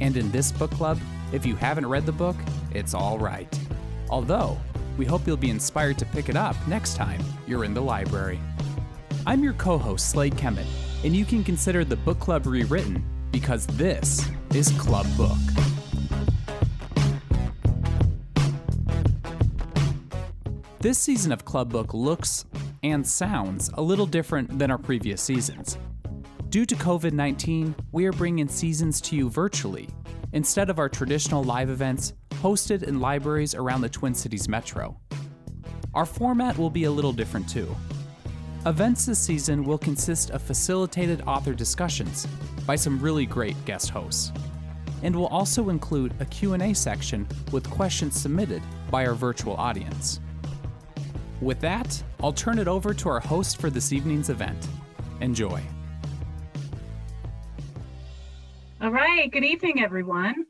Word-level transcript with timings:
And 0.00 0.16
in 0.16 0.30
this 0.30 0.52
book 0.52 0.70
club, 0.70 0.98
if 1.32 1.46
you 1.46 1.56
haven't 1.56 1.86
read 1.86 2.06
the 2.06 2.12
book, 2.12 2.36
it's 2.72 2.94
all 2.94 3.18
right. 3.18 3.58
Although, 4.10 4.58
we 4.96 5.04
hope 5.04 5.26
you'll 5.26 5.36
be 5.36 5.50
inspired 5.50 5.98
to 5.98 6.06
pick 6.06 6.28
it 6.28 6.36
up 6.36 6.56
next 6.66 6.96
time 6.96 7.22
you're 7.46 7.64
in 7.64 7.74
the 7.74 7.80
library. 7.80 8.40
I'm 9.26 9.42
your 9.42 9.54
co 9.54 9.78
host, 9.78 10.10
Slade 10.10 10.34
Kemet, 10.34 10.66
and 11.04 11.14
you 11.14 11.24
can 11.24 11.44
consider 11.44 11.84
the 11.84 11.96
book 11.96 12.18
club 12.18 12.46
rewritten 12.46 13.04
because 13.30 13.66
this 13.68 14.28
is 14.54 14.70
Club 14.72 15.06
Book. 15.16 15.38
This 20.80 20.98
season 20.98 21.30
of 21.30 21.44
Club 21.44 21.70
Book 21.70 21.94
looks 21.94 22.44
and 22.82 23.06
sounds 23.06 23.70
a 23.74 23.82
little 23.82 24.06
different 24.06 24.58
than 24.58 24.70
our 24.70 24.78
previous 24.78 25.22
seasons. 25.22 25.78
Due 26.52 26.66
to 26.66 26.74
COVID 26.74 27.12
19, 27.12 27.74
we 27.92 28.04
are 28.04 28.12
bringing 28.12 28.46
seasons 28.46 29.00
to 29.00 29.16
you 29.16 29.30
virtually 29.30 29.88
instead 30.34 30.68
of 30.68 30.78
our 30.78 30.86
traditional 30.86 31.42
live 31.42 31.70
events 31.70 32.12
hosted 32.42 32.82
in 32.82 33.00
libraries 33.00 33.54
around 33.54 33.80
the 33.80 33.88
Twin 33.88 34.12
Cities 34.12 34.50
metro. 34.50 34.94
Our 35.94 36.04
format 36.04 36.58
will 36.58 36.68
be 36.68 36.84
a 36.84 36.90
little 36.90 37.14
different 37.14 37.48
too. 37.48 37.74
Events 38.66 39.06
this 39.06 39.18
season 39.18 39.64
will 39.64 39.78
consist 39.78 40.28
of 40.28 40.42
facilitated 40.42 41.22
author 41.22 41.54
discussions 41.54 42.26
by 42.66 42.76
some 42.76 43.00
really 43.00 43.24
great 43.24 43.56
guest 43.64 43.88
hosts 43.88 44.30
and 45.02 45.16
will 45.16 45.28
also 45.28 45.70
include 45.70 46.12
a 46.20 46.26
Q&A 46.26 46.74
section 46.74 47.26
with 47.50 47.70
questions 47.70 48.20
submitted 48.20 48.62
by 48.90 49.06
our 49.06 49.14
virtual 49.14 49.56
audience. 49.56 50.20
With 51.40 51.60
that, 51.60 52.02
I'll 52.22 52.30
turn 52.30 52.58
it 52.58 52.68
over 52.68 52.92
to 52.92 53.08
our 53.08 53.20
host 53.20 53.58
for 53.58 53.70
this 53.70 53.90
evening's 53.90 54.28
event. 54.28 54.68
Enjoy. 55.22 55.62
All 58.82 58.90
right, 58.90 59.30
good 59.30 59.44
evening, 59.44 59.80
everyone. 59.80 60.44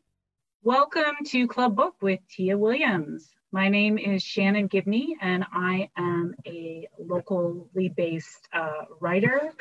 Welcome 0.62 1.16
to 1.27 1.47
Club 1.47 1.77
Book 1.77 1.97
with 2.00 2.19
Tia 2.30 2.56
Williams. 2.56 3.28
My 3.52 3.69
name 3.69 3.98
is 3.98 4.22
Shannon 4.22 4.69
Gibney, 4.69 5.19
and 5.20 5.44
I 5.52 5.91
am 5.98 6.34
a 6.47 6.89
locally 6.98 7.91
based 7.91 8.48
uh, 8.55 8.86
writer 9.00 9.52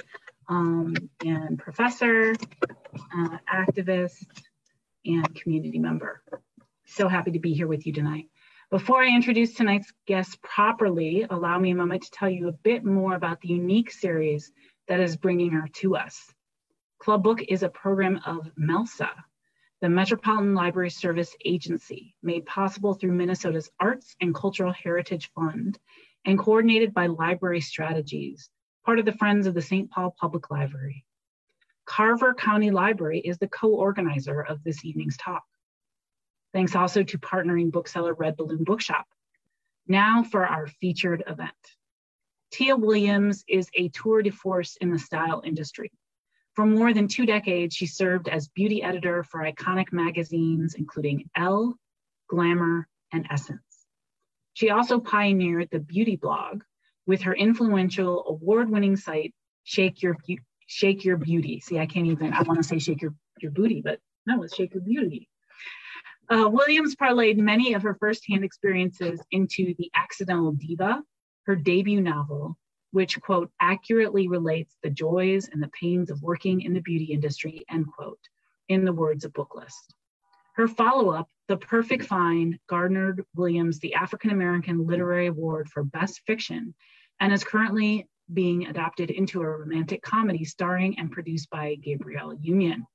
um, 0.47 0.93
and 1.19 1.59
professor, 1.59 2.33
uh, 2.93 3.37
activist, 3.53 4.25
and 5.05 5.35
community 5.35 5.77
member. 5.77 6.23
So 6.85 7.09
happy 7.09 7.31
to 7.31 7.39
be 7.39 7.53
here 7.53 7.67
with 7.67 7.85
you 7.85 7.91
tonight. 7.91 8.29
Before 8.69 9.03
I 9.03 9.13
introduce 9.13 9.53
tonight's 9.53 9.91
guest 10.07 10.41
properly, 10.41 11.27
allow 11.29 11.59
me 11.59 11.71
a 11.71 11.75
moment 11.75 12.03
to 12.03 12.11
tell 12.11 12.29
you 12.29 12.47
a 12.47 12.53
bit 12.53 12.85
more 12.85 13.15
about 13.15 13.41
the 13.41 13.49
unique 13.49 13.91
series 13.91 14.49
that 14.87 15.01
is 15.01 15.17
bringing 15.17 15.49
her 15.49 15.67
to 15.79 15.97
us. 15.97 16.33
Club 17.01 17.23
Book 17.23 17.41
is 17.47 17.63
a 17.63 17.69
program 17.69 18.21
of 18.27 18.51
MELSA, 18.55 19.09
the 19.81 19.89
Metropolitan 19.89 20.53
Library 20.53 20.91
Service 20.91 21.35
Agency, 21.43 22.13
made 22.21 22.45
possible 22.45 22.93
through 22.93 23.13
Minnesota's 23.13 23.71
Arts 23.79 24.15
and 24.21 24.35
Cultural 24.35 24.71
Heritage 24.71 25.31
Fund 25.33 25.79
and 26.25 26.37
coordinated 26.37 26.93
by 26.93 27.07
Library 27.07 27.59
Strategies, 27.59 28.51
part 28.85 28.99
of 28.99 29.05
the 29.05 29.13
Friends 29.13 29.47
of 29.47 29.55
the 29.55 29.63
St. 29.63 29.89
Paul 29.89 30.15
Public 30.15 30.51
Library. 30.51 31.03
Carver 31.87 32.35
County 32.35 32.69
Library 32.69 33.17
is 33.17 33.39
the 33.39 33.47
co-organizer 33.47 34.39
of 34.39 34.63
this 34.63 34.85
evening's 34.85 35.17
talk. 35.17 35.43
Thanks 36.53 36.75
also 36.75 37.01
to 37.01 37.17
partnering 37.17 37.71
bookseller 37.71 38.13
Red 38.13 38.37
Balloon 38.37 38.63
Bookshop. 38.63 39.07
Now 39.87 40.21
for 40.21 40.45
our 40.45 40.67
featured 40.67 41.23
event. 41.25 41.49
Tia 42.51 42.75
Williams 42.75 43.43
is 43.47 43.71
a 43.73 43.89
tour 43.89 44.21
de 44.21 44.29
force 44.29 44.75
in 44.75 44.91
the 44.91 44.99
style 44.99 45.41
industry. 45.43 45.91
For 46.61 46.67
more 46.67 46.93
than 46.93 47.07
two 47.07 47.25
decades, 47.25 47.75
she 47.75 47.87
served 47.87 48.29
as 48.29 48.47
beauty 48.49 48.83
editor 48.83 49.23
for 49.23 49.39
iconic 49.39 49.91
magazines, 49.91 50.75
including 50.75 51.27
Elle, 51.35 51.73
Glamour, 52.29 52.87
and 53.11 53.25
Essence. 53.31 53.87
She 54.53 54.69
also 54.69 54.99
pioneered 54.99 55.69
the 55.71 55.79
beauty 55.79 56.17
blog 56.17 56.61
with 57.07 57.23
her 57.23 57.33
influential 57.33 58.25
award-winning 58.27 58.95
site, 58.95 59.33
Shake 59.63 60.03
Your, 60.03 60.15
Shake 60.67 61.03
Your 61.03 61.17
Beauty. 61.17 61.61
See, 61.61 61.79
I 61.79 61.87
can't 61.87 62.05
even, 62.05 62.31
I 62.31 62.43
want 62.43 62.61
to 62.61 62.63
say 62.63 62.77
shake 62.77 63.01
your, 63.01 63.15
your 63.39 63.49
booty, 63.49 63.81
but 63.83 63.97
no, 64.27 64.43
it's 64.43 64.55
shake 64.55 64.75
your 64.75 64.83
beauty. 64.83 65.29
Uh, 66.29 66.47
Williams 66.47 66.95
parlayed 66.95 67.37
many 67.37 67.73
of 67.73 67.81
her 67.81 67.95
firsthand 67.95 68.43
experiences 68.43 69.19
into 69.31 69.73
The 69.79 69.89
Accidental 69.95 70.51
Diva, 70.51 71.01
her 71.47 71.55
debut 71.55 72.01
novel, 72.01 72.55
which, 72.91 73.19
quote, 73.21 73.51
accurately 73.59 74.27
relates 74.27 74.77
the 74.83 74.89
joys 74.89 75.49
and 75.51 75.61
the 75.61 75.69
pains 75.69 76.11
of 76.11 76.21
working 76.21 76.61
in 76.61 76.73
the 76.73 76.81
beauty 76.81 77.05
industry, 77.05 77.63
end 77.69 77.87
quote, 77.87 78.19
in 78.69 78.85
the 78.85 78.93
words 78.93 79.25
of 79.25 79.33
Booklist. 79.33 79.93
Her 80.55 80.67
follow-up, 80.67 81.29
The 81.47 81.57
Perfect 81.57 82.05
Find, 82.05 82.59
garnered 82.67 83.23
Williams 83.35 83.79
the 83.79 83.93
African 83.93 84.31
American 84.31 84.85
Literary 84.85 85.27
Award 85.27 85.69
for 85.69 85.83
Best 85.83 86.21
Fiction 86.27 86.73
and 87.19 87.31
is 87.31 87.43
currently 87.43 88.07
being 88.33 88.67
adapted 88.67 89.09
into 89.09 89.41
a 89.41 89.45
romantic 89.47 90.01
comedy 90.01 90.43
starring 90.43 90.97
and 90.99 91.11
produced 91.11 91.49
by 91.49 91.75
Gabrielle 91.75 92.33
Union, 92.33 92.85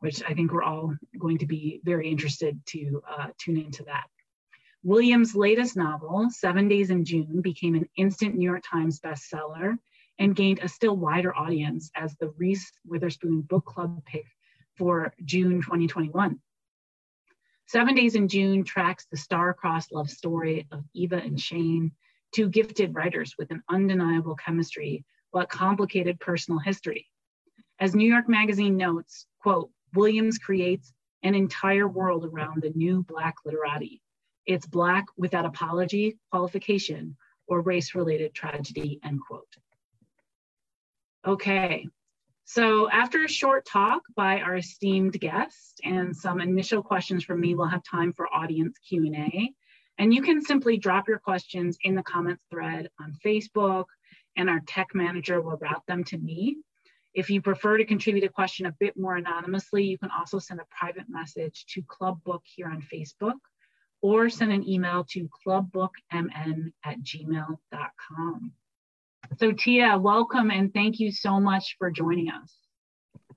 which 0.00 0.22
I 0.26 0.34
think 0.34 0.52
we're 0.52 0.62
all 0.62 0.94
going 1.18 1.38
to 1.38 1.46
be 1.46 1.80
very 1.84 2.10
interested 2.10 2.58
to 2.66 3.02
uh, 3.08 3.28
tune 3.38 3.58
into 3.58 3.82
that. 3.84 4.04
Williams' 4.88 5.36
latest 5.36 5.76
novel, 5.76 6.30
Seven 6.30 6.66
Days 6.66 6.88
in 6.88 7.04
June, 7.04 7.42
became 7.42 7.74
an 7.74 7.86
instant 7.98 8.34
New 8.34 8.48
York 8.48 8.62
Times 8.66 8.98
bestseller 9.00 9.76
and 10.18 10.34
gained 10.34 10.60
a 10.60 10.68
still 10.68 10.96
wider 10.96 11.36
audience 11.36 11.90
as 11.94 12.16
the 12.16 12.30
Reese 12.38 12.72
Witherspoon 12.86 13.42
Book 13.42 13.66
Club 13.66 14.02
pick 14.06 14.24
for 14.78 15.12
June 15.26 15.60
2021. 15.60 16.40
Seven 17.66 17.94
Days 17.94 18.14
in 18.14 18.28
June 18.28 18.64
tracks 18.64 19.06
the 19.10 19.18
star-crossed 19.18 19.92
love 19.92 20.08
story 20.08 20.66
of 20.72 20.84
Eva 20.94 21.16
and 21.16 21.38
Shane, 21.38 21.92
two 22.32 22.48
gifted 22.48 22.94
writers 22.94 23.34
with 23.38 23.50
an 23.50 23.62
undeniable 23.68 24.36
chemistry, 24.36 25.04
but 25.34 25.50
complicated 25.50 26.18
personal 26.18 26.60
history. 26.60 27.06
As 27.78 27.94
New 27.94 28.10
York 28.10 28.26
Magazine 28.26 28.78
notes, 28.78 29.26
quote, 29.38 29.68
Williams 29.92 30.38
creates 30.38 30.94
an 31.22 31.34
entire 31.34 31.86
world 31.86 32.24
around 32.24 32.62
the 32.62 32.70
new 32.70 33.02
Black 33.02 33.34
literati. 33.44 34.00
It's 34.48 34.66
Black 34.66 35.04
without 35.18 35.44
apology, 35.44 36.16
qualification, 36.30 37.18
or 37.46 37.60
race-related 37.60 38.32
tragedy, 38.32 38.98
end 39.04 39.20
quote. 39.28 39.54
Okay, 41.26 41.86
so 42.46 42.88
after 42.90 43.24
a 43.24 43.28
short 43.28 43.66
talk 43.66 44.00
by 44.16 44.40
our 44.40 44.56
esteemed 44.56 45.20
guest 45.20 45.82
and 45.84 46.16
some 46.16 46.40
initial 46.40 46.82
questions 46.82 47.24
from 47.24 47.40
me, 47.40 47.54
we'll 47.54 47.68
have 47.68 47.82
time 47.82 48.14
for 48.14 48.26
audience 48.34 48.78
Q&A. 48.88 49.52
And 49.98 50.14
you 50.14 50.22
can 50.22 50.42
simply 50.42 50.78
drop 50.78 51.08
your 51.08 51.18
questions 51.18 51.76
in 51.82 51.94
the 51.94 52.02
comments 52.02 52.42
thread 52.50 52.88
on 52.98 53.18
Facebook 53.22 53.84
and 54.38 54.48
our 54.48 54.60
tech 54.66 54.94
manager 54.94 55.42
will 55.42 55.58
route 55.58 55.84
them 55.86 56.04
to 56.04 56.16
me. 56.16 56.56
If 57.12 57.28
you 57.28 57.42
prefer 57.42 57.76
to 57.76 57.84
contribute 57.84 58.24
a 58.24 58.30
question 58.30 58.64
a 58.64 58.74
bit 58.80 58.96
more 58.96 59.16
anonymously, 59.16 59.84
you 59.84 59.98
can 59.98 60.10
also 60.10 60.38
send 60.38 60.60
a 60.60 60.66
private 60.70 61.10
message 61.10 61.66
to 61.74 61.82
Club 61.82 62.18
Book 62.24 62.44
here 62.46 62.68
on 62.68 62.80
Facebook 62.80 63.34
or 64.02 64.28
send 64.28 64.52
an 64.52 64.68
email 64.68 65.04
to 65.10 65.28
clubbookmn 65.46 66.72
at 66.84 67.00
gmail.com. 67.02 68.52
So 69.38 69.52
Tia, 69.52 69.98
welcome 69.98 70.50
and 70.50 70.72
thank 70.72 71.00
you 71.00 71.12
so 71.12 71.40
much 71.40 71.76
for 71.78 71.90
joining 71.90 72.30
us. 72.30 72.54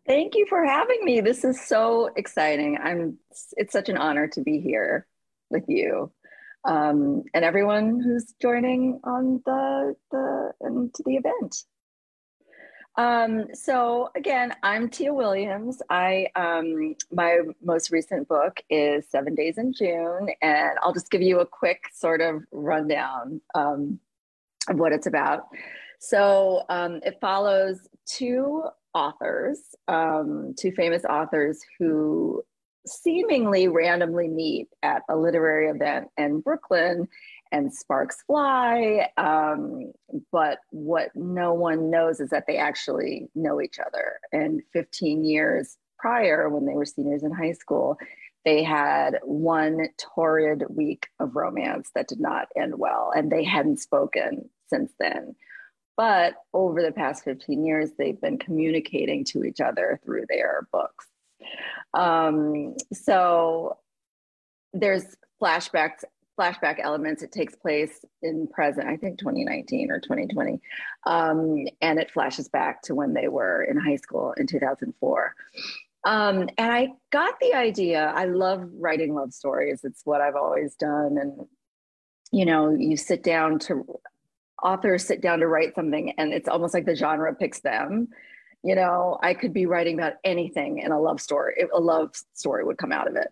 Thank 0.08 0.36
you 0.36 0.46
for 0.48 0.66
having 0.66 1.04
me. 1.04 1.22
This 1.22 1.44
is 1.44 1.66
so 1.66 2.10
exciting. 2.16 2.78
I'm 2.82 3.18
it's 3.58 3.74
such 3.74 3.90
an 3.90 3.98
honor 3.98 4.28
to 4.30 4.42
be 4.42 4.60
here 4.60 5.08
with 5.50 5.66
you 5.68 6.12
um, 6.68 7.24
and 7.34 7.44
everyone 7.44 8.02
who's 8.02 8.34
joining 8.42 9.00
on 9.04 9.42
the 9.46 9.96
the 10.12 10.52
into 10.62 11.04
the 11.06 11.16
event. 11.16 11.64
Um, 12.98 13.46
so 13.54 14.10
again, 14.16 14.54
I'm 14.64 14.90
Tia 14.90 15.14
Williams. 15.14 15.82
I 15.90 16.28
um, 16.36 16.96
my 17.12 17.40
most 17.64 17.92
recent 17.92 18.28
book 18.28 18.62
is 18.70 19.08
Seven 19.10 19.34
Days 19.34 19.58
in 19.58 19.74
June, 19.74 20.30
and 20.42 20.72
I'll 20.82 20.94
just 20.94 21.10
give 21.10 21.22
you 21.22 21.40
a 21.40 21.46
quick 21.46 21.86
sort 21.94 22.20
of 22.20 22.44
rundown 22.52 23.40
um, 23.56 24.00
of 24.68 24.78
what 24.78 24.92
it's 24.92 25.08
about. 25.08 25.48
So 26.00 26.64
um, 26.70 27.00
it 27.06 27.18
follows 27.22 27.88
two 28.06 28.64
authors, 28.94 29.60
um, 29.88 30.54
two 30.58 30.72
famous 30.72 31.06
authors 31.06 31.62
who 31.80 32.44
seemingly 32.86 33.68
randomly 33.68 34.28
meet 34.28 34.68
at 34.84 35.04
a 35.08 35.16
literary 35.16 35.70
event 35.70 36.10
in 36.18 36.42
Brooklyn 36.42 37.08
and 37.52 37.74
sparks 37.74 38.24
fly. 38.26 39.10
Um, 39.18 39.92
but 40.32 40.60
what 40.72 41.10
no 41.16 41.54
one 41.54 41.90
knows 41.90 42.20
is 42.20 42.30
that 42.30 42.46
they 42.48 42.58
actually 42.58 43.28
know 43.36 43.62
each 43.62 43.80
other. 43.80 44.20
And 44.32 44.62
15 44.74 45.26
years 45.26 45.78
prior, 46.00 46.50
when 46.50 46.66
they 46.66 46.74
were 46.74 46.86
seniors 46.86 47.24
in 47.24 47.32
high 47.32 47.54
school, 47.54 47.98
they 48.44 48.64
had 48.64 49.20
one 49.24 49.88
torrid 49.98 50.64
week 50.70 51.08
of 51.20 51.36
romance 51.36 51.92
that 51.94 52.08
did 52.08 52.20
not 52.20 52.48
end 52.56 52.74
well, 52.78 53.12
and 53.16 53.32
they 53.32 53.44
hadn't 53.44 53.80
spoken 53.80 54.50
since 54.68 54.92
then. 55.00 55.36
But 55.96 56.36
over 56.54 56.82
the 56.82 56.92
past 56.92 57.24
15 57.24 57.64
years, 57.64 57.92
they've 57.98 58.20
been 58.20 58.40
communicating 58.40 59.24
to 59.26 59.44
each 59.44 59.62
other 59.62 60.00
through 60.04 60.26
their 60.28 60.68
books. 60.72 61.06
Um, 61.94 62.76
so 62.94 63.78
there's 64.74 65.16
flashbacks 65.42 66.04
flashback 66.42 66.80
elements. 66.80 67.22
It 67.22 67.32
takes 67.32 67.56
place 67.56 68.04
in 68.22 68.48
present, 68.48 68.88
I 68.88 68.98
think 68.98 69.20
2019 69.20 69.92
or 69.92 70.00
2020. 70.00 70.60
Um, 71.06 71.68
and 71.82 72.00
it 72.00 72.12
flashes 72.12 72.50
back 72.50 72.82
to 72.84 72.96
when 72.96 73.14
they 73.14 73.28
were 73.28 73.64
in 73.64 73.78
high 73.78 73.98
school 73.98 74.34
in 74.38 74.48
2004. 74.48 75.36
Um, 76.04 76.50
and 76.58 76.72
I 76.72 76.90
got 77.12 77.40
the 77.40 77.54
idea. 77.54 78.12
I 78.16 78.26
love 78.26 78.68
writing 78.74 79.14
love 79.14 79.34
stories. 79.34 79.82
It's 79.84 80.02
what 80.04 80.22
I've 80.22 80.36
always 80.36 80.76
done. 80.76 81.18
And, 81.20 81.48
you 82.32 82.46
know, 82.46 82.72
you 82.72 82.98
sit 82.98 83.24
down 83.24 83.60
to, 83.60 84.00
authors 84.64 85.06
sit 85.06 85.22
down 85.22 85.40
to 85.40 85.48
write 85.48 85.76
something, 85.76 86.14
and 86.18 86.34
it's 86.34 86.48
almost 86.48 86.74
like 86.74 86.86
the 86.86 86.96
genre 86.96 87.34
picks 87.36 87.62
them. 87.62 88.08
You 88.64 88.76
know, 88.76 89.20
I 89.22 89.34
could 89.34 89.54
be 89.54 89.66
writing 89.66 89.98
about 90.00 90.14
anything 90.24 90.84
and 90.84 90.94
a 90.94 90.98
love 90.98 91.20
story, 91.20 91.68
a 91.74 91.80
love 91.80 92.16
story 92.34 92.64
would 92.64 92.78
come 92.78 92.92
out 92.92 93.08
of 93.08 93.16
it. 93.16 93.28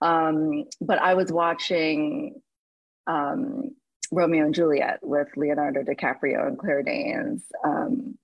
Um, 0.00 0.64
but 0.80 1.00
I 1.00 1.14
was 1.14 1.32
watching 1.32 2.40
um, 3.06 3.70
Romeo 4.12 4.44
and 4.44 4.54
Juliet 4.54 5.00
with 5.02 5.28
Leonardo 5.36 5.82
DiCaprio 5.82 6.46
and 6.46 6.58
Claire 6.58 6.82
Danes. 6.82 7.44
Um, 7.64 8.18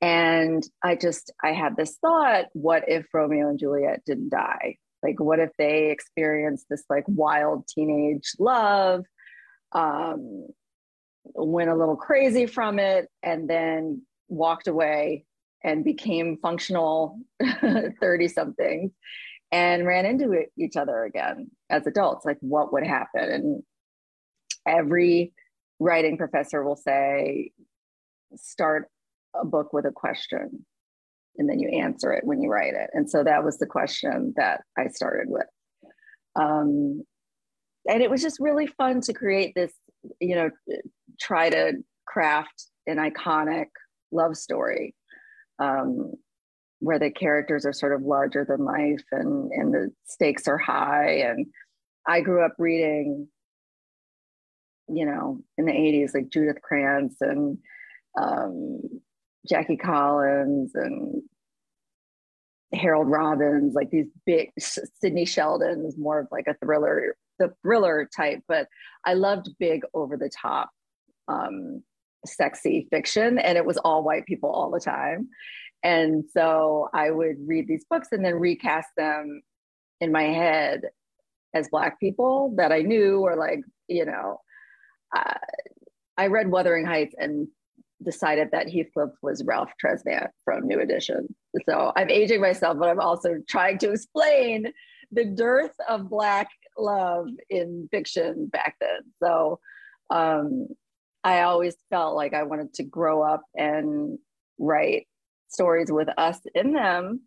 and 0.00 0.62
I 0.82 0.96
just, 0.96 1.32
I 1.42 1.52
had 1.52 1.76
this 1.76 1.96
thought 2.00 2.46
what 2.52 2.84
if 2.88 3.06
Romeo 3.12 3.48
and 3.48 3.58
Juliet 3.58 4.02
didn't 4.04 4.30
die? 4.30 4.76
Like, 5.02 5.20
what 5.20 5.38
if 5.38 5.50
they 5.58 5.90
experienced 5.90 6.66
this 6.68 6.84
like 6.90 7.04
wild 7.06 7.66
teenage 7.68 8.32
love, 8.38 9.04
um, 9.72 10.48
went 11.24 11.70
a 11.70 11.76
little 11.76 11.96
crazy 11.96 12.46
from 12.46 12.78
it, 12.78 13.08
and 13.22 13.48
then 13.48 14.02
walked 14.28 14.68
away 14.68 15.24
and 15.62 15.84
became 15.84 16.38
functional 16.42 17.18
30 18.00 18.28
somethings 18.28 18.92
and 19.52 19.86
ran 19.86 20.06
into 20.06 20.44
each 20.58 20.76
other 20.76 21.04
again 21.04 21.50
as 21.70 21.86
adults? 21.86 22.24
Like, 22.24 22.38
what 22.40 22.72
would 22.72 22.86
happen? 22.86 23.30
And 23.30 23.62
every 24.66 25.32
writing 25.78 26.16
professor 26.16 26.64
will 26.64 26.76
say, 26.76 27.50
start 28.34 28.88
a 29.34 29.44
book 29.44 29.72
with 29.72 29.84
a 29.84 29.92
question 29.92 30.64
and 31.38 31.48
then 31.48 31.58
you 31.58 31.68
answer 31.68 32.12
it 32.12 32.24
when 32.24 32.40
you 32.40 32.50
write 32.50 32.74
it. 32.74 32.90
And 32.92 33.10
so 33.10 33.22
that 33.24 33.44
was 33.44 33.58
the 33.58 33.66
question 33.66 34.32
that 34.36 34.62
I 34.78 34.88
started 34.88 35.28
with. 35.28 35.46
Um, 36.34 37.02
and 37.88 38.02
it 38.02 38.10
was 38.10 38.22
just 38.22 38.40
really 38.40 38.66
fun 38.66 39.00
to 39.02 39.12
create 39.12 39.54
this, 39.54 39.72
you 40.20 40.34
know, 40.34 40.50
try 41.20 41.50
to 41.50 41.74
craft 42.06 42.66
an 42.86 42.96
iconic 42.96 43.66
love 44.12 44.36
story 44.36 44.94
um, 45.58 46.12
where 46.80 46.98
the 46.98 47.10
characters 47.10 47.64
are 47.64 47.72
sort 47.72 47.94
of 47.94 48.02
larger 48.02 48.44
than 48.48 48.64
life 48.64 49.04
and, 49.12 49.50
and 49.52 49.72
the 49.72 49.90
stakes 50.06 50.46
are 50.48 50.58
high. 50.58 51.22
And 51.26 51.46
I 52.06 52.20
grew 52.20 52.44
up 52.44 52.54
reading, 52.58 53.28
you 54.88 55.06
know, 55.06 55.40
in 55.58 55.66
the 55.66 55.72
80s, 55.72 56.14
like 56.14 56.30
Judith 56.30 56.62
Krantz 56.62 57.16
and 57.20 57.58
um, 58.20 58.80
Jackie 59.48 59.76
Collins 59.76 60.72
and 60.74 61.22
Harold 62.72 63.08
Robbins, 63.08 63.74
like 63.74 63.90
these 63.90 64.06
big 64.24 64.50
Sidney 64.58 65.24
Sheldon 65.24 65.90
more 65.96 66.20
of 66.20 66.28
like 66.30 66.46
a 66.48 66.56
thriller, 66.64 67.16
the 67.38 67.52
thriller 67.62 68.08
type, 68.14 68.40
but 68.48 68.68
I 69.04 69.14
loved 69.14 69.48
big 69.58 69.82
over 69.94 70.16
the 70.16 70.30
top, 70.30 70.70
um, 71.28 71.82
sexy 72.24 72.88
fiction, 72.90 73.38
and 73.38 73.56
it 73.56 73.64
was 73.64 73.76
all 73.78 74.02
white 74.02 74.26
people 74.26 74.50
all 74.50 74.70
the 74.70 74.80
time. 74.80 75.28
And 75.82 76.24
so 76.32 76.88
I 76.92 77.10
would 77.10 77.36
read 77.46 77.68
these 77.68 77.84
books 77.88 78.08
and 78.10 78.24
then 78.24 78.34
recast 78.34 78.88
them 78.96 79.42
in 80.00 80.10
my 80.10 80.24
head 80.24 80.82
as 81.54 81.68
black 81.68 82.00
people 82.00 82.54
that 82.56 82.72
I 82.72 82.80
knew, 82.80 83.20
or 83.20 83.36
like, 83.36 83.60
you 83.88 84.04
know, 84.04 84.40
uh, 85.14 85.34
I 86.16 86.28
read 86.28 86.50
Wuthering 86.50 86.86
Heights 86.86 87.14
and 87.18 87.48
decided 88.02 88.50
that 88.52 88.68
Heathcliff 88.68 89.10
was 89.22 89.44
Ralph 89.44 89.70
Tresvant 89.82 90.28
from 90.44 90.66
New 90.66 90.80
Edition. 90.80 91.34
So 91.68 91.92
I'm 91.96 92.10
aging 92.10 92.40
myself, 92.40 92.78
but 92.78 92.88
I'm 92.88 93.00
also 93.00 93.36
trying 93.48 93.78
to 93.78 93.92
explain 93.92 94.72
the 95.12 95.24
dearth 95.24 95.72
of 95.88 96.10
Black 96.10 96.48
love 96.78 97.28
in 97.48 97.88
fiction 97.90 98.46
back 98.46 98.76
then. 98.80 99.00
So 99.22 99.60
um, 100.10 100.68
I 101.24 101.42
always 101.42 101.74
felt 101.90 102.16
like 102.16 102.34
I 102.34 102.42
wanted 102.42 102.74
to 102.74 102.84
grow 102.84 103.22
up 103.22 103.42
and 103.54 104.18
write 104.58 105.06
stories 105.48 105.90
with 105.90 106.08
us 106.18 106.38
in 106.54 106.72
them 106.72 107.22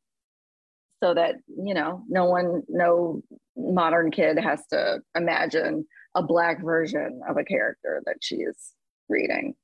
so 1.04 1.14
that, 1.14 1.36
you 1.48 1.74
know, 1.74 2.04
no 2.10 2.26
one, 2.26 2.64
no 2.68 3.24
modern 3.58 4.12
kid 4.12 4.38
has 4.38 4.62
to 4.72 5.00
imagine 5.16 5.86
a 6.19 6.24
Black 6.24 6.62
version 6.62 7.21
of 7.27 7.38
a 7.38 7.44
character 7.44 8.01
that 8.06 8.18
she's 8.21 8.74
reading. 9.07 9.56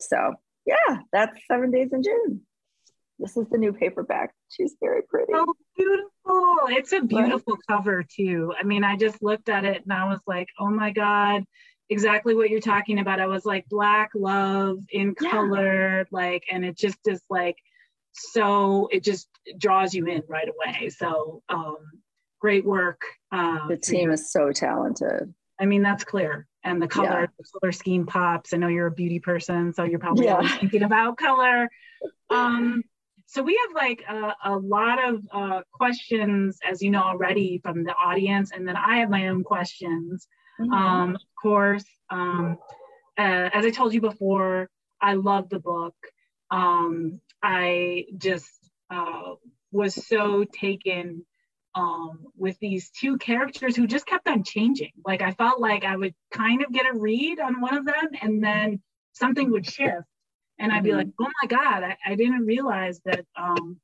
So 0.00 0.34
yeah, 0.64 0.98
that's 1.12 1.38
seven 1.50 1.70
days 1.70 1.92
in 1.92 2.02
June. 2.02 2.40
This 3.18 3.36
is 3.36 3.46
the 3.50 3.58
new 3.58 3.72
paperback. 3.72 4.32
She's 4.48 4.74
very 4.80 5.02
pretty. 5.02 5.32
Oh, 5.34 5.54
beautiful. 5.76 6.76
It's 6.76 6.92
a 6.92 7.00
beautiful 7.00 7.56
cover, 7.68 8.02
too. 8.02 8.52
I 8.58 8.64
mean, 8.64 8.82
I 8.82 8.96
just 8.96 9.22
looked 9.22 9.48
at 9.48 9.64
it 9.64 9.82
and 9.82 9.92
I 9.92 10.08
was 10.08 10.20
like, 10.26 10.48
oh 10.58 10.70
my 10.70 10.90
God, 10.90 11.44
exactly 11.90 12.34
what 12.34 12.50
you're 12.50 12.60
talking 12.60 12.98
about. 12.98 13.20
I 13.20 13.26
was 13.26 13.44
like, 13.44 13.66
black 13.68 14.10
love 14.14 14.78
in 14.90 15.14
color, 15.14 15.98
yeah. 15.98 16.04
like, 16.10 16.44
and 16.50 16.64
it 16.64 16.76
just 16.76 16.98
is 17.06 17.22
like, 17.30 17.56
so 18.12 18.88
it 18.90 19.04
just 19.04 19.28
draws 19.58 19.94
you 19.94 20.06
in 20.06 20.22
right 20.28 20.48
away. 20.48 20.88
So, 20.88 21.42
um, 21.48 21.76
great 22.40 22.64
work. 22.64 23.02
Uh, 23.30 23.68
the 23.68 23.76
team 23.76 24.10
is 24.10 24.32
so 24.32 24.50
talented. 24.50 25.32
I 25.60 25.66
mean, 25.66 25.82
that's 25.82 26.04
clear. 26.04 26.46
And 26.64 26.80
the 26.80 26.88
color, 26.88 27.20
yeah. 27.22 27.26
the 27.38 27.44
color 27.60 27.72
scheme 27.72 28.06
pops. 28.06 28.52
I 28.52 28.56
know 28.56 28.68
you're 28.68 28.86
a 28.86 28.92
beauty 28.92 29.20
person, 29.20 29.72
so 29.72 29.84
you're 29.84 29.98
probably 29.98 30.26
yeah. 30.26 30.46
thinking 30.58 30.82
about 30.82 31.18
color. 31.18 31.68
Um, 32.30 32.82
so 33.26 33.42
we 33.42 33.58
have 33.66 33.74
like 33.74 34.02
a, 34.08 34.34
a 34.44 34.56
lot 34.56 35.02
of 35.04 35.20
uh, 35.32 35.60
questions, 35.72 36.58
as 36.68 36.82
you 36.82 36.90
know 36.90 37.02
already, 37.02 37.60
from 37.62 37.84
the 37.84 37.94
audience, 37.94 38.52
and 38.52 38.66
then 38.66 38.76
I 38.76 38.98
have 38.98 39.10
my 39.10 39.28
own 39.28 39.44
questions. 39.44 40.26
Mm-hmm. 40.60 40.72
Um, 40.72 41.14
of 41.14 41.20
course, 41.40 41.84
um, 42.10 42.58
uh, 43.18 43.50
as 43.52 43.64
I 43.64 43.70
told 43.70 43.94
you 43.94 44.00
before, 44.00 44.68
I 45.00 45.14
love 45.14 45.48
the 45.48 45.58
book. 45.58 45.96
Um, 46.50 47.20
I 47.42 48.06
just 48.16 48.70
uh, 48.90 49.34
was 49.72 50.06
so 50.06 50.44
taken 50.44 51.24
um, 51.74 52.26
with 52.36 52.58
these 52.60 52.90
two 52.90 53.18
characters 53.18 53.74
who 53.74 53.86
just 53.86 54.06
kept 54.06 54.28
on 54.28 54.44
changing. 54.44 54.92
Like 55.04 55.22
I 55.22 55.32
felt 55.32 55.60
like 55.60 55.84
I 55.84 55.96
would 55.96 56.14
kind 56.32 56.62
of 56.62 56.72
get 56.72 56.86
a 56.86 56.96
read 56.96 57.40
on 57.40 57.60
one 57.60 57.76
of 57.76 57.84
them 57.84 58.08
and 58.22 58.42
then 58.42 58.80
something 59.12 59.50
would 59.50 59.66
shift. 59.66 60.06
And 60.58 60.70
I'd 60.70 60.84
be 60.84 60.90
mm-hmm. 60.90 60.98
like, 60.98 61.08
oh 61.20 61.30
my 61.42 61.48
God, 61.48 61.82
I, 61.82 61.96
I 62.06 62.14
didn't 62.14 62.46
realize 62.46 63.00
that, 63.04 63.26
um, 63.36 63.80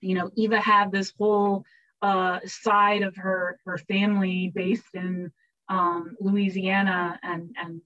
you 0.00 0.14
know, 0.14 0.30
Eva 0.36 0.60
had 0.60 0.90
this 0.90 1.12
whole 1.16 1.64
uh, 2.02 2.40
side 2.44 3.02
of 3.02 3.14
her, 3.16 3.58
her 3.64 3.78
family 3.78 4.50
based 4.54 4.94
in 4.94 5.30
um, 5.68 6.16
Louisiana 6.20 7.18
and, 7.22 7.54
and, 7.56 7.80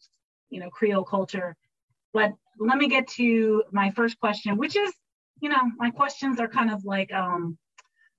you 0.49 0.59
know, 0.61 0.71
Creole 0.71 1.05
culture. 1.05 1.55
But 2.15 2.33
let 2.59 2.79
me 2.79 2.89
get 2.89 3.09
to 3.09 3.63
my 3.73 3.91
first 3.91 4.19
question, 4.19 4.57
which 4.57 4.75
is, 4.75 4.91
you 5.41 5.51
know, 5.51 5.71
my 5.77 5.91
questions 5.91 6.41
are 6.41 6.49
kind 6.49 6.71
of 6.71 6.85
like, 6.85 7.13
um, 7.13 7.59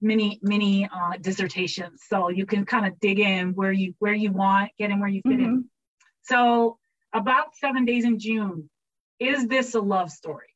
many 0.01 0.39
many 0.41 0.85
uh, 0.85 1.17
dissertations. 1.19 2.03
So 2.07 2.29
you 2.29 2.45
can 2.45 2.65
kind 2.65 2.85
of 2.85 2.99
dig 2.99 3.19
in 3.19 3.53
where 3.53 3.71
you 3.71 3.93
where 3.99 4.13
you 4.13 4.31
want 4.31 4.71
get 4.77 4.91
in 4.91 4.99
where 4.99 5.09
you 5.09 5.21
fit 5.27 5.33
mm-hmm. 5.33 5.45
in 5.45 5.65
so 6.23 6.77
about 7.13 7.55
seven 7.55 7.85
days 7.85 8.05
in 8.05 8.19
june 8.19 8.69
is 9.19 9.47
this 9.47 9.75
a 9.75 9.81
love 9.81 10.09
story? 10.09 10.47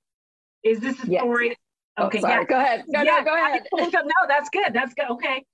Is 0.63 0.79
this 0.79 1.01
a 1.03 1.07
yes. 1.07 1.21
story? 1.21 1.55
Oh, 1.97 2.05
okay 2.05 2.19
oh, 2.19 2.21
sorry. 2.21 2.41
Yeah. 2.41 2.45
go 2.45 2.59
ahead. 2.59 2.83
No 2.87 3.01
yeah, 3.01 3.17
no 3.19 3.23
go 3.25 3.35
ahead. 3.35 3.63
no 3.73 4.27
that's 4.27 4.49
good. 4.49 4.73
That's 4.73 4.93
good. 4.93 5.09
Okay. 5.11 5.45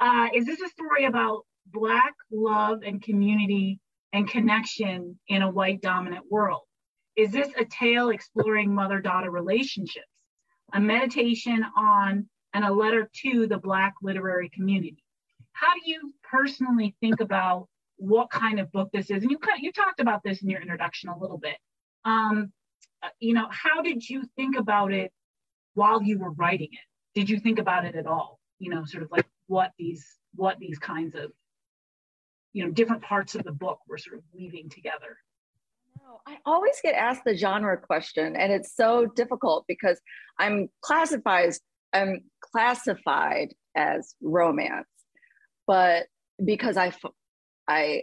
Uh, 0.00 0.28
is 0.34 0.44
this 0.44 0.60
a 0.60 0.68
story 0.68 1.04
about 1.04 1.46
black 1.66 2.14
love 2.30 2.80
and 2.84 3.00
community 3.00 3.78
and 4.12 4.28
connection 4.28 5.18
in 5.28 5.42
a 5.42 5.50
white 5.50 5.80
dominant 5.80 6.24
world? 6.28 6.62
Is 7.16 7.30
this 7.30 7.48
a 7.58 7.64
tale 7.64 8.10
exploring 8.10 8.74
mother 8.74 9.00
daughter 9.00 9.30
relationships? 9.30 10.06
A 10.74 10.80
meditation 10.80 11.64
on, 11.78 12.28
and 12.56 12.64
a 12.64 12.72
letter 12.72 13.10
to 13.12 13.46
the 13.46 13.58
Black 13.58 13.92
literary 14.02 14.48
community. 14.48 15.04
How 15.52 15.74
do 15.74 15.80
you 15.84 16.14
personally 16.22 16.96
think 17.00 17.20
about 17.20 17.68
what 17.98 18.30
kind 18.30 18.58
of 18.58 18.72
book 18.72 18.88
this 18.94 19.10
is? 19.10 19.22
And 19.22 19.30
you 19.30 19.38
you 19.60 19.72
talked 19.72 20.00
about 20.00 20.22
this 20.24 20.42
in 20.42 20.48
your 20.48 20.62
introduction 20.62 21.10
a 21.10 21.18
little 21.18 21.36
bit. 21.36 21.58
Um, 22.06 22.52
uh, 23.02 23.08
you 23.20 23.34
know, 23.34 23.46
how 23.50 23.82
did 23.82 24.08
you 24.08 24.22
think 24.36 24.56
about 24.56 24.90
it 24.90 25.12
while 25.74 26.02
you 26.02 26.18
were 26.18 26.30
writing 26.30 26.68
it? 26.72 27.18
Did 27.18 27.28
you 27.28 27.38
think 27.38 27.58
about 27.58 27.84
it 27.84 27.94
at 27.94 28.06
all? 28.06 28.40
You 28.58 28.70
know, 28.70 28.86
sort 28.86 29.02
of 29.02 29.10
like 29.12 29.26
what 29.48 29.72
these 29.78 30.06
what 30.34 30.56
these 30.58 30.78
kinds 30.78 31.14
of 31.14 31.32
you 32.54 32.64
know 32.64 32.70
different 32.70 33.02
parts 33.02 33.34
of 33.34 33.44
the 33.44 33.52
book 33.52 33.80
were 33.86 33.98
sort 33.98 34.16
of 34.16 34.22
weaving 34.32 34.70
together. 34.70 35.18
I 36.26 36.38
always 36.46 36.80
get 36.82 36.94
asked 36.94 37.24
the 37.26 37.36
genre 37.36 37.76
question, 37.76 38.34
and 38.34 38.50
it's 38.50 38.74
so 38.74 39.04
difficult 39.04 39.66
because 39.68 40.00
I'm 40.38 40.68
classified 40.80 41.52
I'm 41.96 42.24
classified 42.40 43.54
as 43.76 44.14
romance, 44.20 44.88
but 45.66 46.06
because 46.44 46.76
I 46.76 46.92
I 47.68 48.02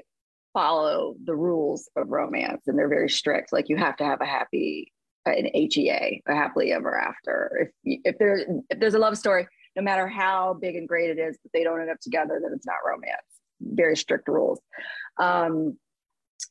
follow 0.53 1.15
the 1.23 1.35
rules 1.35 1.89
of 1.95 2.09
romance 2.09 2.63
and 2.67 2.77
they're 2.77 2.89
very 2.89 3.09
strict. 3.09 3.51
Like 3.51 3.69
you 3.69 3.77
have 3.77 3.97
to 3.97 4.05
have 4.05 4.21
a 4.21 4.25
happy 4.25 4.91
an 5.25 5.49
HEA, 5.53 6.21
a 6.27 6.35
happily 6.35 6.71
ever 6.73 6.97
after. 6.99 7.71
If 7.83 7.99
if 8.03 8.17
there 8.17 8.45
if 8.69 8.79
there's 8.79 8.93
a 8.93 8.99
love 8.99 9.17
story, 9.17 9.47
no 9.75 9.81
matter 9.81 10.07
how 10.07 10.57
big 10.59 10.75
and 10.75 10.87
great 10.87 11.09
it 11.09 11.19
is, 11.19 11.37
but 11.41 11.51
they 11.53 11.63
don't 11.63 11.81
end 11.81 11.89
up 11.89 11.99
together, 12.01 12.39
then 12.41 12.51
it's 12.53 12.65
not 12.65 12.75
romance. 12.85 13.21
Very 13.61 13.95
strict 13.95 14.27
rules. 14.27 14.59
Um, 15.19 15.77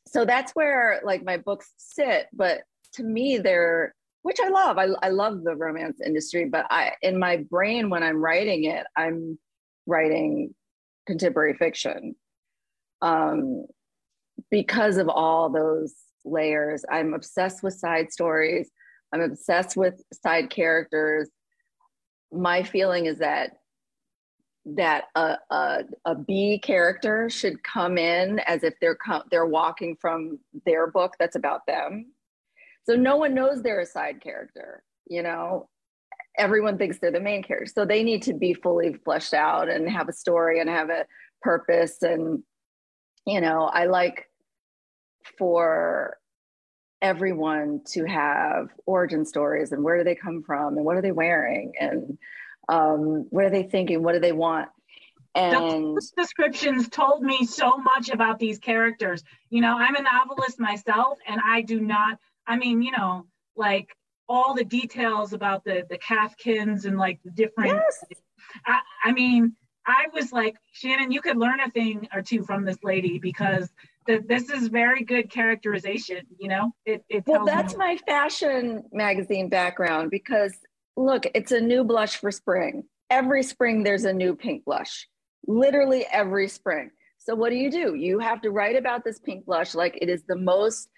so 0.07 0.25
that's 0.25 0.53
where 0.53 1.01
like 1.03 1.23
my 1.23 1.37
books 1.37 1.71
sit. 1.77 2.27
But 2.33 2.61
to 2.93 3.03
me, 3.03 3.37
they're 3.37 3.93
which 4.23 4.39
I 4.43 4.49
love. 4.49 4.77
I, 4.77 4.87
I 5.01 5.09
love 5.09 5.43
the 5.43 5.55
romance 5.55 5.99
industry, 6.03 6.45
but 6.45 6.65
I 6.69 6.93
in 7.01 7.19
my 7.19 7.37
brain 7.37 7.89
when 7.89 8.03
I'm 8.03 8.17
writing 8.17 8.65
it, 8.65 8.85
I'm 8.97 9.37
writing 9.85 10.53
contemporary 11.05 11.53
fiction. 11.53 12.15
Um, 13.01 13.65
because 14.49 14.97
of 14.97 15.09
all 15.09 15.49
those 15.49 15.93
layers. 16.25 16.85
I'm 16.89 17.13
obsessed 17.13 17.63
with 17.63 17.73
side 17.73 18.11
stories. 18.11 18.69
I'm 19.13 19.21
obsessed 19.21 19.77
with 19.77 20.01
side 20.13 20.49
characters. 20.49 21.29
My 22.31 22.63
feeling 22.63 23.05
is 23.05 23.19
that 23.19 23.57
that 24.65 25.05
a, 25.15 25.37
a, 25.49 25.83
a 26.05 26.15
B 26.15 26.57
character 26.57 27.29
should 27.29 27.61
come 27.63 27.97
in 27.97 28.39
as 28.39 28.63
if 28.63 28.73
they're 28.79 28.95
com- 28.95 29.23
they're 29.29 29.45
walking 29.45 29.97
from 29.99 30.39
their 30.65 30.87
book 30.87 31.15
that's 31.19 31.35
about 31.35 31.65
them. 31.67 32.12
So 32.85 32.95
no 32.95 33.17
one 33.17 33.33
knows 33.33 33.61
they're 33.61 33.79
a 33.79 33.85
side 33.85 34.21
character, 34.21 34.83
you 35.07 35.23
know. 35.23 35.69
Everyone 36.37 36.77
thinks 36.77 36.97
they're 36.97 37.11
the 37.11 37.19
main 37.19 37.43
character. 37.43 37.71
So 37.73 37.85
they 37.85 38.03
need 38.03 38.23
to 38.23 38.33
be 38.33 38.55
fully 38.55 38.95
fleshed 39.05 39.33
out 39.35 39.69
and 39.69 39.89
have 39.89 40.09
a 40.09 40.13
story 40.13 40.59
and 40.59 40.69
have 40.69 40.89
a 40.89 41.05
purpose 41.41 42.01
and 42.01 42.43
you 43.25 43.39
know, 43.39 43.69
I 43.71 43.85
like 43.85 44.27
for 45.37 46.17
everyone 47.01 47.81
to 47.85 48.05
have 48.05 48.69
origin 48.85 49.25
stories 49.25 49.71
and 49.71 49.83
where 49.83 49.97
do 49.97 50.03
they 50.03 50.15
come 50.15 50.41
from 50.41 50.77
and 50.77 50.85
what 50.85 50.95
are 50.95 51.01
they 51.01 51.11
wearing 51.11 51.73
and 51.79 52.17
um, 52.69 53.27
what 53.29 53.43
are 53.43 53.49
they 53.49 53.63
thinking 53.63 54.01
what 54.01 54.13
do 54.13 54.19
they 54.19 54.31
want 54.31 54.69
and 55.35 55.53
Those 55.97 56.13
descriptions 56.15 56.87
told 56.87 57.21
me 57.21 57.45
so 57.45 57.75
much 57.75 58.09
about 58.09 58.39
these 58.39 58.57
characters 58.57 59.21
you 59.49 59.59
know 59.59 59.75
i'm 59.77 59.97
a 59.97 60.01
novelist 60.01 60.61
myself 60.61 61.17
and 61.27 61.41
i 61.45 61.61
do 61.61 61.81
not 61.81 62.19
i 62.47 62.57
mean 62.57 62.81
you 62.81 62.91
know 62.91 63.25
like 63.55 63.87
all 64.29 64.53
the 64.53 64.63
details 64.63 65.33
about 65.33 65.63
the 65.63 65.85
the 65.89 65.97
Cathkins 65.97 66.85
and 66.85 66.97
like 66.97 67.19
the 67.23 67.31
different 67.31 67.71
yes. 67.71 68.03
I, 68.65 68.79
I 69.05 69.11
mean 69.11 69.55
i 69.85 70.05
was 70.13 70.31
like 70.31 70.55
shannon 70.71 71.11
you 71.11 71.21
could 71.21 71.37
learn 71.37 71.59
a 71.59 71.69
thing 71.71 72.07
or 72.13 72.21
two 72.21 72.43
from 72.43 72.65
this 72.65 72.77
lady 72.83 73.19
because 73.19 73.69
that 74.07 74.27
this 74.27 74.49
is 74.49 74.67
very 74.67 75.03
good 75.03 75.29
characterization 75.29 76.21
you 76.37 76.47
know 76.47 76.71
it, 76.85 77.03
it 77.09 77.23
well 77.27 77.45
that's 77.45 77.73
me. 77.73 77.79
my 77.79 77.97
fashion 78.07 78.83
magazine 78.91 79.49
background 79.49 80.09
because 80.09 80.53
look 80.95 81.25
it's 81.33 81.51
a 81.51 81.59
new 81.59 81.83
blush 81.83 82.17
for 82.17 82.31
spring 82.31 82.83
every 83.09 83.43
spring 83.43 83.83
there's 83.83 84.05
a 84.05 84.13
new 84.13 84.35
pink 84.35 84.63
blush 84.65 85.07
literally 85.47 86.05
every 86.11 86.47
spring 86.47 86.89
so 87.17 87.35
what 87.35 87.49
do 87.49 87.55
you 87.55 87.69
do 87.69 87.95
you 87.95 88.19
have 88.19 88.41
to 88.41 88.51
write 88.51 88.75
about 88.75 89.03
this 89.03 89.19
pink 89.19 89.45
blush 89.45 89.75
like 89.75 89.97
it 90.01 90.09
is 90.09 90.23
the 90.27 90.35
most 90.35 90.89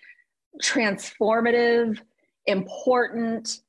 transformative 0.62 2.00
important 2.46 3.60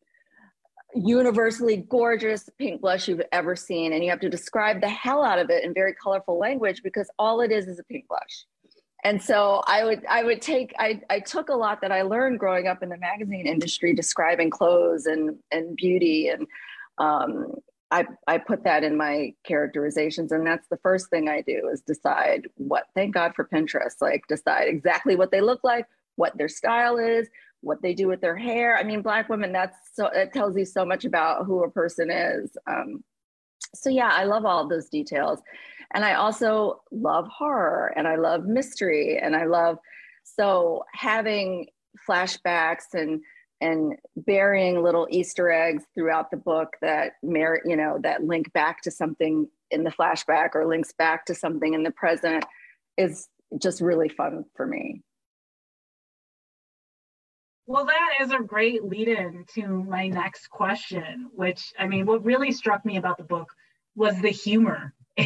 universally 0.97 1.77
gorgeous 1.77 2.49
pink 2.59 2.81
blush 2.81 3.09
you've 3.09 3.23
ever 3.33 3.55
seen. 3.55 3.93
And 3.93 4.03
you 4.03 4.11
have 4.11 4.21
to 4.21 4.31
describe 4.31 4.81
the 4.81 4.89
hell 4.89 5.23
out 5.23 5.39
of 5.39 5.51
it 5.51 5.63
in 5.65 5.75
very 5.75 5.95
colorful 5.95 6.39
language 6.39 6.83
because 6.83 7.11
all 7.19 7.41
it 7.41 7.53
is 7.53 7.67
is 7.67 7.79
a 7.79 7.85
pink 7.85 8.09
blush. 8.09 8.47
And 9.05 9.23
so 9.23 9.63
i 9.67 9.85
would 9.85 10.05
i 10.07 10.25
would 10.25 10.43
take 10.43 10.75
i 10.79 11.01
i 11.11 11.21
took 11.21 11.49
a 11.49 11.55
lot 11.55 11.81
that 11.83 11.93
i 11.93 12.03
learned 12.03 12.41
growing 12.41 12.67
up 12.67 12.83
in 12.83 12.89
the 12.89 12.97
magazine 12.97 13.47
industry 13.47 13.95
describing 13.95 14.51
clothes 14.51 15.07
and 15.07 15.37
and 15.53 15.77
beauty. 15.77 16.29
And 16.29 16.47
um, 16.99 17.55
I, 17.91 18.05
I 18.27 18.39
put 18.39 18.65
that 18.65 18.83
in 18.83 18.97
my 18.97 19.33
characterizations. 19.45 20.33
And 20.33 20.45
that's 20.45 20.67
the 20.69 20.79
first 20.79 21.09
thing 21.11 21.29
i 21.29 21.43
do 21.43 21.69
is 21.73 21.83
decide 21.83 22.49
what 22.57 22.87
thank 22.95 23.15
god 23.15 23.35
for 23.37 23.45
pinterest 23.45 24.01
like 24.01 24.27
decide 24.29 24.67
exactly 24.67 25.15
what 25.15 25.31
they 25.31 25.43
look 25.43 25.61
like 25.63 25.87
what 26.17 26.37
their 26.37 26.49
style 26.49 26.99
is 26.99 27.29
what 27.63 27.83
they 27.83 27.95
do 27.95 28.07
with 28.07 28.21
their 28.21 28.37
hair. 28.37 28.77
I 28.77 28.83
mean 28.85 29.03
black 29.03 29.29
women 29.29 29.53
that's 29.53 29.77
so 29.95 30.07
it 30.07 30.33
tells 30.33 30.57
you 30.57 30.65
so 30.65 30.85
much 30.85 31.05
about 31.05 31.47
who 31.47 31.65
a 31.65 31.71
person 31.71 32.11
is. 32.11 32.57
Um, 32.67 33.03
so 33.75 33.91
yeah 33.91 34.11
i 34.13 34.25
love 34.25 34.45
all 34.45 34.69
those 34.69 34.89
details. 34.89 35.41
And 35.95 36.05
I 36.05 36.15
also 36.15 36.83
love 36.91 37.29
horror 37.29 37.93
and 37.97 38.09
I 38.09 38.17
love 38.17 38.45
mystery 38.45 39.19
and 39.19 39.37
I 39.37 39.45
love 39.45 39.79
so 40.25 40.85
having 40.93 41.69
flashbacks 42.09 42.95
and 42.95 43.21
and 43.63 43.95
burying 44.17 44.83
little 44.83 45.07
Easter 45.11 45.51
eggs 45.51 45.85
throughout 45.95 46.31
the 46.31 46.37
book 46.37 46.77
that 46.83 47.13
merit, 47.23 47.63
you 47.65 47.75
know, 47.75 47.99
that 48.03 48.23
link 48.23 48.53
back 48.53 48.83
to 48.83 48.91
something 48.91 49.49
in 49.71 49.83
the 49.83 49.91
flashback 49.91 50.51
or 50.55 50.67
links 50.67 50.93
back 50.93 51.25
to 51.25 51.35
something 51.35 51.73
in 51.73 51.83
the 51.83 51.91
present 51.91 52.45
is 52.99 53.29
just 53.59 53.81
really 53.81 54.11
fun 54.11 54.45
for 54.55 54.67
me. 54.67 55.03
Well, 57.67 57.87
that 57.87 58.11
is 58.21 58.31
a 58.31 58.39
great 58.39 58.85
lead 58.85 59.09
in 59.09 59.45
to 59.55 59.67
my 59.67 60.09
next 60.09 60.49
question, 60.49 61.31
which 61.35 61.73
I 61.79 61.87
mean, 61.87 62.07
what 62.07 62.25
really 62.25 62.53
struck 62.53 62.85
me 62.85 62.97
about 62.97 63.19
the 63.19 63.25
book 63.25 63.53
was 63.95 64.21
the 64.21 64.31
humor. 64.31 64.93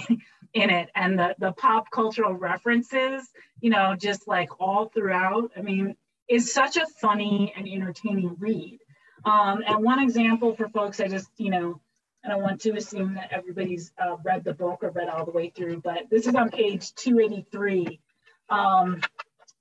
in 0.52 0.70
it 0.70 0.88
and 0.94 1.18
the 1.18 1.34
the 1.38 1.52
pop 1.52 1.90
cultural 1.90 2.34
references 2.34 3.28
you 3.60 3.70
know 3.70 3.94
just 3.96 4.26
like 4.26 4.48
all 4.60 4.88
throughout 4.88 5.50
i 5.56 5.60
mean 5.60 5.94
is 6.28 6.52
such 6.52 6.76
a 6.76 6.86
funny 7.00 7.52
and 7.56 7.68
entertaining 7.68 8.34
read 8.38 8.78
um, 9.24 9.62
and 9.66 9.84
one 9.84 10.00
example 10.00 10.54
for 10.56 10.68
folks 10.68 11.00
i 11.00 11.06
just 11.06 11.28
you 11.36 11.50
know 11.50 11.80
I 12.24 12.28
don't 12.28 12.42
want 12.42 12.60
to 12.62 12.76
assume 12.76 13.14
that 13.14 13.32
everybody's 13.32 13.92
uh, 13.98 14.16
read 14.22 14.44
the 14.44 14.52
book 14.52 14.80
or 14.82 14.90
read 14.90 15.08
all 15.08 15.24
the 15.24 15.30
way 15.30 15.48
through, 15.56 15.80
but 15.80 16.10
this 16.10 16.26
is 16.26 16.34
on 16.34 16.50
page 16.50 16.94
283. 16.94 17.98
Um, 18.50 19.00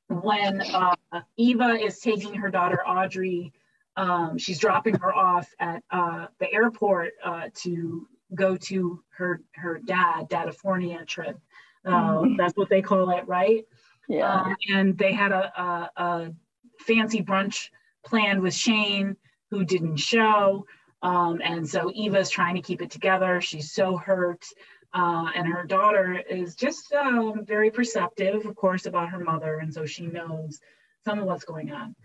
when 0.10 0.60
uh, 0.60 0.96
Eva 1.38 1.72
is 1.80 2.00
taking 2.00 2.36
her 2.36 2.50
daughter 2.50 2.82
Audrey, 2.88 3.52
um, 4.00 4.38
she's 4.38 4.60
dropping 4.60 4.96
her 5.00 5.14
off 5.14 5.54
at 5.60 5.84
uh, 5.92 6.28
the 6.40 6.52
airport 6.54 7.14
uh, 7.24 7.50
to 7.54 8.08
go 8.34 8.56
to 8.56 9.04
her 9.10 9.42
her 9.56 9.80
dad 9.80 10.30
Dadifornia 10.30 11.06
trip. 11.06 11.38
Uh, 11.86 11.92
mm-hmm. 11.92 12.36
That's 12.38 12.56
what 12.56 12.70
they 12.70 12.82
call 12.82 13.10
it, 13.10 13.28
right? 13.28 13.66
Yeah. 14.08 14.34
Um, 14.34 14.56
and 14.74 14.98
they 14.98 15.12
had 15.12 15.32
a, 15.32 15.62
a, 15.62 15.92
a, 16.04 16.34
fancy 16.80 17.22
brunch 17.22 17.70
planned 18.06 18.42
with 18.42 18.54
Shane, 18.54 19.18
who 19.50 19.66
didn't 19.66 19.98
show. 19.98 20.66
Um, 21.02 21.42
and 21.44 21.68
so 21.68 21.92
Eva's 21.94 22.30
trying 22.30 22.56
to 22.56 22.62
keep 22.62 22.82
it 22.82 22.90
together. 22.90 23.42
She's 23.42 23.72
so 23.72 23.98
hurt. 23.98 24.46
Uh, 24.94 25.28
and 25.36 25.48
her 25.48 25.66
daughter 25.66 26.24
is 26.30 26.56
just 26.56 26.92
um, 26.94 27.46
very 27.46 27.70
perceptive, 27.70 28.46
of 28.46 28.56
course, 28.56 28.86
about 28.86 29.10
her 29.10 29.20
mother. 29.20 29.60
And 29.60 29.74
so 29.74 29.86
she 29.86 30.08
knows 30.08 30.60
some 31.06 31.20
of 31.20 31.26
what's 31.26 31.46
going 31.46 31.72
on. 31.72 31.96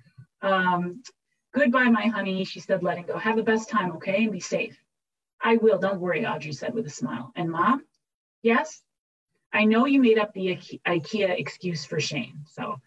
Um, 0.42 1.02
Goodbye, 1.54 1.88
my 1.88 2.06
honey, 2.08 2.44
she 2.44 2.58
said, 2.58 2.82
letting 2.82 3.06
go. 3.06 3.16
Have 3.16 3.36
the 3.36 3.42
best 3.44 3.70
time, 3.70 3.92
okay? 3.92 4.24
And 4.24 4.32
be 4.32 4.40
safe. 4.40 4.76
I 5.40 5.56
will, 5.56 5.78
don't 5.78 6.00
worry, 6.00 6.26
Audrey 6.26 6.52
said 6.52 6.74
with 6.74 6.84
a 6.86 6.90
smile. 6.90 7.30
And 7.36 7.48
mom, 7.48 7.84
yes, 8.42 8.82
I 9.52 9.64
know 9.64 9.86
you 9.86 10.02
made 10.02 10.18
up 10.18 10.34
the 10.34 10.58
IKEA 10.84 11.38
excuse 11.38 11.84
for 11.84 12.00
Shane. 12.00 12.40
So 12.48 12.80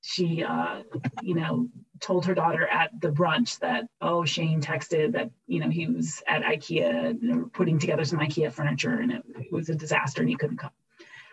she, 0.00 0.42
uh, 0.42 0.82
you 1.20 1.34
know, 1.34 1.68
told 2.00 2.24
her 2.24 2.34
daughter 2.34 2.66
at 2.66 2.90
the 3.02 3.10
brunch 3.10 3.58
that, 3.58 3.84
oh, 4.00 4.24
Shane 4.24 4.62
texted 4.62 5.12
that, 5.12 5.30
you 5.46 5.60
know, 5.60 5.68
he 5.68 5.86
was 5.86 6.22
at 6.26 6.42
IKEA 6.42 7.52
putting 7.52 7.78
together 7.78 8.06
some 8.06 8.20
IKEA 8.20 8.50
furniture 8.50 8.98
and 8.98 9.12
it 9.12 9.52
was 9.52 9.68
a 9.68 9.74
disaster 9.74 10.22
and 10.22 10.30
he 10.30 10.36
couldn't 10.36 10.56
come. 10.56 10.70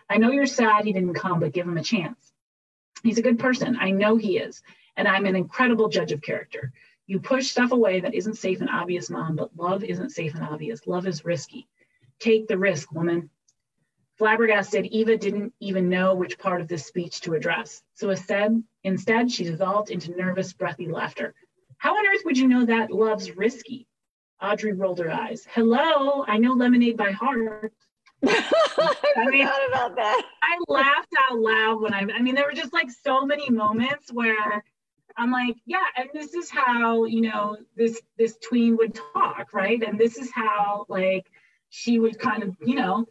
I 0.10 0.18
know 0.18 0.32
you're 0.32 0.48
sad 0.48 0.84
he 0.84 0.92
didn't 0.92 1.14
come, 1.14 1.40
but 1.40 1.54
give 1.54 1.66
him 1.66 1.78
a 1.78 1.84
chance. 1.84 2.33
He's 3.04 3.18
a 3.18 3.22
good 3.22 3.38
person. 3.38 3.78
I 3.80 3.92
know 3.92 4.16
he 4.16 4.38
is. 4.38 4.64
And 4.96 5.08
I'm 5.08 5.26
an 5.26 5.36
incredible 5.36 5.90
judge 5.90 6.12
of 6.12 6.22
character. 6.22 6.72
You 7.06 7.20
push 7.20 7.52
stuff 7.52 7.72
away 7.72 8.00
that 8.00 8.14
isn't 8.14 8.38
safe 8.38 8.62
and 8.62 8.70
obvious, 8.70 9.10
mom, 9.10 9.36
but 9.36 9.56
love 9.58 9.84
isn't 9.84 10.12
safe 10.12 10.34
and 10.36 10.44
obvious. 10.44 10.88
Love 10.88 11.06
is 11.06 11.26
risky. 11.26 11.68
Take 12.20 12.48
the 12.48 12.58
risk, 12.58 12.94
woman. 12.94 13.30
Flabbergasted, 14.18 14.86
Eva 14.86 15.18
didn't 15.18 15.54
even 15.60 15.90
know 15.90 16.16
which 16.16 16.40
part 16.40 16.62
of 16.62 16.68
this 16.68 16.86
speech 16.86 17.20
to 17.22 17.34
address. 17.34 17.84
So 17.94 18.10
instead, 18.12 18.64
instead, 18.84 19.32
she 19.32 19.44
dissolved 19.44 19.90
into 19.90 20.16
nervous, 20.16 20.54
breathy 20.54 20.88
laughter. 20.88 21.34
How 21.78 21.98
on 21.98 22.06
earth 22.06 22.22
would 22.24 22.38
you 22.38 22.48
know 22.48 22.66
that 22.66 22.92
love's 22.92 23.36
risky? 23.36 23.88
Audrey 24.42 24.72
rolled 24.72 25.00
her 25.00 25.12
eyes. 25.12 25.46
Hello, 25.52 26.24
I 26.28 26.38
know 26.38 26.54
lemonade 26.54 26.96
by 26.96 27.12
heart. 27.12 27.74
I, 28.28 28.96
I 29.18 29.26
mean, 29.30 29.48
about 29.68 29.96
that. 29.96 30.22
I 30.42 30.58
laughed 30.68 31.14
out 31.30 31.38
loud 31.38 31.82
when 31.82 31.94
I, 31.94 32.06
I 32.16 32.22
mean, 32.22 32.36
there 32.36 32.46
were 32.46 32.54
just 32.54 32.74
like 32.74 32.90
so 32.90 33.26
many 33.26 33.50
moments 33.50 34.12
where 34.12 34.64
I'm 35.18 35.32
like, 35.32 35.58
yeah, 35.66 35.84
and 35.98 36.10
this 36.14 36.34
is 36.34 36.50
how, 36.50 37.06
you 37.06 37.22
know, 37.22 37.58
this, 37.76 38.02
this 38.18 38.38
tween 38.38 38.78
would 38.78 38.96
talk, 39.14 39.54
right? 39.54 39.82
And 39.84 40.00
this 40.00 40.18
is 40.18 40.32
how 40.32 40.86
like 40.88 41.26
she 41.70 42.00
would 42.00 42.18
kind 42.18 42.44
of, 42.44 42.56
you 42.64 42.76
know, 42.76 43.06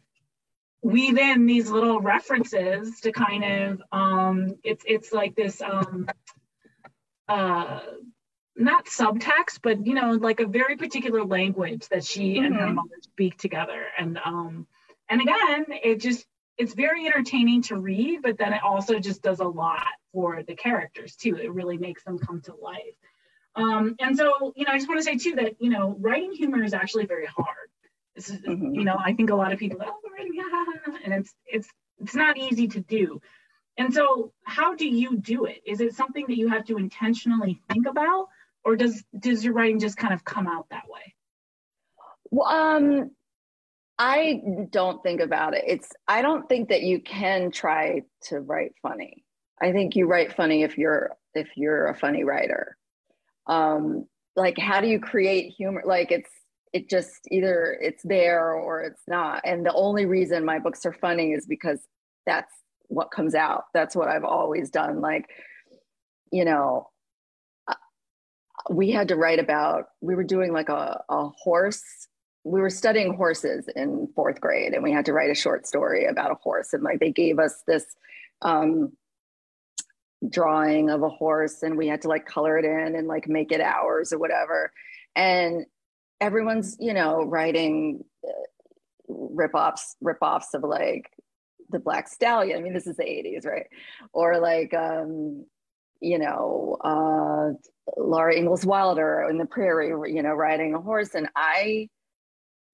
weave 0.83 1.19
in 1.19 1.47
these 1.47 1.71
little 1.71 2.01
references 2.01 3.01
to 3.01 3.13
kind 3.13 3.45
of, 3.45 3.83
um, 3.93 4.57
it's, 4.65 4.85
it's 4.87 5.13
like 5.13 5.37
this, 5.37 5.61
um, 5.61 6.09
uh, 7.29 7.81
not 8.57 8.87
subtext, 8.87 9.61
but 9.63 9.87
you 9.87 9.95
know, 9.95 10.13
like 10.13 10.41
a 10.41 10.47
very 10.47 10.77
particular 10.77 11.25
language 11.25 11.89
that 11.89 12.05
she 12.05 12.35
mm-hmm. 12.35 12.45
and 12.45 12.55
her 12.55 12.67
mm-hmm. 12.67 12.75
mother 12.77 12.97
speak 13.03 13.39
together. 13.39 13.87
And 13.99 14.19
um, 14.25 14.67
and 15.13 15.21
again, 15.21 15.67
it 15.85 16.01
just 16.01 16.25
it's 16.57 16.73
very 16.73 17.07
entertaining 17.07 17.61
to 17.63 17.77
read, 17.77 18.23
but 18.23 18.39
then 18.39 18.55
it 18.55 18.63
also 18.63 18.99
just 18.99 19.21
does 19.23 19.41
a 19.41 19.47
lot 19.47 19.87
for 20.13 20.43
the 20.43 20.55
characters 20.55 21.17
too. 21.17 21.37
It 21.37 21.53
really 21.53 21.77
makes 21.77 22.03
them 22.03 22.19
come 22.19 22.41
to 22.43 22.55
life. 22.55 22.97
Um, 23.55 23.95
and 24.01 24.17
so, 24.17 24.55
you 24.57 24.65
know, 24.65 24.73
I 24.73 24.79
just 24.79 24.89
want 24.89 25.01
to 25.01 25.05
say 25.05 25.19
too 25.19 25.35
that 25.37 25.57
you 25.61 25.69
know, 25.69 25.97
writing 26.01 26.33
humor 26.33 26.65
is 26.65 26.73
actually 26.73 27.05
very 27.05 27.27
hard. 27.27 27.69
This 28.17 28.31
is, 28.31 28.39
mm-hmm. 28.41 28.75
you 28.75 28.85
know, 28.85 28.97
I 28.99 29.13
think 29.13 29.29
a 29.29 29.35
lot 29.35 29.53
of 29.53 29.59
people, 29.59 29.81
oh, 29.85 30.11
writing, 30.11 30.33
yeah, 30.35 30.95
and 31.05 31.13
it's 31.13 31.35
it's 31.47 31.69
it's 32.01 32.15
not 32.15 32.39
easy 32.39 32.69
to 32.69 32.81
do. 32.81 33.21
And 33.77 33.93
so, 33.93 34.33
how 34.45 34.75
do 34.75 34.89
you 34.89 35.19
do 35.19 35.45
it? 35.45 35.61
Is 35.67 35.83
it 35.83 35.95
something 35.95 36.25
that 36.29 36.39
you 36.39 36.49
have 36.49 36.65
to 36.67 36.79
intentionally 36.79 37.61
think 37.71 37.87
about, 37.87 38.29
or 38.65 38.77
does 38.77 39.05
does 39.19 39.45
your 39.45 39.53
writing 39.53 39.79
just 39.79 39.99
kind 39.99 40.15
of 40.15 40.25
come 40.25 40.47
out 40.47 40.69
that 40.71 40.89
way? 40.89 41.15
Well, 42.31 42.49
um, 42.49 43.11
I 43.99 44.41
don't 44.71 45.03
think 45.03 45.21
about 45.21 45.55
it. 45.55 45.65
It's 45.67 45.89
I 46.09 46.23
don't 46.23 46.49
think 46.49 46.69
that 46.71 46.83
you 46.83 47.01
can 47.01 47.51
try 47.51 48.03
to 48.25 48.41
write 48.41 48.73
funny. 48.83 49.25
I 49.61 49.73
think 49.73 49.95
you 49.95 50.07
write 50.07 50.35
funny 50.35 50.63
if 50.63 50.77
you're 50.79 51.11
if 51.35 51.49
you're 51.57 51.87
a 51.89 51.97
funny 51.97 52.25
writer. 52.25 52.77
Um, 53.47 54.07
like 54.35 54.59
how 54.59 54.81
do 54.81 54.89
you 54.89 54.99
create 54.99 55.53
humor? 55.53 55.83
Like 55.85 56.11
it's 56.11 56.31
it 56.73 56.89
just 56.89 57.29
either 57.31 57.79
it's 57.81 58.03
there 58.03 58.55
or 58.55 58.83
it's 58.83 59.03
not. 59.07 59.43
And 59.45 59.65
the 59.65 59.75
only 59.75 60.07
reason 60.07 60.45
my 60.45 60.59
books 60.59 60.87
are 60.87 60.93
funny 60.93 61.33
is 61.33 61.47
because 61.47 61.81
that's 62.27 62.53
what 62.89 63.11
comes 63.11 63.35
out. 63.35 63.65
That's 63.75 63.95
what 63.95 64.09
I've 64.09 64.25
always 64.25 64.71
done. 64.71 65.01
Like, 65.01 65.27
you 66.31 66.45
know, 66.45 66.89
we 68.71 68.91
had 68.91 69.09
to 69.09 69.17
write 69.17 69.39
about 69.39 69.87
we 70.01 70.15
were 70.15 70.25
doing 70.25 70.53
like 70.53 70.69
a, 70.69 71.03
a 71.09 71.29
horse 71.29 71.83
we 72.45 72.61
were 72.61 72.71
studying 72.71 73.15
horses 73.15 73.69
in 73.77 74.09
fourth 74.15 74.41
grade 74.41 74.73
and 74.73 74.83
we 74.83 74.93
had 74.93 75.05
to 75.05 75.13
write 75.13 75.31
a 75.31 75.35
short 75.35 75.67
story 75.67 76.07
about 76.07 76.31
a 76.31 76.37
horse 76.43 76.73
and 76.73 76.83
like 76.83 76.99
they 76.99 77.13
gave 77.13 77.39
us 77.39 77.63
this 77.67 77.85
um, 78.43 78.93
drawing 80.29 80.91
of 80.91 81.03
a 81.03 81.09
horse 81.09 81.63
and 81.63 81.77
we 81.77 81.87
had 81.87 82.03
to 82.03 82.09
like 82.09 82.27
color 82.27 82.59
it 82.59 82.65
in 82.65 82.97
and 82.97 83.07
like 83.07 83.29
make 83.29 83.53
it 83.53 83.61
ours 83.61 84.13
or 84.13 84.19
whatever 84.19 84.73
and 85.15 85.67
everyone's 86.21 86.77
you 86.81 86.95
know 86.95 87.25
writing 87.25 88.05
uh, 88.25 88.33
rip-offs 89.09 89.97
rip-offs 90.01 90.55
of 90.55 90.63
like 90.63 91.11
the 91.71 91.79
black 91.79 92.09
stallion 92.09 92.59
i 92.59 92.63
mean 92.63 92.73
this 92.73 92.87
is 92.87 92.97
the 92.97 93.03
80s 93.03 93.45
right 93.45 93.67
or 94.13 94.39
like 94.39 94.73
um 94.75 95.45
you 96.01 96.19
know 96.19 96.77
uh 96.85 97.53
Laura 97.97 98.35
Ingalls 98.35 98.65
Wilder 98.65 99.27
in 99.29 99.39
the 99.39 99.45
prairie, 99.45 99.89
you 100.13 100.23
know, 100.23 100.33
riding 100.35 100.75
a 100.75 100.81
horse. 100.81 101.15
And 101.15 101.29
I 101.35 101.89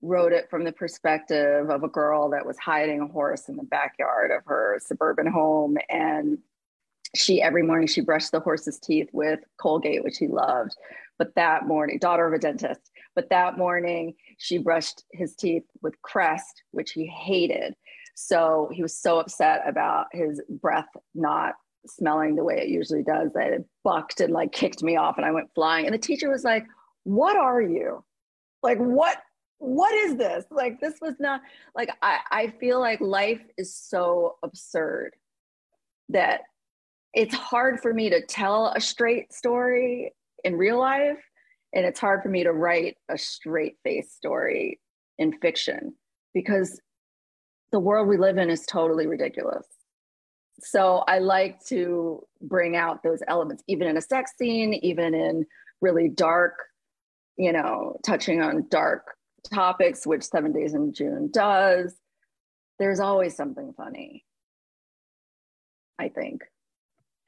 wrote 0.02 0.32
it 0.32 0.48
from 0.48 0.64
the 0.64 0.72
perspective 0.72 1.70
of 1.70 1.82
a 1.82 1.88
girl 1.88 2.30
that 2.30 2.46
was 2.46 2.56
hiding 2.58 3.00
a 3.00 3.06
horse 3.06 3.48
in 3.48 3.56
the 3.56 3.64
backyard 3.64 4.30
of 4.30 4.44
her 4.46 4.78
suburban 4.84 5.26
home. 5.26 5.76
And 5.88 6.38
she, 7.16 7.42
every 7.42 7.62
morning, 7.62 7.88
she 7.88 8.00
brushed 8.00 8.32
the 8.32 8.40
horse's 8.40 8.78
teeth 8.78 9.08
with 9.12 9.40
Colgate, 9.61 10.04
which 10.04 10.18
he 10.18 10.28
loved. 10.28 10.76
But 11.18 11.34
that 11.34 11.66
morning, 11.66 11.98
daughter 11.98 12.26
of 12.26 12.32
a 12.32 12.38
dentist, 12.38 12.92
but 13.16 13.30
that 13.30 13.58
morning, 13.58 14.14
she 14.38 14.58
brushed 14.58 15.02
his 15.12 15.34
teeth 15.34 15.64
with 15.82 16.00
Crest, 16.02 16.62
which 16.70 16.92
he 16.92 17.06
hated. 17.06 17.74
So 18.14 18.68
he 18.72 18.82
was 18.82 18.96
so 18.96 19.18
upset 19.18 19.62
about 19.66 20.06
his 20.12 20.40
breath 20.48 20.88
not 21.14 21.54
smelling 21.87 22.37
the 22.37 22.44
way 22.44 22.58
it 22.58 22.68
usually 22.68 23.02
does 23.02 23.32
that 23.32 23.52
it 23.52 23.64
bucked 23.82 24.20
and 24.20 24.32
like 24.32 24.52
kicked 24.52 24.82
me 24.82 24.96
off 24.96 25.16
and 25.16 25.26
I 25.26 25.30
went 25.30 25.50
flying. 25.54 25.87
And 25.87 25.94
the 25.94 25.98
teacher 25.98 26.30
was 26.30 26.44
like, 26.44 26.64
What 27.04 27.37
are 27.37 27.62
you? 27.62 28.04
Like, 28.62 28.78
what? 28.78 29.18
What 29.59 29.92
is 29.94 30.16
this? 30.16 30.44
Like, 30.51 30.81
this 30.81 30.94
was 31.01 31.14
not 31.18 31.40
like 31.75 31.90
I, 32.03 32.18
I 32.31 32.47
feel 32.61 32.81
like 32.81 33.01
life 33.01 33.42
is 33.57 33.75
so 33.75 34.37
absurd 34.42 35.16
that 36.11 36.42
it's 37.12 37.35
hard 37.35 37.81
for 37.81 37.92
me 37.92 38.11
to 38.11 38.25
tell 38.25 38.73
a 38.75 38.81
straight 38.81 39.33
story 39.33 40.12
in 40.44 40.57
real 40.57 40.79
life. 40.79 41.18
And 41.75 41.85
it's 41.85 42.01
hard 42.01 42.23
for 42.23 42.29
me 42.29 42.44
to 42.44 42.53
write 42.53 42.97
a 43.09 43.18
straight 43.18 43.77
face 43.85 44.12
story 44.12 44.81
in 45.18 45.38
fiction 45.38 45.94
because 46.33 46.81
the 47.73 47.81
world 47.81 48.09
we 48.09 48.16
live 48.16 48.38
in 48.38 48.49
is 48.49 48.64
totally 48.64 49.07
ridiculous 49.07 49.66
so 50.61 51.05
I 51.07 51.18
like 51.18 51.64
to 51.66 52.27
bring 52.40 52.77
out 52.77 53.03
those 53.03 53.23
elements, 53.29 53.62
even 53.66 53.88
in 53.88 53.97
a 53.97 54.01
sex 54.01 54.33
scene, 54.37 54.75
even 54.75 55.14
in 55.14 55.47
really 55.81 56.09
dark, 56.09 56.55
you 57.37 57.53
know, 57.53 57.97
touching 58.05 58.42
on 58.42 58.66
dark 58.68 59.14
topics, 59.48 60.06
which 60.06 60.22
Seven 60.22 60.52
Days 60.52 60.74
in 60.74 60.92
June 60.92 61.30
does. 61.32 61.94
There's 62.78 63.00
always 63.00 63.37
something 63.37 63.72
funny, 63.76 64.24
I 65.98 66.08
think. 66.08 66.44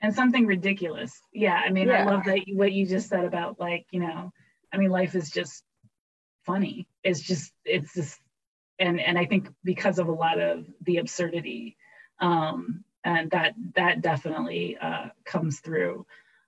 And 0.00 0.14
something 0.14 0.46
ridiculous. 0.46 1.20
Yeah. 1.32 1.60
I 1.62 1.70
mean, 1.70 1.88
yeah. 1.88 2.02
I 2.02 2.10
love 2.10 2.24
that 2.24 2.40
what 2.52 2.72
you 2.72 2.86
just 2.86 3.08
said 3.08 3.24
about 3.24 3.60
like, 3.60 3.86
you 3.90 4.00
know, 4.00 4.32
I 4.72 4.76
mean, 4.76 4.90
life 4.90 5.14
is 5.14 5.30
just 5.30 5.62
funny. 6.46 6.86
It's 7.02 7.20
just, 7.20 7.52
it's 7.64 7.92
just, 7.94 8.18
and, 8.78 9.00
and 9.00 9.18
I 9.18 9.26
think 9.26 9.48
because 9.64 9.98
of 9.98 10.08
a 10.08 10.12
lot 10.12 10.40
of 10.40 10.64
the 10.80 10.98
absurdity, 10.98 11.76
um, 12.20 12.84
and 13.02 13.30
that 13.30 13.54
that 13.76 14.02
definitely 14.02 14.76
uh, 14.80 15.08
comes 15.24 15.60
through. 15.60 16.04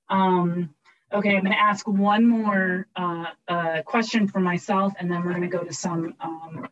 Um, 0.09 0.75
okay, 1.13 1.37
I'm 1.37 1.43
going 1.45 1.53
to 1.53 1.61
ask 1.61 1.87
one 1.87 2.27
more 2.27 2.87
uh, 2.97 3.27
uh, 3.49 3.83
question 3.83 4.29
for 4.29 4.41
myself, 4.41 4.95
and 4.99 5.11
then 5.11 5.25
we're 5.25 5.33
going 5.33 5.43
to 5.43 5.49
go 5.49 5.65
to 5.65 5.73
some 5.73 6.15
um, 6.21 6.69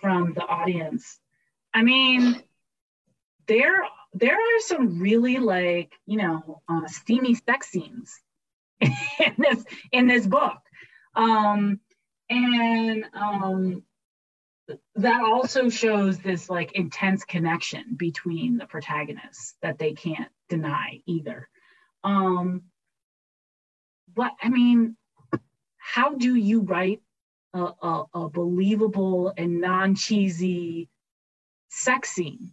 from 0.00 0.34
the 0.34 0.42
audience. 0.42 1.18
I 1.72 1.82
mean, 1.82 2.42
there 3.46 3.74
there 4.14 4.34
are 4.34 4.60
some 4.60 5.00
really 5.00 5.38
like 5.38 5.92
you 6.06 6.18
know 6.18 6.62
uh, 6.68 6.86
steamy 6.86 7.34
sex 7.34 7.68
scenes 7.68 8.18
in 8.80 8.92
this 9.38 9.64
in 9.92 10.06
this 10.06 10.26
book, 10.26 10.58
um, 11.14 11.80
and 12.28 13.04
um, 13.14 13.82
that 14.96 15.22
also 15.22 15.68
shows 15.68 16.18
this 16.18 16.50
like 16.50 16.72
intense 16.72 17.24
connection 17.24 17.94
between 17.96 18.56
the 18.56 18.66
protagonists 18.66 19.54
that 19.62 19.78
they 19.78 19.92
can't 19.92 20.30
deny 20.48 21.00
either. 21.06 21.48
Um, 22.02 22.62
but 24.16 24.32
I 24.42 24.48
mean, 24.48 24.96
how 25.76 26.14
do 26.14 26.34
you 26.34 26.62
write 26.62 27.02
a, 27.54 27.68
a, 27.80 28.04
a 28.14 28.28
believable 28.28 29.32
and 29.36 29.60
non-cheesy 29.60 30.88
sex 31.68 32.10
scene? 32.10 32.52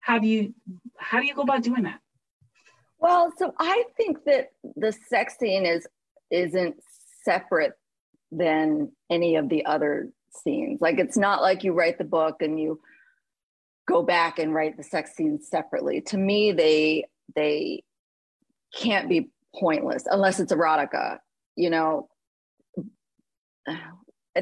How 0.00 0.18
do 0.18 0.26
you 0.26 0.54
how 0.98 1.20
do 1.20 1.26
you 1.26 1.34
go 1.34 1.42
about 1.42 1.62
doing 1.62 1.84
that? 1.84 2.00
Well, 2.98 3.32
so 3.38 3.54
I 3.58 3.84
think 3.96 4.24
that 4.26 4.50
the 4.76 4.92
sex 5.08 5.36
scene 5.38 5.64
is 5.64 5.86
isn't 6.30 6.76
separate 7.22 7.72
than 8.30 8.92
any 9.10 9.36
of 9.36 9.48
the 9.48 9.64
other 9.64 10.10
scenes. 10.30 10.80
Like 10.80 10.98
it's 10.98 11.16
not 11.16 11.40
like 11.40 11.64
you 11.64 11.72
write 11.72 11.98
the 11.98 12.04
book 12.04 12.42
and 12.42 12.58
you 12.58 12.80
go 13.86 14.02
back 14.02 14.38
and 14.38 14.52
write 14.52 14.76
the 14.76 14.82
sex 14.82 15.14
scenes 15.14 15.48
separately. 15.48 16.00
To 16.02 16.18
me, 16.18 16.52
they 16.52 17.04
they 17.34 17.84
can't 18.74 19.08
be 19.08 19.30
pointless 19.58 20.04
unless 20.10 20.40
it's 20.40 20.52
erotica. 20.52 21.18
You 21.56 21.70
know, 21.70 22.08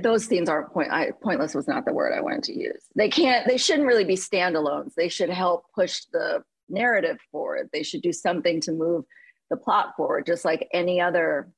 those 0.00 0.24
scenes 0.24 0.48
aren't 0.48 0.72
point. 0.72 0.90
I, 0.90 1.10
pointless 1.22 1.54
was 1.54 1.68
not 1.68 1.84
the 1.84 1.92
word 1.92 2.12
I 2.16 2.22
wanted 2.22 2.44
to 2.44 2.58
use. 2.58 2.82
They 2.96 3.08
can't. 3.08 3.46
They 3.46 3.58
shouldn't 3.58 3.86
really 3.86 4.04
be 4.04 4.14
standalones. 4.14 4.94
They 4.94 5.08
should 5.08 5.30
help 5.30 5.64
push 5.74 6.02
the 6.12 6.42
narrative 6.68 7.18
forward. 7.30 7.68
They 7.72 7.82
should 7.82 8.02
do 8.02 8.12
something 8.12 8.60
to 8.62 8.72
move 8.72 9.04
the 9.50 9.56
plot 9.56 9.94
forward, 9.96 10.26
just 10.26 10.44
like 10.44 10.68
any 10.72 11.00
other 11.00 11.50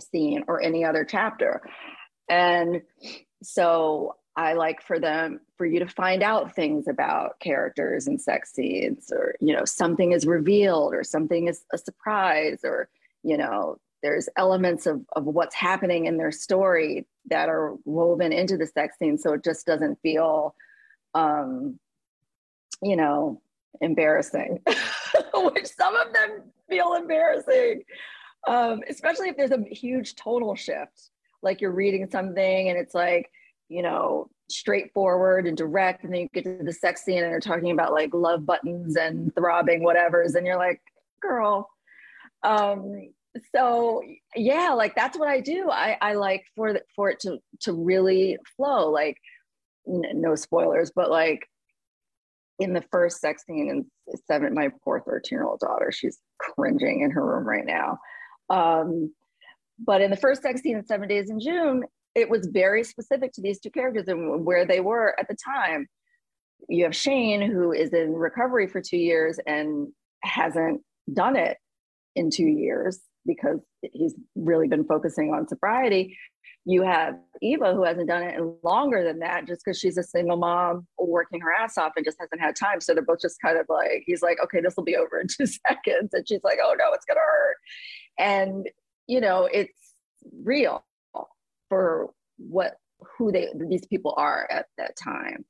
scene 0.00 0.44
or 0.46 0.60
any 0.60 0.84
other 0.84 1.04
chapter. 1.04 1.62
And 2.28 2.82
so 3.42 4.16
I 4.36 4.54
like 4.54 4.82
for 4.82 4.98
them 4.98 5.40
for 5.56 5.64
you 5.64 5.78
to 5.78 5.86
find 5.86 6.22
out 6.22 6.54
things 6.54 6.88
about 6.88 7.38
characters 7.38 8.06
and 8.06 8.20
sex 8.20 8.52
scenes, 8.52 9.12
or 9.14 9.36
you 9.40 9.54
know, 9.54 9.64
something 9.64 10.12
is 10.12 10.26
revealed, 10.26 10.94
or 10.94 11.04
something 11.04 11.48
is 11.48 11.64
a 11.72 11.78
surprise, 11.78 12.60
or 12.64 12.88
you 13.22 13.36
know, 13.36 13.78
there's 14.02 14.28
elements 14.36 14.86
of, 14.86 15.02
of 15.16 15.24
what's 15.24 15.54
happening 15.54 16.06
in 16.06 16.16
their 16.16 16.32
story 16.32 17.06
that 17.30 17.48
are 17.48 17.74
woven 17.84 18.32
into 18.32 18.56
the 18.56 18.66
sex 18.66 18.98
scene. 18.98 19.16
So 19.16 19.32
it 19.32 19.44
just 19.44 19.64
doesn't 19.64 19.98
feel 20.02 20.54
um, 21.14 21.78
you 22.82 22.96
know, 22.96 23.40
embarrassing, 23.80 24.60
which 25.34 25.66
some 25.66 25.96
of 25.96 26.12
them 26.12 26.42
feel 26.68 26.94
embarrassing, 26.94 27.82
um, 28.46 28.80
especially 28.88 29.28
if 29.28 29.36
there's 29.36 29.50
a 29.50 29.62
huge 29.70 30.14
tonal 30.16 30.54
shift. 30.54 31.10
Like 31.42 31.60
you're 31.60 31.72
reading 31.72 32.08
something 32.10 32.68
and 32.68 32.78
it's 32.78 32.94
like, 32.94 33.30
you 33.68 33.82
know, 33.82 34.28
straightforward 34.48 35.46
and 35.46 35.56
direct, 35.56 36.04
and 36.04 36.12
then 36.12 36.22
you 36.22 36.28
get 36.32 36.44
to 36.44 36.64
the 36.64 36.72
sex 36.72 37.04
scene 37.04 37.22
and 37.22 37.32
they're 37.32 37.40
talking 37.40 37.70
about 37.70 37.92
like 37.92 38.12
love 38.12 38.44
buttons 38.46 38.96
and 38.96 39.34
throbbing 39.34 39.82
whatevers, 39.82 40.34
and 40.34 40.46
you're 40.46 40.58
like, 40.58 40.80
girl. 41.20 41.68
Um, 42.42 43.10
so 43.54 44.02
yeah, 44.36 44.72
like 44.74 44.94
that's 44.94 45.18
what 45.18 45.28
I 45.28 45.40
do. 45.40 45.68
I, 45.70 45.96
I 46.00 46.14
like 46.14 46.44
for 46.54 46.72
the, 46.74 46.82
for 46.94 47.10
it 47.10 47.20
to 47.20 47.38
to 47.62 47.72
really 47.72 48.38
flow. 48.56 48.90
Like 48.90 49.18
n- 49.88 50.04
no 50.14 50.34
spoilers, 50.34 50.92
but 50.94 51.10
like 51.10 51.48
in 52.58 52.72
the 52.72 52.84
first 52.92 53.20
sex 53.20 53.44
scene 53.46 53.68
in 53.68 54.16
seven, 54.26 54.54
my 54.54 54.70
poor 54.84 55.00
13 55.00 55.36
year 55.36 55.44
old 55.44 55.60
daughter, 55.60 55.90
she's 55.90 56.18
cringing 56.38 57.00
in 57.00 57.10
her 57.10 57.24
room 57.24 57.46
right 57.46 57.66
now. 57.66 57.98
Um, 58.50 59.12
but 59.78 60.00
in 60.00 60.10
the 60.10 60.16
first 60.16 60.42
sex 60.42 60.62
scene 60.62 60.76
in 60.76 60.86
Seven 60.86 61.08
Days 61.08 61.30
in 61.30 61.40
June, 61.40 61.84
it 62.14 62.28
was 62.28 62.46
very 62.46 62.84
specific 62.84 63.32
to 63.32 63.40
these 63.40 63.60
two 63.60 63.70
characters 63.70 64.08
and 64.08 64.44
where 64.44 64.64
they 64.64 64.80
were 64.80 65.18
at 65.18 65.28
the 65.28 65.36
time. 65.36 65.88
You 66.68 66.84
have 66.84 66.96
Shane, 66.96 67.42
who 67.42 67.72
is 67.72 67.92
in 67.92 68.12
recovery 68.12 68.68
for 68.68 68.80
two 68.80 68.96
years 68.96 69.38
and 69.46 69.88
hasn't 70.22 70.80
done 71.12 71.36
it 71.36 71.58
in 72.16 72.30
two 72.30 72.46
years 72.46 73.00
because 73.26 73.60
he's 73.82 74.14
really 74.34 74.68
been 74.68 74.84
focusing 74.84 75.34
on 75.34 75.48
sobriety 75.48 76.16
you 76.66 76.82
have 76.82 77.18
Eva, 77.42 77.74
who 77.74 77.84
hasn't 77.84 78.08
done 78.08 78.22
it 78.22 78.36
in 78.36 78.56
longer 78.62 79.04
than 79.04 79.18
that, 79.18 79.46
just 79.46 79.62
because 79.64 79.78
she's 79.78 79.98
a 79.98 80.02
single 80.02 80.38
mom 80.38 80.86
working 80.98 81.40
her 81.40 81.52
ass 81.52 81.76
off 81.76 81.92
and 81.96 82.04
just 82.04 82.18
hasn't 82.18 82.40
had 82.40 82.56
time. 82.56 82.80
So 82.80 82.94
they're 82.94 83.04
both 83.04 83.20
just 83.20 83.40
kind 83.42 83.58
of 83.58 83.66
like, 83.68 84.04
he's 84.06 84.22
like, 84.22 84.38
okay, 84.42 84.60
this 84.60 84.74
will 84.76 84.84
be 84.84 84.96
over 84.96 85.20
in 85.20 85.26
two 85.38 85.46
seconds. 85.46 86.10
And 86.14 86.26
she's 86.26 86.42
like, 86.42 86.58
oh 86.62 86.74
no, 86.78 86.92
it's 86.92 87.04
going 87.04 87.16
to 87.16 87.20
hurt. 87.20 87.56
And, 88.18 88.70
you 89.06 89.20
know, 89.20 89.48
it's 89.52 89.72
real 90.42 90.84
for 91.74 92.10
what, 92.36 92.76
who 93.18 93.32
they, 93.32 93.48
these 93.68 93.84
people 93.86 94.14
are 94.16 94.46
at 94.48 94.66
that 94.78 94.96
time. 94.96 95.44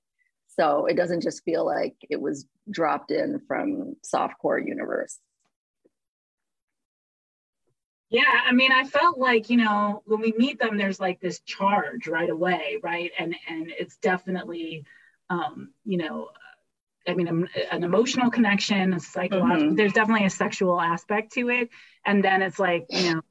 So 0.46 0.86
it 0.86 0.96
doesn't 0.96 1.22
just 1.22 1.44
feel 1.44 1.66
like 1.66 1.96
it 2.08 2.18
was 2.18 2.46
dropped 2.70 3.10
in 3.10 3.40
from 3.46 3.96
softcore 4.02 4.66
universe. 4.66 5.18
Yeah, 8.08 8.22
I 8.46 8.52
mean, 8.52 8.72
I 8.72 8.84
felt 8.84 9.18
like 9.18 9.50
you 9.50 9.56
know 9.56 10.02
when 10.04 10.20
we 10.20 10.32
meet 10.38 10.60
them, 10.60 10.76
there's 10.76 11.00
like 11.00 11.20
this 11.20 11.40
charge 11.40 12.06
right 12.06 12.30
away, 12.30 12.78
right? 12.80 13.10
And 13.18 13.34
and 13.48 13.72
it's 13.76 13.96
definitely, 13.96 14.84
um, 15.30 15.70
you 15.84 15.98
know, 15.98 16.28
I 17.08 17.14
mean, 17.14 17.26
an, 17.26 17.48
an 17.72 17.82
emotional 17.82 18.30
connection, 18.30 18.92
a 18.92 19.00
psychological. 19.00 19.66
Mm-hmm. 19.66 19.74
There's 19.74 19.94
definitely 19.94 20.26
a 20.26 20.30
sexual 20.30 20.80
aspect 20.80 21.32
to 21.32 21.50
it, 21.50 21.70
and 22.06 22.22
then 22.22 22.40
it's 22.40 22.60
like 22.60 22.86
you 22.90 23.14
know, 23.14 23.22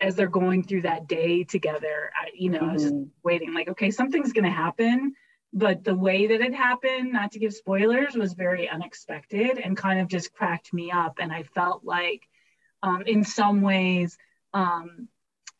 as 0.00 0.14
they're 0.14 0.28
going 0.28 0.62
through 0.62 0.82
that 0.82 1.06
day 1.06 1.44
together, 1.44 2.10
I, 2.14 2.30
you 2.34 2.50
know, 2.50 2.60
mm-hmm. 2.60 2.70
I 2.70 2.72
was 2.72 2.82
just 2.82 2.94
mm-hmm. 2.94 3.10
waiting, 3.22 3.54
like, 3.54 3.68
okay, 3.68 3.90
something's 3.90 4.32
gonna 4.32 4.50
happen, 4.50 5.14
but 5.52 5.84
the 5.84 5.94
way 5.94 6.26
that 6.28 6.40
it 6.40 6.54
happened, 6.54 7.12
not 7.12 7.32
to 7.32 7.38
give 7.38 7.52
spoilers, 7.52 8.14
was 8.14 8.34
very 8.34 8.68
unexpected 8.68 9.58
and 9.58 9.76
kind 9.76 10.00
of 10.00 10.08
just 10.08 10.32
cracked 10.32 10.72
me 10.72 10.90
up, 10.90 11.18
and 11.20 11.32
I 11.32 11.42
felt 11.42 11.84
like 11.84 12.28
um, 12.82 13.02
in 13.06 13.24
some 13.24 13.62
ways, 13.62 14.16
um, 14.54 15.08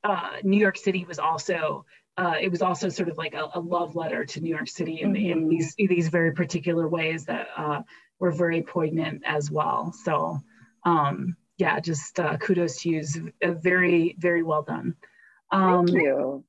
uh, 0.03 0.37
New 0.43 0.59
York 0.59 0.79
City 0.79 1.05
was 1.05 1.19
also 1.19 1.85
uh, 2.17 2.35
it 2.41 2.51
was 2.51 2.61
also 2.61 2.89
sort 2.89 3.09
of 3.09 3.17
like 3.17 3.35
a, 3.35 3.49
a, 3.55 3.61
love 3.61 3.97
letter 3.97 4.27
to 4.27 4.41
New 4.41 4.51
York 4.51 4.69
City 4.69 5.01
in, 5.01 5.13
mm-hmm. 5.13 5.31
in 5.31 5.49
these 5.49 5.75
in 5.79 5.87
these 5.87 6.09
very 6.09 6.33
particular 6.33 6.87
ways 6.89 7.25
that 7.25 7.49
uh, 7.57 7.81
were 8.19 8.31
very 8.31 8.63
poignant 8.63 9.23
as 9.25 9.51
well. 9.51 9.93
So 10.05 10.41
um, 10.85 11.37
yeah, 11.61 11.79
just 11.81 12.19
uh, 12.19 12.37
kudos 12.39 12.83
to 12.83 12.91
you. 12.91 13.33
Very 13.43 14.17
very 14.19 14.43
well 14.43 14.63
done. 14.63 14.95
Um, 15.51 15.87
Thank 15.87 16.03
you. 16.03 16.45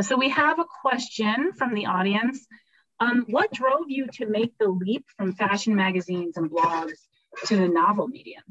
So 0.00 0.16
we 0.16 0.28
have 0.30 0.58
a 0.58 0.64
question 0.82 1.52
from 1.52 1.74
the 1.74 1.86
audience. 1.86 2.46
Um, 3.00 3.24
what 3.28 3.52
drove 3.52 3.86
you 3.88 4.06
to 4.14 4.26
make 4.26 4.56
the 4.58 4.68
leap 4.68 5.04
from 5.16 5.32
fashion 5.32 5.74
magazines 5.74 6.36
and 6.36 6.50
blogs 6.50 6.98
to 7.46 7.56
the 7.56 7.68
novel 7.68 8.08
medium? 8.08 8.42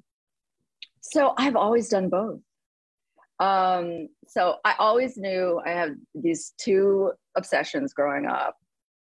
So 1.02 1.34
I've 1.38 1.56
always 1.56 1.90
done 1.90 2.10
both. 2.10 2.40
Um, 3.40 4.10
so 4.28 4.58
I 4.64 4.76
always 4.80 5.18
knew 5.18 5.62
I 5.66 5.72
had 5.72 5.96
these 6.16 6.54
two 6.58 7.12
obsessions 7.36 7.94
growing 7.94 8.26
up 8.26 8.56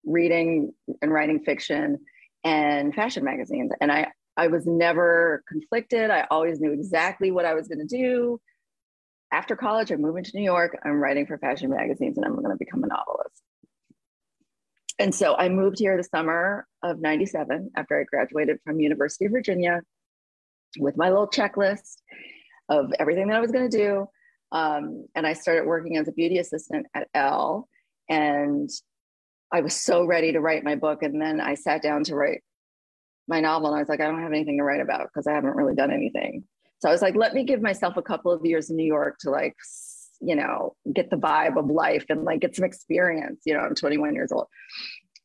reading 0.06 0.74
and 1.02 1.12
writing 1.12 1.40
fiction 1.40 2.00
and 2.44 2.94
fashion 2.94 3.24
magazines. 3.24 3.72
And 3.82 3.92
I, 3.92 4.08
I 4.38 4.48
was 4.48 4.68
never 4.68 5.44
conflicted. 5.48 6.12
I 6.12 6.28
always 6.30 6.60
knew 6.60 6.72
exactly 6.72 7.32
what 7.32 7.46
I 7.46 7.56
was 7.56 7.68
going 7.68 7.86
to 7.86 7.86
do. 7.86 8.40
After 9.32 9.56
college, 9.56 9.92
I'm 9.92 10.02
moving 10.02 10.24
to 10.24 10.32
New 10.36 10.44
York. 10.44 10.78
I'm 10.86 11.00
writing 11.02 11.26
for 11.26 11.38
fashion 11.40 11.72
magazines 11.72 12.18
and 12.18 12.26
I'm 12.26 12.36
going 12.36 12.50
to 12.50 12.56
become 12.56 12.84
a 12.84 12.88
novelist. 12.88 13.42
And 15.00 15.14
so 15.14 15.36
I 15.36 15.50
moved 15.50 15.80
here 15.80 15.98
the 15.98 16.04
summer 16.04 16.68
of 16.84 17.00
97 17.00 17.72
after 17.76 18.00
I 18.00 18.04
graduated 18.04 18.60
from 18.64 18.80
University 18.80 19.26
of 19.26 19.32
Virginia 19.32 19.82
with 20.80 20.98
my 20.98 21.10
little 21.10 21.28
checklist 21.28 21.98
of 22.70 22.94
everything 23.00 23.28
that 23.28 23.38
I 23.38 23.42
was 23.42 23.52
going 23.52 23.70
to 23.70 23.78
do. 23.78 24.08
Um, 24.52 25.08
and 25.16 25.28
I 25.28 25.34
started 25.34 25.66
working 25.66 25.98
as 25.98 26.08
a 26.08 26.12
beauty 26.12 26.38
assistant 26.38 26.88
at 26.94 27.08
Elle. 27.14 27.68
And 28.10 28.70
I 29.52 29.62
was 29.62 29.76
so 29.76 30.06
ready 30.06 30.32
to 30.32 30.42
write 30.42 30.64
my 30.64 30.76
book. 30.76 31.04
And 31.04 31.22
then 31.22 31.42
I 31.42 31.56
sat 31.56 31.82
down 31.82 32.04
to 32.06 32.16
write 32.16 32.42
my 33.28 33.40
novel. 33.40 33.70
And 33.70 33.78
I 33.78 33.80
was 33.80 33.90
like, 33.90 34.00
I 34.00 34.06
don't 34.06 34.22
have 34.22 34.32
anything 34.32 34.58
to 34.58 34.64
write 34.64 34.82
about 34.82 35.08
because 35.08 35.28
I 35.28 35.34
haven't 35.34 35.56
really 35.56 35.76
done 35.76 35.92
anything. 35.92 36.44
So 36.80 36.90
I 36.90 36.92
was 36.92 37.02
like, 37.02 37.16
let 37.16 37.34
me 37.34 37.44
give 37.44 37.62
myself 37.62 37.98
a 37.98 38.02
couple 38.02 38.32
of 38.32 38.46
years 38.46 38.70
in 38.70 38.76
New 38.76 38.86
York 38.86 39.18
to 39.22 39.32
like, 39.32 39.56
you 40.22 40.36
know, 40.36 40.76
get 40.94 41.10
the 41.10 41.18
vibe 41.18 41.58
of 41.58 41.70
life 41.70 42.06
and 42.10 42.24
like 42.24 42.42
get 42.42 42.56
some 42.56 42.66
experience. 42.66 43.42
You 43.46 43.56
know, 43.56 43.62
I'm 43.62 43.76
21 43.76 44.14
years 44.14 44.32
old. 44.32 44.48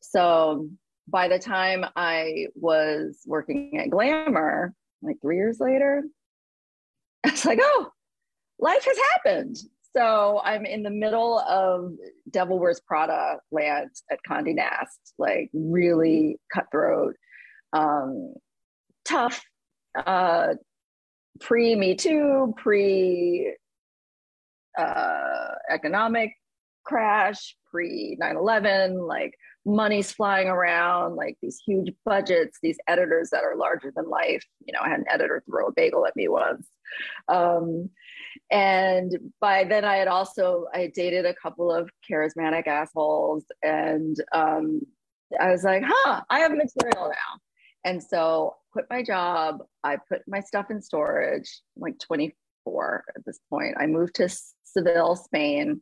So 0.01 0.67
by 1.07 1.27
the 1.27 1.39
time 1.39 1.85
I 1.95 2.47
was 2.55 3.19
working 3.25 3.79
at 3.79 3.89
Glamour, 3.89 4.73
like 5.01 5.17
three 5.21 5.37
years 5.37 5.59
later, 5.59 6.03
it's 7.23 7.45
like, 7.45 7.59
oh, 7.61 7.89
life 8.59 8.85
has 8.85 8.97
happened. 9.13 9.57
So 9.95 10.41
I'm 10.43 10.65
in 10.65 10.81
the 10.81 10.89
middle 10.89 11.39
of 11.39 11.93
Devil 12.31 12.57
Wears 12.57 12.79
Prada 12.79 13.37
land 13.51 13.91
at 14.11 14.19
Condé 14.27 14.55
Nast, 14.55 15.13
like 15.19 15.51
really 15.53 16.39
cutthroat, 16.51 17.15
um, 17.73 18.33
tough, 19.05 19.41
uh, 19.95 20.53
pre 21.41 21.75
Me 21.75 21.95
Too, 21.95 22.53
pre 22.57 23.55
uh, 24.77 25.47
economic 25.69 26.33
crash, 26.83 27.55
pre 27.69 28.17
9 28.19 28.35
11, 28.35 28.99
like 28.99 29.33
money's 29.65 30.11
flying 30.11 30.47
around, 30.47 31.15
like 31.15 31.37
these 31.41 31.61
huge 31.65 31.91
budgets, 32.05 32.59
these 32.61 32.77
editors 32.87 33.29
that 33.31 33.43
are 33.43 33.55
larger 33.55 33.91
than 33.95 34.09
life. 34.09 34.43
You 34.65 34.73
know, 34.73 34.79
I 34.83 34.89
had 34.89 34.99
an 34.99 35.05
editor 35.09 35.43
throw 35.45 35.67
a 35.67 35.71
bagel 35.71 36.05
at 36.05 36.15
me 36.15 36.27
once. 36.27 36.67
Um, 37.27 37.89
and 38.51 39.11
by 39.39 39.63
then 39.63 39.85
I 39.85 39.95
had 39.97 40.07
also, 40.07 40.65
I 40.73 40.91
dated 40.93 41.25
a 41.25 41.35
couple 41.35 41.71
of 41.71 41.89
charismatic 42.09 42.67
assholes 42.67 43.45
and 43.61 44.17
um, 44.33 44.81
I 45.39 45.51
was 45.51 45.63
like, 45.63 45.83
huh, 45.85 46.21
I 46.29 46.39
have 46.39 46.51
material 46.51 47.09
now. 47.09 47.39
And 47.85 48.01
so 48.01 48.55
quit 48.71 48.85
my 48.89 49.03
job. 49.03 49.59
I 49.83 49.97
put 50.09 50.21
my 50.27 50.39
stuff 50.39 50.67
in 50.69 50.81
storage, 50.81 51.61
I'm 51.75 51.81
like 51.81 51.99
24 51.99 53.03
at 53.15 53.25
this 53.25 53.39
point. 53.49 53.75
I 53.77 53.87
moved 53.87 54.15
to 54.15 54.29
Seville, 54.63 55.15
Spain 55.15 55.81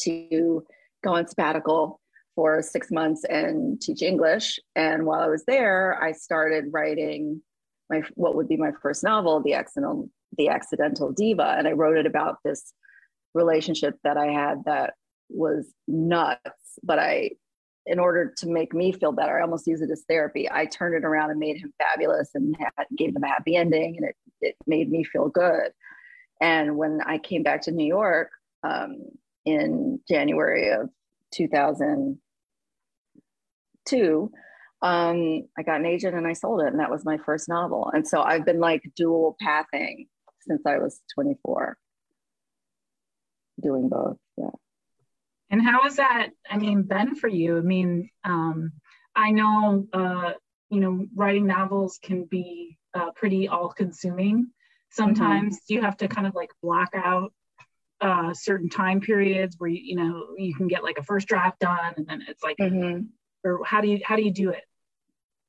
to 0.00 0.64
go 1.04 1.14
on 1.14 1.26
sabbatical 1.26 2.00
for 2.34 2.62
six 2.62 2.90
months 2.90 3.24
and 3.24 3.80
teach 3.80 4.02
English. 4.02 4.58
And 4.74 5.04
while 5.04 5.20
I 5.20 5.28
was 5.28 5.44
there, 5.46 6.02
I 6.02 6.12
started 6.12 6.66
writing 6.70 7.42
my 7.90 8.02
what 8.14 8.34
would 8.36 8.48
be 8.48 8.56
my 8.56 8.72
first 8.80 9.04
novel, 9.04 9.42
The 9.42 9.54
Accidental, 9.54 10.08
the 10.38 10.48
Accidental 10.48 11.12
Diva. 11.12 11.56
And 11.58 11.68
I 11.68 11.72
wrote 11.72 11.98
it 11.98 12.06
about 12.06 12.38
this 12.44 12.72
relationship 13.34 13.96
that 14.04 14.16
I 14.16 14.26
had 14.26 14.64
that 14.64 14.94
was 15.28 15.72
nuts. 15.86 16.78
But 16.82 16.98
I, 16.98 17.32
in 17.86 17.98
order 17.98 18.32
to 18.38 18.46
make 18.46 18.72
me 18.72 18.92
feel 18.92 19.12
better, 19.12 19.38
I 19.38 19.42
almost 19.42 19.66
use 19.66 19.80
it 19.80 19.90
as 19.90 20.04
therapy. 20.08 20.48
I 20.50 20.66
turned 20.66 20.94
it 20.94 21.04
around 21.04 21.30
and 21.30 21.40
made 21.40 21.56
him 21.56 21.72
fabulous 21.78 22.30
and 22.34 22.54
had, 22.58 22.86
gave 22.96 23.16
him 23.16 23.24
a 23.24 23.28
happy 23.28 23.56
ending, 23.56 23.96
and 23.96 24.08
it, 24.08 24.16
it 24.40 24.56
made 24.66 24.90
me 24.90 25.04
feel 25.04 25.28
good. 25.28 25.72
And 26.40 26.76
when 26.76 27.00
I 27.04 27.18
came 27.18 27.42
back 27.42 27.62
to 27.62 27.72
New 27.72 27.86
York 27.86 28.30
um, 28.62 28.98
in 29.44 30.00
January 30.08 30.70
of 30.70 30.90
2002, 31.32 34.32
um, 34.82 35.42
I 35.56 35.62
got 35.62 35.80
an 35.80 35.86
agent 35.86 36.16
and 36.16 36.26
I 36.26 36.32
sold 36.32 36.62
it, 36.62 36.68
and 36.68 36.80
that 36.80 36.90
was 36.90 37.04
my 37.04 37.18
first 37.18 37.48
novel. 37.48 37.90
And 37.94 38.06
so 38.06 38.22
I've 38.22 38.44
been 38.44 38.60
like 38.60 38.82
dual 38.96 39.36
pathing 39.40 40.06
since 40.40 40.62
I 40.66 40.78
was 40.78 41.00
24, 41.14 41.76
doing 43.60 43.88
both. 43.88 44.16
Yeah. 44.36 44.50
And 45.52 45.62
how 45.62 45.82
has 45.82 45.96
that, 45.96 46.30
I 46.50 46.56
mean, 46.56 46.82
been 46.82 47.14
for 47.14 47.28
you? 47.28 47.58
I 47.58 47.60
mean, 47.60 48.08
um, 48.24 48.72
I 49.14 49.30
know, 49.30 49.86
uh, 49.92 50.32
you 50.70 50.80
know, 50.80 51.06
writing 51.14 51.46
novels 51.46 51.98
can 52.02 52.24
be 52.24 52.78
uh, 52.94 53.10
pretty 53.14 53.48
all 53.48 53.68
consuming. 53.68 54.48
Sometimes 54.90 55.56
mm-hmm. 55.56 55.74
you 55.74 55.82
have 55.82 55.98
to 55.98 56.08
kind 56.08 56.26
of 56.26 56.34
like 56.34 56.50
block 56.62 56.88
out 56.94 57.32
uh, 58.02 58.34
certain 58.34 58.68
time 58.68 59.00
periods 59.00 59.56
where 59.58 59.70
you, 59.70 59.80
you 59.80 59.96
know 59.96 60.26
you 60.36 60.54
can 60.54 60.66
get 60.66 60.82
like 60.82 60.98
a 60.98 61.04
first 61.04 61.28
draft 61.28 61.60
done 61.60 61.94
and 61.96 62.06
then 62.06 62.20
it's 62.28 62.42
like 62.42 62.56
mm-hmm. 62.56 63.02
or 63.44 63.64
how 63.64 63.80
do 63.80 63.86
you 63.86 64.00
how 64.04 64.16
do 64.16 64.22
you 64.22 64.32
do 64.32 64.50
it 64.50 64.64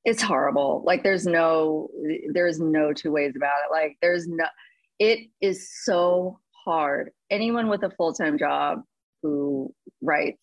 it's 0.05 0.21
horrible 0.21 0.83
like 0.85 1.01
there's 1.01 1.25
no 1.25 1.89
there's 2.31 2.59
no 2.59 2.93
two 2.93 3.11
ways 3.11 3.33
about 3.35 3.53
it 3.65 3.71
like 3.71 3.97
there's 4.03 4.27
no 4.27 4.45
it 4.99 5.29
is 5.41 5.67
so 5.83 6.39
hard 6.63 7.09
anyone 7.31 7.69
with 7.69 7.81
a 7.81 7.89
full-time 7.89 8.37
job 8.37 8.83
who 9.23 9.73
writes 10.01 10.37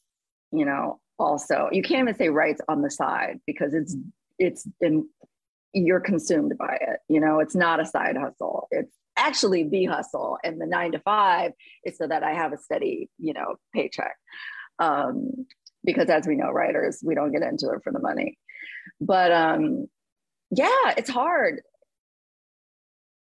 you 0.50 0.64
know 0.64 0.98
also 1.18 1.68
you 1.70 1.82
can't 1.82 2.08
even 2.08 2.16
say 2.16 2.30
writes 2.30 2.60
on 2.68 2.82
the 2.82 2.90
side 2.90 3.38
because 3.46 3.74
it's 3.74 3.94
it's 4.38 4.66
in, 4.80 5.06
you're 5.72 6.00
consumed 6.00 6.52
by 6.58 6.76
it 6.80 6.98
you 7.08 7.20
know 7.20 7.38
it's 7.38 7.54
not 7.54 7.78
a 7.78 7.86
side 7.86 8.16
hustle. 8.16 8.66
It's 8.72 8.96
actually 9.16 9.68
the 9.68 9.84
hustle 9.84 10.38
and 10.42 10.60
the 10.60 10.66
nine 10.66 10.92
to 10.92 10.98
five 11.00 11.52
is 11.84 11.98
so 11.98 12.06
that 12.06 12.22
i 12.22 12.32
have 12.32 12.52
a 12.52 12.58
steady 12.58 13.08
you 13.18 13.34
know 13.34 13.56
paycheck. 13.74 14.16
Um, 14.78 15.46
because 15.84 16.08
as 16.08 16.26
we 16.26 16.36
know 16.36 16.50
writers 16.50 17.00
we 17.04 17.14
don't 17.14 17.32
get 17.32 17.42
into 17.42 17.70
it 17.70 17.82
for 17.84 17.92
the 17.92 18.00
money. 18.00 18.38
But 19.00 19.30
um 19.30 19.86
yeah 20.50 20.94
it's 20.96 21.10
hard. 21.10 21.60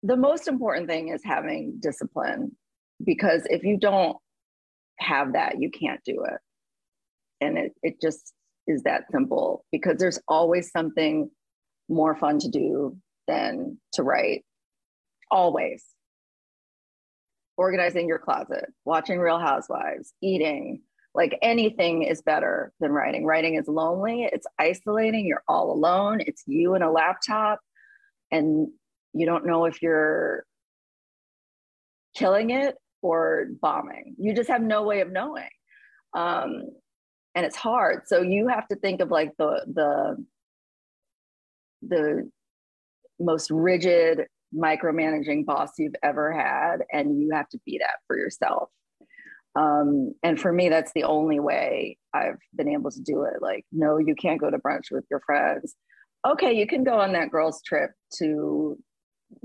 The 0.02 0.16
most 0.16 0.48
important 0.48 0.88
thing 0.88 1.08
is 1.08 1.20
having 1.24 1.76
discipline 1.80 2.56
because 3.04 3.42
if 3.46 3.64
you 3.64 3.76
don't 3.76 4.16
have 5.00 5.32
that 5.32 5.60
you 5.60 5.70
can't 5.70 6.00
do 6.04 6.24
it. 6.24 6.38
And 7.40 7.58
it, 7.58 7.72
it 7.82 8.00
just 8.00 8.32
is 8.66 8.82
that 8.82 9.04
simple 9.10 9.64
because 9.72 9.98
there's 9.98 10.20
always 10.28 10.70
something 10.70 11.30
more 11.88 12.14
fun 12.14 12.38
to 12.40 12.48
do 12.48 12.96
than 13.26 13.78
to 13.94 14.02
write. 14.02 14.44
Always. 15.30 15.84
Organizing 17.56 18.08
your 18.08 18.18
closet 18.18 18.66
watching 18.84 19.18
real 19.18 19.38
housewives 19.38 20.12
eating 20.22 20.82
like 21.14 21.36
anything 21.42 22.02
is 22.02 22.22
better 22.22 22.72
than 22.80 22.92
writing. 22.92 23.24
Writing 23.24 23.56
is 23.56 23.66
lonely, 23.66 24.28
it's 24.32 24.46
isolating, 24.58 25.26
you're 25.26 25.42
all 25.48 25.72
alone, 25.72 26.20
it's 26.24 26.44
you 26.46 26.74
and 26.74 26.84
a 26.84 26.90
laptop, 26.90 27.58
and 28.30 28.68
you 29.12 29.26
don't 29.26 29.44
know 29.44 29.64
if 29.64 29.82
you're 29.82 30.44
killing 32.14 32.50
it 32.50 32.76
or 33.02 33.46
bombing. 33.60 34.14
You 34.18 34.34
just 34.34 34.50
have 34.50 34.62
no 34.62 34.82
way 34.82 35.00
of 35.00 35.10
knowing. 35.10 35.48
Um, 36.14 36.64
and 37.34 37.46
it's 37.46 37.56
hard. 37.56 38.02
So 38.06 38.22
you 38.22 38.48
have 38.48 38.66
to 38.68 38.76
think 38.76 39.00
of 39.00 39.10
like 39.10 39.32
the 39.38 39.64
the 39.72 40.24
the 41.82 42.30
most 43.18 43.50
rigid 43.50 44.26
micromanaging 44.54 45.46
boss 45.46 45.70
you've 45.78 45.94
ever 46.02 46.32
had 46.32 46.78
and 46.92 47.20
you 47.20 47.30
have 47.32 47.48
to 47.48 47.58
be 47.64 47.78
that 47.78 47.98
for 48.08 48.18
yourself 48.18 48.68
um, 49.56 50.14
and 50.22 50.40
for 50.40 50.52
me, 50.52 50.68
that's 50.68 50.92
the 50.92 51.04
only 51.04 51.40
way 51.40 51.98
I've 52.14 52.38
been 52.54 52.68
able 52.68 52.90
to 52.90 53.00
do 53.00 53.22
it. 53.24 53.42
Like, 53.42 53.64
no, 53.72 53.98
you 53.98 54.14
can't 54.14 54.40
go 54.40 54.50
to 54.50 54.58
brunch 54.58 54.90
with 54.90 55.04
your 55.10 55.20
friends. 55.26 55.74
Okay, 56.26 56.52
you 56.52 56.66
can 56.66 56.84
go 56.84 57.00
on 57.00 57.12
that 57.12 57.30
girls' 57.30 57.62
trip 57.62 57.90
to 58.18 58.78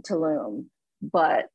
Tulum, 0.07 0.65
but 1.01 1.45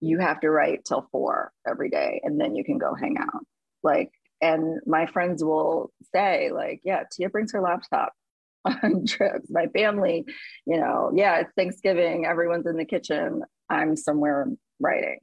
you 0.00 0.18
have 0.18 0.40
to 0.40 0.50
write 0.50 0.84
till 0.84 1.08
four 1.10 1.52
every 1.66 1.90
day 1.90 2.20
and 2.22 2.40
then 2.40 2.54
you 2.54 2.64
can 2.64 2.78
go 2.78 2.94
hang 2.94 3.16
out. 3.18 3.44
Like, 3.82 4.10
and 4.40 4.80
my 4.86 5.06
friends 5.06 5.42
will 5.42 5.92
say, 6.14 6.50
like, 6.52 6.80
yeah, 6.84 7.04
Tia 7.10 7.30
brings 7.30 7.52
her 7.52 7.62
laptop 7.62 8.12
on 8.64 9.06
trips. 9.06 9.50
My 9.50 9.66
family, 9.68 10.24
you 10.66 10.78
know, 10.78 11.12
yeah, 11.14 11.40
it's 11.40 11.52
Thanksgiving, 11.56 12.26
everyone's 12.26 12.66
in 12.66 12.76
the 12.76 12.84
kitchen. 12.84 13.42
I'm 13.70 13.96
somewhere 13.96 14.46
writing. 14.80 15.18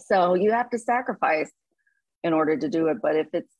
So 0.00 0.34
you 0.34 0.52
have 0.52 0.70
to 0.70 0.78
sacrifice 0.78 1.50
in 2.22 2.32
order 2.32 2.56
to 2.56 2.68
do 2.68 2.88
it. 2.88 2.98
But 3.02 3.16
if 3.16 3.28
it's 3.32 3.52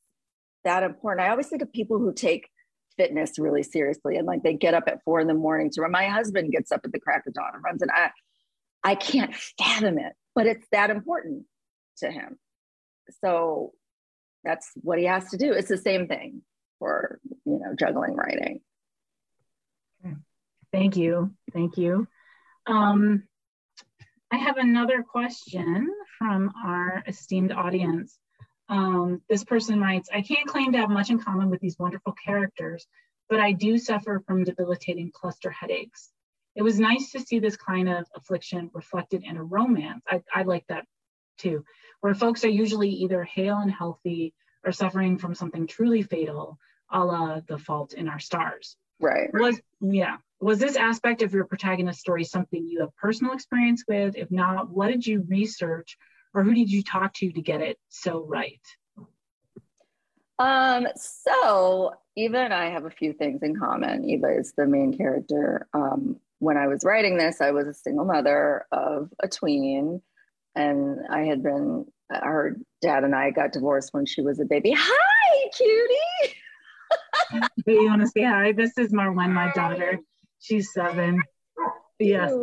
that 0.63 0.83
important, 0.83 1.25
I 1.25 1.31
always 1.31 1.47
think 1.47 1.61
of 1.61 1.71
people 1.73 1.99
who 1.99 2.13
take 2.13 2.49
fitness 2.97 3.39
really 3.39 3.63
seriously 3.63 4.17
and 4.17 4.27
like 4.27 4.43
they 4.43 4.53
get 4.53 4.73
up 4.73 4.83
at 4.87 5.03
four 5.03 5.19
in 5.19 5.27
the 5.27 5.33
morning 5.33 5.69
to 5.71 5.81
run. 5.81 5.91
My 5.91 6.07
husband 6.07 6.51
gets 6.51 6.71
up 6.71 6.81
at 6.83 6.91
the 6.91 6.99
crack 6.99 7.23
of 7.27 7.33
dawn 7.33 7.51
and 7.53 7.63
runs, 7.63 7.81
and 7.81 7.91
I, 7.91 8.11
I 8.83 8.95
can't 8.95 9.33
fathom 9.35 9.97
it, 9.97 10.13
but 10.35 10.47
it's 10.47 10.65
that 10.71 10.89
important 10.89 11.45
to 11.97 12.11
him. 12.11 12.37
So 13.23 13.73
that's 14.43 14.71
what 14.81 14.99
he 14.99 15.05
has 15.05 15.29
to 15.29 15.37
do. 15.37 15.53
It's 15.53 15.69
the 15.69 15.77
same 15.77 16.07
thing 16.07 16.41
for 16.79 17.19
you 17.45 17.59
know 17.59 17.75
juggling 17.77 18.15
writing. 18.15 18.61
Thank 20.71 20.95
you, 20.95 21.31
thank 21.53 21.77
you. 21.77 22.07
Um, 22.65 23.23
I 24.31 24.37
have 24.37 24.55
another 24.57 25.03
question 25.03 25.89
from 26.17 26.53
our 26.63 27.03
esteemed 27.05 27.51
audience. 27.51 28.17
Um, 28.69 29.21
this 29.29 29.43
person 29.43 29.81
writes, 29.81 30.07
I 30.13 30.21
can't 30.21 30.47
claim 30.47 30.71
to 30.71 30.77
have 30.77 30.89
much 30.89 31.09
in 31.09 31.19
common 31.19 31.49
with 31.49 31.59
these 31.59 31.77
wonderful 31.77 32.13
characters, 32.13 32.87
but 33.27 33.41
I 33.41 33.51
do 33.51 33.77
suffer 33.77 34.23
from 34.25 34.45
debilitating 34.45 35.11
cluster 35.11 35.51
headaches. 35.51 36.09
It 36.55 36.63
was 36.63 36.79
nice 36.79 37.11
to 37.11 37.19
see 37.19 37.39
this 37.39 37.55
kind 37.55 37.89
of 37.89 38.05
affliction 38.15 38.69
reflected 38.73 39.23
in 39.23 39.37
a 39.37 39.43
romance. 39.43 40.03
I, 40.07 40.21
I 40.33 40.43
like 40.43 40.65
that 40.67 40.85
too, 41.37 41.63
where 42.01 42.13
folks 42.13 42.43
are 42.43 42.49
usually 42.49 42.89
either 42.89 43.23
hale 43.23 43.57
and 43.57 43.71
healthy 43.71 44.33
or 44.65 44.71
suffering 44.71 45.17
from 45.17 45.33
something 45.33 45.65
truly 45.65 46.01
fatal, 46.01 46.57
a 46.91 47.03
la 47.03 47.39
The 47.47 47.57
Fault 47.57 47.93
in 47.93 48.07
Our 48.09 48.19
Stars. 48.19 48.75
Right. 48.99 49.29
Was 49.33 49.59
yeah. 49.79 50.17
Was 50.39 50.59
this 50.59 50.75
aspect 50.75 51.21
of 51.21 51.33
your 51.33 51.45
protagonist 51.45 51.99
story 51.99 52.23
something 52.23 52.67
you 52.67 52.81
have 52.81 52.95
personal 52.97 53.33
experience 53.33 53.83
with? 53.87 54.15
If 54.15 54.31
not, 54.31 54.69
what 54.69 54.87
did 54.87 55.05
you 55.05 55.25
research 55.27 55.97
or 56.33 56.43
who 56.43 56.53
did 56.53 56.71
you 56.71 56.83
talk 56.83 57.13
to 57.15 57.31
to 57.31 57.41
get 57.41 57.61
it 57.61 57.77
so 57.89 58.25
right? 58.27 58.61
Um, 60.39 60.87
so 60.95 61.93
Eva 62.15 62.39
and 62.39 62.53
I 62.53 62.71
have 62.71 62.85
a 62.85 62.89
few 62.89 63.13
things 63.13 63.43
in 63.43 63.55
common. 63.55 64.05
Eva 64.09 64.35
is 64.37 64.53
the 64.57 64.65
main 64.65 64.95
character. 64.97 65.67
Um, 65.73 66.19
when 66.41 66.57
I 66.57 66.67
was 66.67 66.83
writing 66.83 67.17
this, 67.17 67.39
I 67.39 67.51
was 67.51 67.67
a 67.67 67.73
single 67.73 68.03
mother 68.03 68.65
of 68.71 69.09
a 69.21 69.27
tween, 69.27 70.01
and 70.55 70.99
I 71.07 71.21
had 71.21 71.43
been 71.43 71.85
her 72.09 72.57
dad 72.81 73.03
and 73.03 73.15
I 73.15 73.29
got 73.29 73.53
divorced 73.53 73.93
when 73.93 74.07
she 74.07 74.21
was 74.21 74.39
a 74.39 74.45
baby. 74.45 74.73
Hi, 74.75 75.49
cutie. 75.55 76.35
Do 77.65 77.71
you 77.71 77.85
want 77.85 78.01
to 78.01 78.07
say 78.07 78.23
hi? 78.23 78.53
This 78.53 78.75
is 78.79 78.91
Marwen, 78.91 79.31
my 79.31 79.51
daughter. 79.53 79.99
She's 80.39 80.73
seven. 80.73 81.21
Yes. 81.99 82.33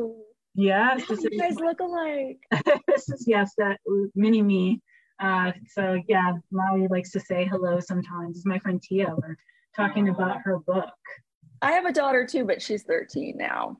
Yes. 0.54 1.06
This 1.08 1.24
you 1.24 1.38
guys 1.38 1.56
look 1.56 1.80
alike. 1.80 2.38
this 2.86 3.08
is 3.08 3.24
yes, 3.26 3.52
that 3.58 3.78
mini 4.14 4.42
me. 4.42 4.80
Uh, 5.20 5.50
so 5.70 6.00
yeah, 6.06 6.34
Maui 6.52 6.86
likes 6.86 7.10
to 7.10 7.20
say 7.20 7.44
hello 7.44 7.80
sometimes. 7.80 8.34
This 8.34 8.38
is 8.38 8.46
my 8.46 8.60
friend 8.60 8.80
Tia. 8.80 9.12
We're 9.16 9.36
talking 9.74 10.08
about 10.08 10.38
her 10.44 10.60
book. 10.60 10.94
I 11.60 11.72
have 11.72 11.84
a 11.84 11.92
daughter 11.92 12.24
too, 12.24 12.44
but 12.44 12.62
she's 12.62 12.84
13 12.84 13.36
now. 13.36 13.78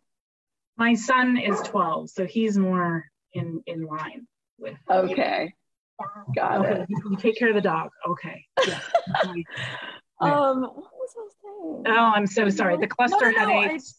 My 0.79 0.95
son 0.95 1.37
is 1.37 1.61
12, 1.63 2.11
so 2.11 2.25
he's 2.25 2.57
more 2.57 3.05
in 3.35 3.63
in 3.67 3.85
line 3.85 4.27
with. 4.59 4.77
Okay. 4.91 5.53
Got 6.35 6.67
okay. 6.67 6.83
it. 6.83 6.87
You 6.89 7.17
take 7.17 7.37
care 7.37 7.49
of 7.49 7.55
the 7.55 7.61
dog. 7.61 7.91
Okay. 8.09 8.45
Yeah. 10.21 10.33
Um, 10.33 10.63
what 10.63 10.75
was 10.75 11.15
I 11.17 11.29
saying? 11.43 11.85
Oh, 11.87 12.13
I'm 12.13 12.27
so 12.27 12.49
sorry. 12.49 12.77
The 12.77 12.89
cluster 12.89 13.31
no, 13.31 13.39
no, 13.39 13.61
headaches. 13.61 13.95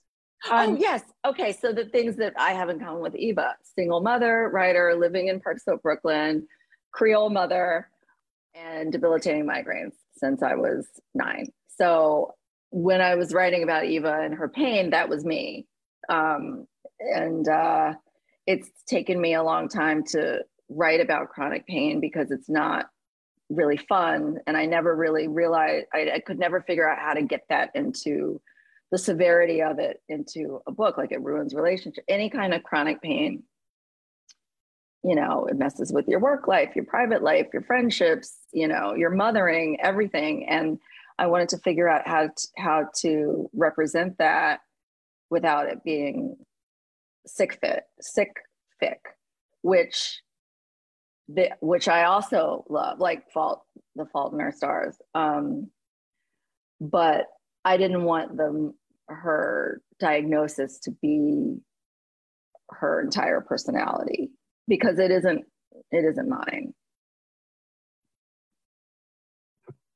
Um, 0.51 0.71
oh, 0.71 0.77
yes. 0.77 1.01
Okay. 1.25 1.53
So 1.53 1.71
the 1.71 1.85
things 1.85 2.17
that 2.17 2.33
I 2.37 2.51
have 2.51 2.67
in 2.67 2.77
common 2.77 3.01
with 3.01 3.15
Eva 3.15 3.55
single 3.63 4.01
mother, 4.01 4.49
writer, 4.51 4.95
living 4.97 5.29
in 5.29 5.39
Park 5.39 5.59
Slope, 5.59 5.81
Brooklyn, 5.81 6.45
Creole 6.91 7.29
mother, 7.29 7.89
and 8.53 8.91
debilitating 8.91 9.45
migraines 9.45 9.93
since 10.17 10.43
I 10.43 10.55
was 10.55 10.87
nine. 11.13 11.47
So 11.77 12.33
when 12.71 12.99
I 12.99 13.15
was 13.15 13.33
writing 13.33 13.63
about 13.63 13.85
Eva 13.85 14.19
and 14.21 14.33
her 14.35 14.49
pain, 14.49 14.89
that 14.89 15.07
was 15.07 15.23
me. 15.23 15.67
Um, 16.07 16.67
and 16.99 17.47
uh, 17.47 17.93
it's 18.47 18.69
taken 18.87 19.19
me 19.19 19.33
a 19.33 19.43
long 19.43 19.69
time 19.69 20.03
to 20.07 20.43
write 20.69 21.01
about 21.01 21.29
chronic 21.29 21.65
pain 21.67 21.99
because 21.99 22.31
it's 22.31 22.49
not 22.49 22.89
really 23.49 23.77
fun. 23.77 24.37
And 24.47 24.55
I 24.55 24.65
never 24.65 24.95
really 24.95 25.27
realized, 25.27 25.87
I, 25.93 26.11
I 26.15 26.19
could 26.19 26.39
never 26.39 26.61
figure 26.61 26.87
out 26.87 26.99
how 26.99 27.13
to 27.13 27.23
get 27.23 27.41
that 27.49 27.71
into 27.73 28.41
the 28.91 28.97
severity 28.97 29.61
of 29.61 29.79
it 29.79 30.01
into 30.09 30.61
a 30.67 30.71
book 30.71 30.97
like 30.97 31.11
it 31.11 31.21
ruins 31.21 31.53
relationship 31.53 32.03
any 32.07 32.27
kind 32.27 32.55
of 32.55 32.63
chronic 32.63 32.99
pain 33.03 33.43
you 35.03 35.15
know, 35.15 35.45
it 35.45 35.57
messes 35.57 35.93
with 35.93 36.07
your 36.07 36.19
work 36.19 36.47
life, 36.47 36.75
your 36.75 36.85
private 36.85 37.23
life, 37.23 37.47
your 37.53 37.61
friendships, 37.63 38.35
you 38.51 38.67
know, 38.67 38.95
your 38.95 39.09
mothering, 39.09 39.79
everything. 39.81 40.47
And 40.49 40.77
I 41.17 41.27
wanted 41.27 41.49
to 41.49 41.57
figure 41.59 41.87
out 41.87 42.07
how 42.07 42.27
to, 42.27 42.47
how 42.57 42.89
to 43.01 43.49
represent 43.53 44.17
that 44.17 44.59
without 45.29 45.67
it 45.67 45.83
being 45.83 46.35
sick 47.25 47.57
fit, 47.61 47.83
sick 48.01 48.31
fic, 48.81 48.97
which 49.61 50.21
the, 51.27 51.51
which 51.61 51.87
I 51.87 52.03
also 52.05 52.65
love, 52.69 52.99
like 52.99 53.31
Fault, 53.31 53.63
The 53.95 54.05
Fault 54.05 54.33
in 54.33 54.41
Our 54.41 54.51
Stars. 54.51 54.97
Um, 55.13 55.69
but 56.81 57.25
I 57.63 57.77
didn't 57.77 58.03
want 58.03 58.37
the 58.37 58.73
her 59.07 59.81
diagnosis 59.99 60.79
to 60.79 60.91
be 61.01 61.57
her 62.69 63.01
entire 63.01 63.41
personality 63.41 64.31
because 64.67 64.99
it 64.99 65.11
isn't 65.11 65.45
it 65.91 66.05
isn't 66.05 66.29
mine. 66.29 66.73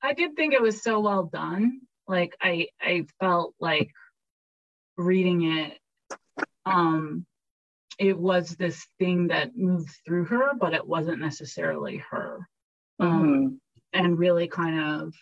I 0.01 0.13
did 0.13 0.35
think 0.35 0.53
it 0.53 0.61
was 0.61 0.83
so 0.83 0.99
well 0.99 1.23
done. 1.23 1.81
Like 2.07 2.35
I 2.41 2.67
I 2.81 3.05
felt 3.19 3.53
like 3.59 3.89
reading 4.97 5.43
it 5.43 5.77
um 6.65 7.25
it 7.99 8.17
was 8.17 8.55
this 8.55 8.85
thing 8.99 9.27
that 9.27 9.55
moved 9.55 9.93
through 10.05 10.25
her 10.25 10.51
but 10.59 10.73
it 10.73 10.85
wasn't 10.85 11.19
necessarily 11.19 11.97
her. 12.09 12.47
Um 12.99 13.23
mm-hmm. 13.23 13.47
and 13.93 14.19
really 14.19 14.47
kind 14.47 14.79
of 14.79 15.13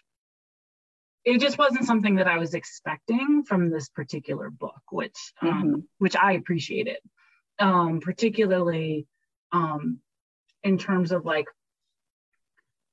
it 1.24 1.40
just 1.40 1.58
wasn't 1.58 1.86
something 1.86 2.16
that 2.16 2.28
I 2.28 2.38
was 2.38 2.54
expecting 2.54 3.44
from 3.44 3.70
this 3.70 3.90
particular 3.90 4.50
book, 4.50 4.82
which 4.90 5.18
um, 5.42 5.50
mm-hmm. 5.50 5.80
which 6.00 6.16
I 6.16 6.34
appreciated, 6.34 6.98
um, 7.60 8.00
particularly 8.00 9.08
um, 9.52 10.00
in 10.64 10.78
terms 10.78 11.12
of 11.12 11.26
like, 11.26 11.46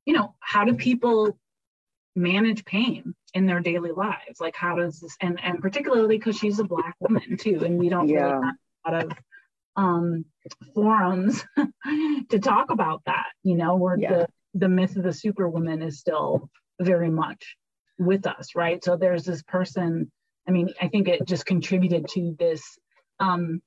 you 0.04 0.12
know, 0.12 0.34
how 0.40 0.64
do 0.64 0.74
people 0.74 1.38
manage 2.18 2.64
pain 2.64 3.14
in 3.34 3.46
their 3.46 3.60
daily 3.60 3.92
lives? 3.92 4.40
Like, 4.40 4.56
how 4.56 4.76
does 4.76 5.00
this, 5.00 5.16
and 5.20 5.38
and 5.42 5.60
particularly 5.60 6.18
because 6.18 6.38
she's 6.38 6.58
a 6.58 6.64
black 6.64 6.94
woman 7.00 7.36
too, 7.36 7.62
and 7.64 7.78
we 7.78 7.88
don't 7.88 8.08
yeah. 8.08 8.20
really 8.20 8.46
have 8.46 8.54
a 8.86 8.90
lot 8.90 9.04
of 9.04 9.12
um, 9.76 10.24
forums 10.74 11.44
to 12.30 12.38
talk 12.38 12.70
about 12.70 13.02
that. 13.06 13.26
You 13.42 13.56
know, 13.56 13.76
where 13.76 13.98
yeah. 13.98 14.10
the 14.10 14.28
the 14.54 14.68
myth 14.68 14.96
of 14.96 15.04
the 15.04 15.12
superwoman 15.12 15.82
is 15.82 15.98
still 15.98 16.50
very 16.80 17.10
much 17.10 17.56
with 17.98 18.26
us, 18.26 18.54
right? 18.54 18.82
So 18.82 18.96
there's 18.96 19.24
this 19.24 19.42
person. 19.42 20.10
I 20.46 20.50
mean, 20.50 20.72
I 20.80 20.88
think 20.88 21.08
it 21.08 21.26
just 21.26 21.46
contributed 21.46 22.08
to 22.10 22.34
this 22.38 22.62
um, 23.20 23.60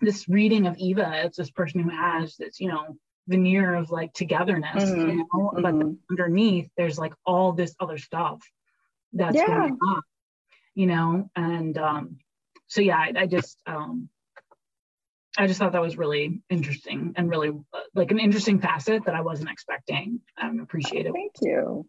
this 0.00 0.28
reading 0.28 0.66
of 0.66 0.76
Eva 0.78 1.06
as 1.06 1.36
this 1.36 1.50
person 1.50 1.80
who 1.80 1.90
has 1.90 2.36
this, 2.36 2.60
you 2.60 2.68
know, 2.68 2.96
veneer 3.28 3.74
of 3.74 3.90
like 3.90 4.12
togetherness, 4.12 4.84
mm-hmm. 4.84 5.08
you 5.10 5.16
know, 5.16 5.24
mm-hmm. 5.32 5.62
but 5.62 5.96
underneath 6.10 6.68
there's 6.76 6.98
like 6.98 7.12
all 7.24 7.52
this 7.52 7.74
other 7.78 7.98
stuff 7.98 8.40
that's 9.12 9.36
yeah. 9.36 9.46
going 9.46 9.78
on, 9.80 10.02
you 10.74 10.86
know, 10.86 11.30
and 11.36 11.78
um, 11.78 12.18
so 12.66 12.80
yeah, 12.80 12.96
I, 12.96 13.12
I 13.16 13.26
just 13.26 13.60
um, 13.66 14.08
I 15.36 15.46
just 15.46 15.58
thought 15.58 15.72
that 15.72 15.82
was 15.82 15.96
really 15.96 16.42
interesting 16.50 17.12
and 17.16 17.30
really 17.30 17.50
uh, 17.50 17.80
like 17.94 18.10
an 18.10 18.18
interesting 18.18 18.60
facet 18.60 19.04
that 19.04 19.14
I 19.14 19.20
wasn't 19.20 19.50
expecting. 19.50 20.20
I'm 20.36 20.60
appreciative. 20.60 21.12
Thank 21.12 21.32
you. 21.42 21.86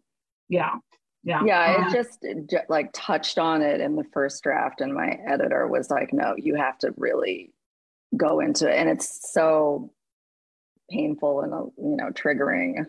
Yeah. 0.48 0.76
Yeah. 1.24 1.42
Yeah. 1.44 1.76
Uh, 1.78 1.88
it 1.88 2.48
just 2.48 2.70
like 2.70 2.90
touched 2.92 3.38
on 3.38 3.62
it 3.62 3.80
in 3.80 3.96
the 3.96 4.04
first 4.12 4.42
draft, 4.42 4.80
and 4.80 4.94
my 4.94 5.18
editor 5.26 5.66
was 5.66 5.90
like, 5.90 6.12
no, 6.12 6.34
you 6.36 6.54
have 6.54 6.78
to 6.78 6.94
really 6.96 7.52
go 8.16 8.40
into 8.40 8.68
it 8.68 8.76
and 8.76 8.88
it's 8.88 9.32
so 9.32 9.90
painful 10.90 11.40
and 11.42 11.54
uh, 11.54 11.64
you 11.78 11.96
know 11.96 12.10
triggering. 12.10 12.86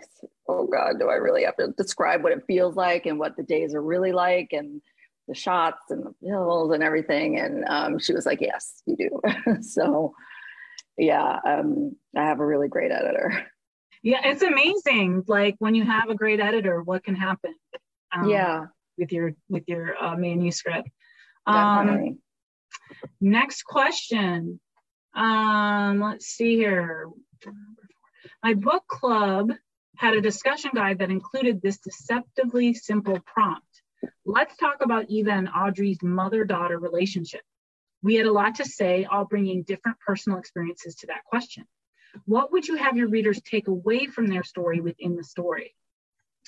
Oh 0.48 0.68
god 0.68 1.00
do 1.00 1.08
i 1.08 1.16
really 1.16 1.44
have 1.44 1.56
to 1.58 1.74
describe 1.78 2.24
what 2.24 2.32
it 2.34 2.44
feels 2.48 2.76
like 2.76 3.06
and 3.06 3.20
what 3.20 3.38
the 3.38 3.44
days 3.44 3.74
are 3.74 3.82
really 3.82 4.12
like 4.12 4.50
and 4.52 4.82
the 5.28 5.36
shots 5.36 5.92
and 5.92 6.06
the 6.06 6.14
pills 6.28 6.72
and 6.72 6.84
everything. 6.84 7.40
And 7.40 7.64
um, 7.68 8.00
she 8.00 8.14
was 8.14 8.26
like 8.26 8.42
yes 8.42 8.82
you 8.86 8.98
do. 8.98 9.22
So 9.62 10.14
yeah 10.98 11.40
um, 11.46 11.96
i 12.18 12.24
have 12.24 12.40
a 12.40 12.46
really 12.46 12.68
great 12.68 12.92
editor. 12.92 13.46
Yeah 14.04 14.22
it's 14.24 14.42
amazing. 14.42 15.24
Like 15.28 15.56
when 15.60 15.76
you 15.76 15.84
have 15.84 16.10
a 16.10 16.16
great 16.16 16.40
editor 16.40 16.82
what 16.82 17.04
can 17.04 17.16
happen 17.16 17.56
um, 18.12 18.30
yeah. 18.30 18.66
with 18.98 19.12
your 19.12 19.34
with 19.50 19.64
your 19.68 19.96
uh, 20.04 20.16
manuscript. 20.16 20.90
Definitely. 21.48 22.10
um 22.10 22.20
next 23.20 23.64
question. 23.64 24.60
Um, 25.14 26.00
let's 26.00 26.28
see 26.28 26.56
here. 26.56 27.10
My 28.44 28.54
book 28.56 28.88
club 28.88 29.52
had 29.98 30.16
a 30.16 30.22
discussion 30.22 30.72
guide 30.74 31.00
that 31.00 31.12
included 31.12 31.62
this 31.62 31.78
deceptively 31.78 32.74
simple 32.74 33.20
prompt. 33.20 33.66
Let's 34.26 34.58
talk 34.58 34.78
about 34.82 35.10
Eva 35.10 35.32
and 35.32 35.50
Audrey's 35.50 36.02
mother-daughter 36.02 36.80
relationship. 36.80 37.42
We 38.02 38.16
had 38.16 38.26
a 38.26 38.32
lot 38.32 38.56
to 38.56 38.66
say, 38.66 39.06
all 39.06 39.26
bringing 39.26 39.62
different 39.62 40.00
personal 40.00 40.40
experiences 40.40 40.96
to 40.96 41.08
that 41.08 41.24
question. 41.26 41.66
What 42.26 42.52
would 42.52 42.68
you 42.68 42.78
have 42.78 42.98
your 42.98 43.10
readers 43.10 43.40
take 43.42 43.68
away 43.68 44.08
from 44.08 44.26
their 44.28 44.44
story 44.44 44.82
within 44.82 45.16
the 45.16 45.24
story? 45.24 45.76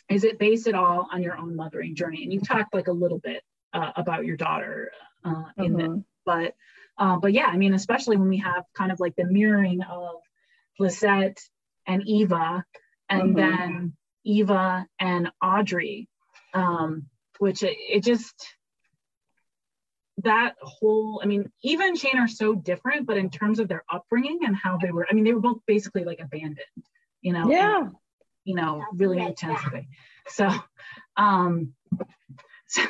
Is 0.10 0.24
it 0.24 0.40
based 0.40 0.68
at 0.68 0.74
all 0.74 1.08
on 1.12 1.22
your 1.22 1.38
own 1.38 1.56
mothering 1.56 1.96
journey? 1.96 2.24
And 2.24 2.34
you 2.34 2.42
talked 2.42 2.74
like 2.74 2.88
a 2.88 2.92
little 2.92 3.20
bit 3.20 3.44
uh, 3.72 3.92
about 3.96 4.26
your 4.26 4.36
daughter 4.36 4.92
uh, 5.24 5.44
in 5.58 5.74
mm-hmm. 5.74 5.94
this, 5.96 6.04
but 6.26 6.56
uh, 6.98 7.18
but 7.18 7.34
yeah, 7.34 7.46
I 7.46 7.58
mean, 7.58 7.74
especially 7.74 8.18
when 8.18 8.30
we 8.30 8.38
have 8.38 8.66
kind 8.76 8.92
of 8.92 9.00
like 9.00 9.16
the 9.16 9.26
mirroring 9.26 9.82
of 9.84 10.16
Lisette 10.80 11.40
and 11.88 12.04
Eva, 12.08 12.63
and 13.10 13.36
mm-hmm. 13.36 13.36
then 13.36 13.93
Eva 14.24 14.86
and 15.00 15.30
Audrey, 15.41 16.08
um, 16.54 17.08
which 17.39 17.63
it, 17.63 17.78
it, 17.78 18.04
just 18.04 18.56
that 20.24 20.54
whole 20.62 21.19
i 21.24 21.26
mean 21.26 21.52
eva 21.63 21.84
and 21.84 21.98
shane 21.98 22.19
are 22.19 22.28
so 22.28 22.54
different 22.54 23.08
but 23.08 23.17
in 23.17 23.32
terms 23.32 23.58
of 23.58 23.67
their 23.67 23.84
upbringing 23.91 24.39
and 24.46 24.56
how 24.56 24.78
they 24.78 24.91
were 24.91 25.08
i 25.10 25.13
mean 25.13 25.24
they 25.24 25.34
were 25.34 25.41
both 25.41 25.58
basically 25.65 26.04
like 26.04 26.19
abandoned 26.22 26.60
you 27.22 27.34
know 27.34 27.50
yeah 27.50 27.80
and, 27.80 27.91
you 28.43 28.54
know 28.54 28.84
really 28.93 29.19
intensely 29.19 29.88
so 30.28 30.48
um 31.17 31.74
so, 32.67 32.84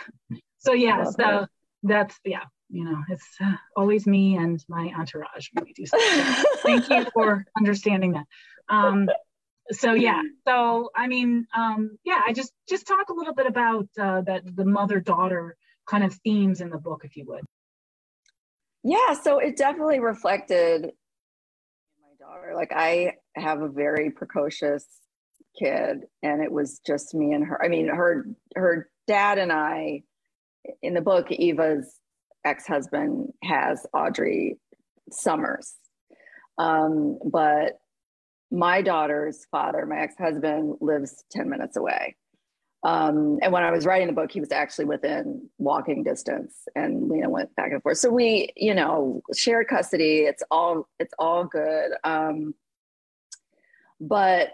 so 0.59 0.73
yeah 0.73 1.05
so 1.05 1.13
that. 1.17 1.49
that's 1.83 2.19
yeah 2.25 2.43
you 2.73 2.85
know, 2.85 3.03
it's 3.07 3.27
uh, 3.39 3.53
always 3.77 4.07
me 4.07 4.35
and 4.35 4.63
my 4.67 4.91
entourage 4.97 5.49
when 5.53 5.63
we 5.63 5.73
do 5.73 5.85
something. 5.85 6.43
Thank 6.63 6.89
you 6.89 7.05
for 7.13 7.45
understanding 7.55 8.13
that. 8.13 8.25
Um, 8.69 9.09
so 9.71 9.93
yeah, 9.93 10.21
so 10.45 10.89
I 10.95 11.07
mean, 11.07 11.47
um, 11.55 11.97
yeah, 12.03 12.21
I 12.25 12.33
just 12.33 12.51
just 12.67 12.87
talk 12.87 13.09
a 13.09 13.13
little 13.13 13.33
bit 13.33 13.47
about 13.47 13.87
uh, 13.99 14.21
that 14.21 14.43
the 14.45 14.65
mother 14.65 14.99
daughter 14.99 15.55
kind 15.87 16.03
of 16.03 16.13
themes 16.23 16.61
in 16.61 16.69
the 16.69 16.77
book, 16.77 17.01
if 17.03 17.15
you 17.15 17.25
would. 17.27 17.45
Yeah, 18.83 19.13
so 19.13 19.39
it 19.39 19.55
definitely 19.55 19.99
reflected 19.99 20.81
my 20.81 22.25
daughter. 22.25 22.53
Like 22.55 22.71
I 22.75 23.13
have 23.35 23.61
a 23.61 23.69
very 23.69 24.11
precocious 24.11 24.85
kid, 25.57 26.01
and 26.21 26.43
it 26.43 26.51
was 26.51 26.81
just 26.85 27.13
me 27.13 27.33
and 27.33 27.45
her. 27.45 27.63
I 27.63 27.69
mean, 27.69 27.87
her 27.87 28.27
her 28.55 28.89
dad 29.07 29.37
and 29.37 29.51
I 29.51 30.03
in 30.81 30.93
the 30.93 31.01
book, 31.01 31.31
Eva's 31.31 31.99
ex-husband 32.45 33.31
has 33.43 33.85
Audrey 33.93 34.57
Summers. 35.11 35.73
Um, 36.57 37.19
but 37.25 37.79
my 38.53 38.83
daughter's 38.83 39.45
father, 39.51 39.85
my 39.85 39.99
ex-husband, 39.99 40.77
lives 40.79 41.23
10 41.31 41.49
minutes 41.49 41.75
away. 41.75 42.15
Um, 42.83 43.39
and 43.41 43.51
when 43.51 43.63
I 43.63 43.71
was 43.71 43.85
writing 43.85 44.07
the 44.07 44.13
book, 44.13 44.31
he 44.31 44.39
was 44.39 44.51
actually 44.51 44.85
within 44.85 45.49
walking 45.57 46.03
distance, 46.03 46.67
and 46.75 47.09
Lena 47.09 47.29
went 47.29 47.55
back 47.55 47.71
and 47.71 47.81
forth. 47.81 47.97
So 47.97 48.09
we, 48.09 48.49
you 48.55 48.75
know, 48.75 49.21
shared 49.33 49.69
custody. 49.69 50.19
It's 50.19 50.43
all 50.51 50.87
it's 50.99 51.13
all 51.17 51.45
good. 51.45 51.91
Um, 52.03 52.53
but 54.01 54.49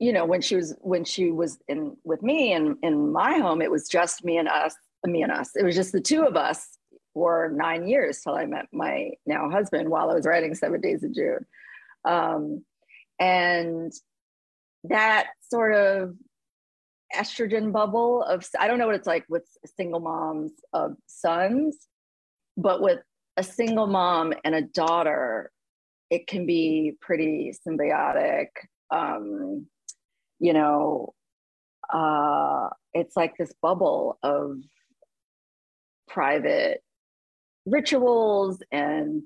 you 0.00 0.12
know, 0.12 0.26
when 0.26 0.40
she 0.40 0.56
was 0.56 0.74
when 0.80 1.04
she 1.04 1.30
was 1.30 1.58
in 1.68 1.96
with 2.02 2.20
me 2.20 2.52
and 2.52 2.76
in 2.82 3.12
my 3.12 3.38
home, 3.38 3.62
it 3.62 3.70
was 3.70 3.88
just 3.88 4.24
me 4.24 4.36
and 4.36 4.48
us 4.48 4.74
me 5.06 5.22
and 5.22 5.30
us. 5.30 5.50
It 5.54 5.64
was 5.64 5.76
just 5.76 5.92
the 5.92 6.00
two 6.00 6.24
of 6.24 6.36
us 6.36 6.66
for 7.14 7.52
nine 7.54 7.86
years 7.86 8.20
till 8.20 8.34
I 8.34 8.46
met 8.46 8.66
my 8.72 9.12
now 9.24 9.48
husband 9.48 9.88
while 9.88 10.10
I 10.10 10.14
was 10.14 10.26
writing 10.26 10.54
Seven 10.54 10.80
Days 10.80 11.04
of 11.04 11.14
June. 11.14 11.46
Um, 12.04 12.64
and 13.18 13.92
that 14.84 15.28
sort 15.40 15.74
of 15.74 16.14
estrogen 17.14 17.72
bubble 17.72 18.22
of, 18.22 18.46
I 18.58 18.68
don't 18.68 18.78
know 18.78 18.86
what 18.86 18.94
it's 18.94 19.06
like 19.06 19.24
with 19.28 19.44
single 19.76 20.00
moms 20.00 20.52
of 20.72 20.96
sons, 21.06 21.76
but 22.56 22.80
with 22.80 23.00
a 23.36 23.42
single 23.42 23.86
mom 23.86 24.32
and 24.44 24.54
a 24.54 24.62
daughter, 24.62 25.50
it 26.10 26.26
can 26.26 26.46
be 26.46 26.94
pretty 27.00 27.54
symbiotic. 27.66 28.48
Um, 28.90 29.66
you 30.38 30.52
know, 30.52 31.14
uh, 31.92 32.68
it's 32.94 33.16
like 33.16 33.36
this 33.36 33.52
bubble 33.62 34.18
of 34.22 34.56
private 36.08 36.82
rituals 37.66 38.62
and 38.72 39.22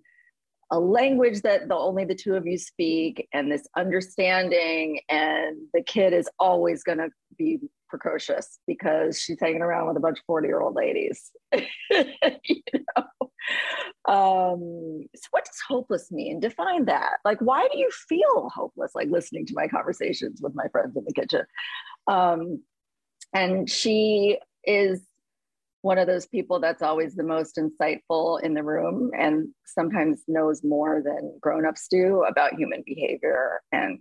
a 0.73 0.81
language 0.81 1.43
that 1.43 1.69
the 1.69 1.77
only 1.77 2.07
the 2.07 2.15
two 2.15 2.35
of 2.35 2.47
you 2.47 2.57
speak 2.57 3.29
and 3.35 3.53
this 3.53 3.69
understanding 3.77 5.01
and 5.11 5.59
the 5.75 5.83
kid 5.83 6.15
is 6.15 6.29
always 6.39 6.83
going 6.83 6.97
to 6.97 7.11
be 7.37 7.59
precocious 7.91 8.59
because 8.67 9.21
she's 9.21 9.37
hanging 9.39 9.61
around 9.61 9.87
with 9.87 9.99
a 9.99 10.01
bunch 10.01 10.19
of 10.19 10.25
40 10.25 10.49
year 10.49 10.61
old 10.61 10.75
ladies. 10.75 11.31
You 12.45 12.63
know? 12.97 13.05
Um 14.09 15.05
so 15.15 15.29
what 15.31 15.45
does 15.45 15.61
hopeless 15.69 16.11
mean? 16.11 16.41
Define 16.41 16.87
that. 16.87 17.19
Like 17.25 17.41
why 17.41 17.69
do 17.71 17.79
you 17.79 17.91
feel 18.09 18.51
hopeless 18.55 18.93
like 18.95 19.09
listening 19.11 19.45
to 19.47 19.55
my 19.55 19.69
conversations 19.69 20.41
with 20.41 20.55
my 20.55 20.69
friends 20.69 20.97
in 20.97 21.05
the 21.05 21.13
kitchen? 21.13 21.45
Um 22.07 22.63
and 23.35 23.69
she 23.69 24.39
is 24.65 25.03
one 25.83 25.99
of 25.99 26.07
those 26.07 26.27
people 26.27 26.61
that's 26.61 26.83
always 26.83 27.15
the 27.15 27.25
most 27.25 27.57
insightful 27.57 28.41
in 28.43 28.55
the 28.55 28.63
room 28.63 29.11
and 29.19 29.49
sometimes 29.67 30.23
knows 30.29 30.63
more 30.65 31.03
than 31.05 31.37
grown-ups 31.41 31.89
do 31.91 32.23
about 32.23 32.55
human 32.55 32.83
behavior. 32.87 33.61
And 33.73 33.99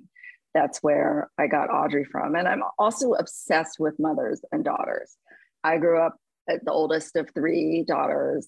that's 0.54 0.80
where 0.80 1.30
i 1.40 1.48
got 1.48 1.70
audrey 1.70 2.06
from. 2.06 2.36
And 2.36 2.48
i'm 2.48 2.64
also 2.78 3.14
obsessed 3.14 3.80
with 3.80 4.00
mothers 4.00 4.42
and 4.52 4.64
daughters. 4.64 5.16
I 5.64 5.78
grew 5.78 6.00
up 6.00 6.18
at 6.50 6.64
the 6.66 6.72
oldest 6.72 7.16
of 7.16 7.30
three 7.34 7.84
daughters. 7.88 8.48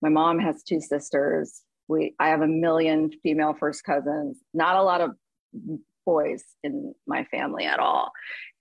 My 0.00 0.08
mom 0.08 0.38
has 0.40 0.62
two 0.62 0.80
sisters. 0.80 1.62
We 1.88 2.14
i 2.18 2.28
have 2.28 2.42
a 2.42 2.48
million 2.48 3.10
female 3.22 3.54
first 3.58 3.84
cousins 3.84 4.38
not 4.54 4.76
a 4.76 4.82
lot 4.82 5.00
of 5.00 5.12
boys 6.04 6.44
in 6.62 6.94
my 7.06 7.24
family 7.24 7.64
at 7.64 7.78
all. 7.78 8.12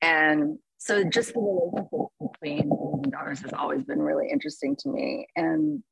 And 0.01 0.57
so 0.83 1.03
just 1.03 1.35
the 1.35 1.39
relationship 1.39 2.09
between 2.19 2.71
and 3.03 3.11
daughters 3.11 3.39
has 3.41 3.53
always 3.53 3.83
been 3.83 4.01
really 4.01 4.29
interesting 4.31 4.75
to 4.77 4.89
me. 4.89 5.27
And 5.35 5.83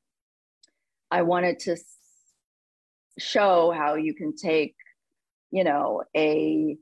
i 1.11 1.21
wanted 1.21 1.59
to 1.59 1.75
show 3.17 3.71
how 3.75 3.95
you 3.95 4.13
can 4.13 4.35
take 4.35 4.75
you 5.51 5.63
know 5.63 6.03
a 6.15 6.77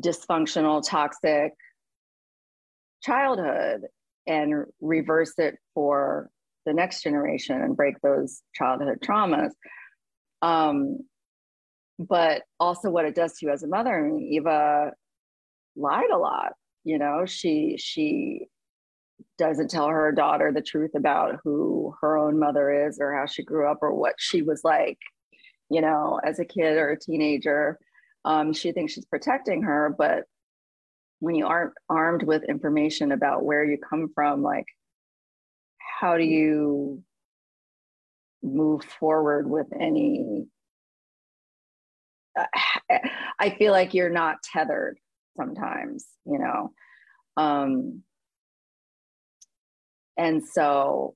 dysfunctional 0.00 0.82
toxic 0.86 1.52
childhood 3.02 3.82
and 4.26 4.66
reverse 4.80 5.32
it 5.38 5.56
for 5.74 6.30
the 6.66 6.72
next 6.72 7.02
generation 7.02 7.60
and 7.60 7.76
break 7.76 7.94
those 8.02 8.42
childhood 8.54 8.98
traumas. 9.02 9.50
Um, 10.42 10.98
but 11.98 12.42
also 12.60 12.90
what 12.90 13.06
it 13.06 13.14
does 13.16 13.38
to 13.38 13.46
you 13.46 13.52
as 13.52 13.64
a 13.64 13.66
mother 13.66 13.98
I 13.98 14.02
mean, 14.02 14.20
eva 14.20 14.92
lied 15.74 16.10
a 16.12 16.18
lot 16.18 16.52
you 16.88 16.98
know 16.98 17.26
she 17.26 17.76
she 17.78 18.46
doesn't 19.36 19.68
tell 19.68 19.88
her 19.88 20.10
daughter 20.10 20.50
the 20.50 20.62
truth 20.62 20.92
about 20.96 21.38
who 21.44 21.94
her 22.00 22.16
own 22.16 22.38
mother 22.38 22.86
is 22.88 22.98
or 22.98 23.14
how 23.14 23.26
she 23.26 23.42
grew 23.44 23.70
up 23.70 23.78
or 23.82 23.94
what 23.94 24.14
she 24.16 24.40
was 24.40 24.62
like 24.64 24.98
you 25.68 25.82
know 25.82 26.18
as 26.24 26.38
a 26.38 26.46
kid 26.46 26.78
or 26.78 26.90
a 26.90 26.98
teenager. 26.98 27.78
Um, 28.24 28.52
she 28.52 28.72
thinks 28.72 28.94
she's 28.94 29.04
protecting 29.04 29.62
her 29.62 29.94
but 29.96 30.24
when 31.20 31.34
you 31.34 31.46
aren't 31.46 31.74
armed 31.90 32.22
with 32.22 32.42
information 32.44 33.12
about 33.12 33.44
where 33.44 33.64
you 33.64 33.76
come 33.78 34.08
from 34.14 34.42
like 34.42 34.66
how 36.00 36.16
do 36.16 36.24
you 36.24 37.02
move 38.42 38.82
forward 38.82 39.48
with 39.48 39.66
any 39.78 40.46
i 43.38 43.50
feel 43.58 43.72
like 43.72 43.92
you're 43.94 44.10
not 44.10 44.42
tethered 44.42 44.98
sometimes, 45.38 46.06
you 46.26 46.38
know. 46.38 46.72
Um, 47.36 48.02
and 50.16 50.44
so, 50.44 51.14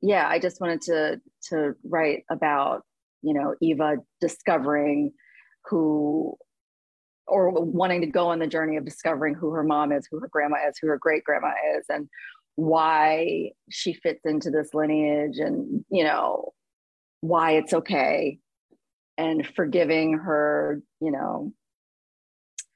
yeah, 0.00 0.26
I 0.28 0.38
just 0.38 0.60
wanted 0.60 0.80
to 0.82 1.20
to 1.50 1.74
write 1.84 2.24
about, 2.30 2.82
you 3.22 3.34
know, 3.34 3.54
Eva 3.60 3.96
discovering 4.20 5.12
who 5.66 6.36
or 7.26 7.50
wanting 7.50 8.02
to 8.02 8.06
go 8.06 8.28
on 8.28 8.38
the 8.38 8.46
journey 8.46 8.76
of 8.76 8.84
discovering 8.84 9.34
who 9.34 9.50
her 9.50 9.64
mom 9.64 9.92
is, 9.92 10.06
who 10.10 10.20
her 10.20 10.28
grandma 10.28 10.58
is, 10.68 10.78
who 10.80 10.88
her 10.88 10.98
great 10.98 11.24
grandma 11.24 11.52
is, 11.76 11.84
and 11.88 12.08
why 12.56 13.50
she 13.70 13.94
fits 13.94 14.20
into 14.24 14.50
this 14.50 14.74
lineage 14.74 15.38
and, 15.38 15.84
you 15.90 16.04
know, 16.04 16.52
why 17.20 17.52
it's 17.52 17.72
okay 17.72 18.38
and 19.16 19.46
forgiving 19.56 20.18
her, 20.18 20.82
you 21.00 21.10
know, 21.10 21.52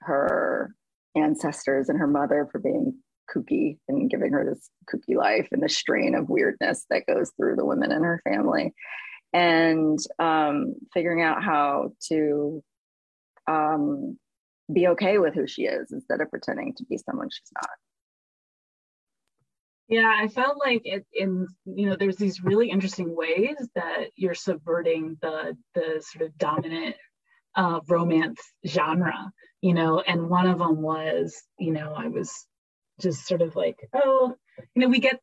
her 0.01 0.75
ancestors 1.17 1.89
and 1.89 1.99
her 1.99 2.07
mother 2.07 2.49
for 2.51 2.59
being 2.59 2.95
kooky 3.35 3.79
and 3.89 4.11
giving 4.11 4.33
her 4.33 4.45
this 4.45 4.71
kooky 4.93 5.17
life 5.17 5.49
and 5.53 5.63
the 5.63 5.69
strain 5.69 6.15
of 6.15 6.29
weirdness 6.29 6.87
that 6.91 7.07
goes 7.07 7.31
through 7.37 7.57
the 7.57 7.65
women 7.65 7.93
in 7.93 8.03
her 8.03 8.21
family. 8.25 8.75
And 9.33 9.99
um, 10.19 10.75
figuring 10.95 11.23
out 11.23 11.43
how 11.43 11.91
to 12.09 12.63
um, 13.47 14.19
be 14.73 14.89
okay 14.89 15.19
with 15.19 15.35
who 15.35 15.47
she 15.47 15.63
is 15.63 15.93
instead 15.93 16.21
of 16.21 16.31
pretending 16.31 16.75
to 16.77 16.85
be 16.85 16.99
someone 16.99 17.29
she's 17.31 17.53
not. 17.55 17.71
Yeah 19.89 20.15
i 20.21 20.29
felt 20.29 20.59
like 20.59 20.83
it 20.85 21.07
in 21.15 21.47
you 21.65 21.89
know 21.89 21.97
there's 21.99 22.17
these 22.17 22.45
really 22.45 22.69
interesting 22.69 23.17
ways 23.17 23.57
that 23.75 24.11
you're 24.17 24.35
subverting 24.35 25.17
the 25.23 25.57
the 25.75 26.03
sort 26.05 26.27
of 26.27 26.37
dominant 26.37 26.95
uh, 27.55 27.81
romance 27.89 28.41
genre 28.67 29.33
you 29.61 29.75
know, 29.75 30.01
and 30.01 30.29
one 30.29 30.47
of 30.47 30.59
them 30.59 30.81
was, 30.83 31.43
you 31.59 31.73
know, 31.73 31.93
I 31.97 32.09
was 32.09 32.47
just 33.01 33.27
sort 33.27 33.43
of 33.43 33.57
like, 33.57 33.77
oh, 33.93 34.35
you 34.75 34.83
know, 34.83 34.89
we 34.89 35.01
get, 35.01 35.21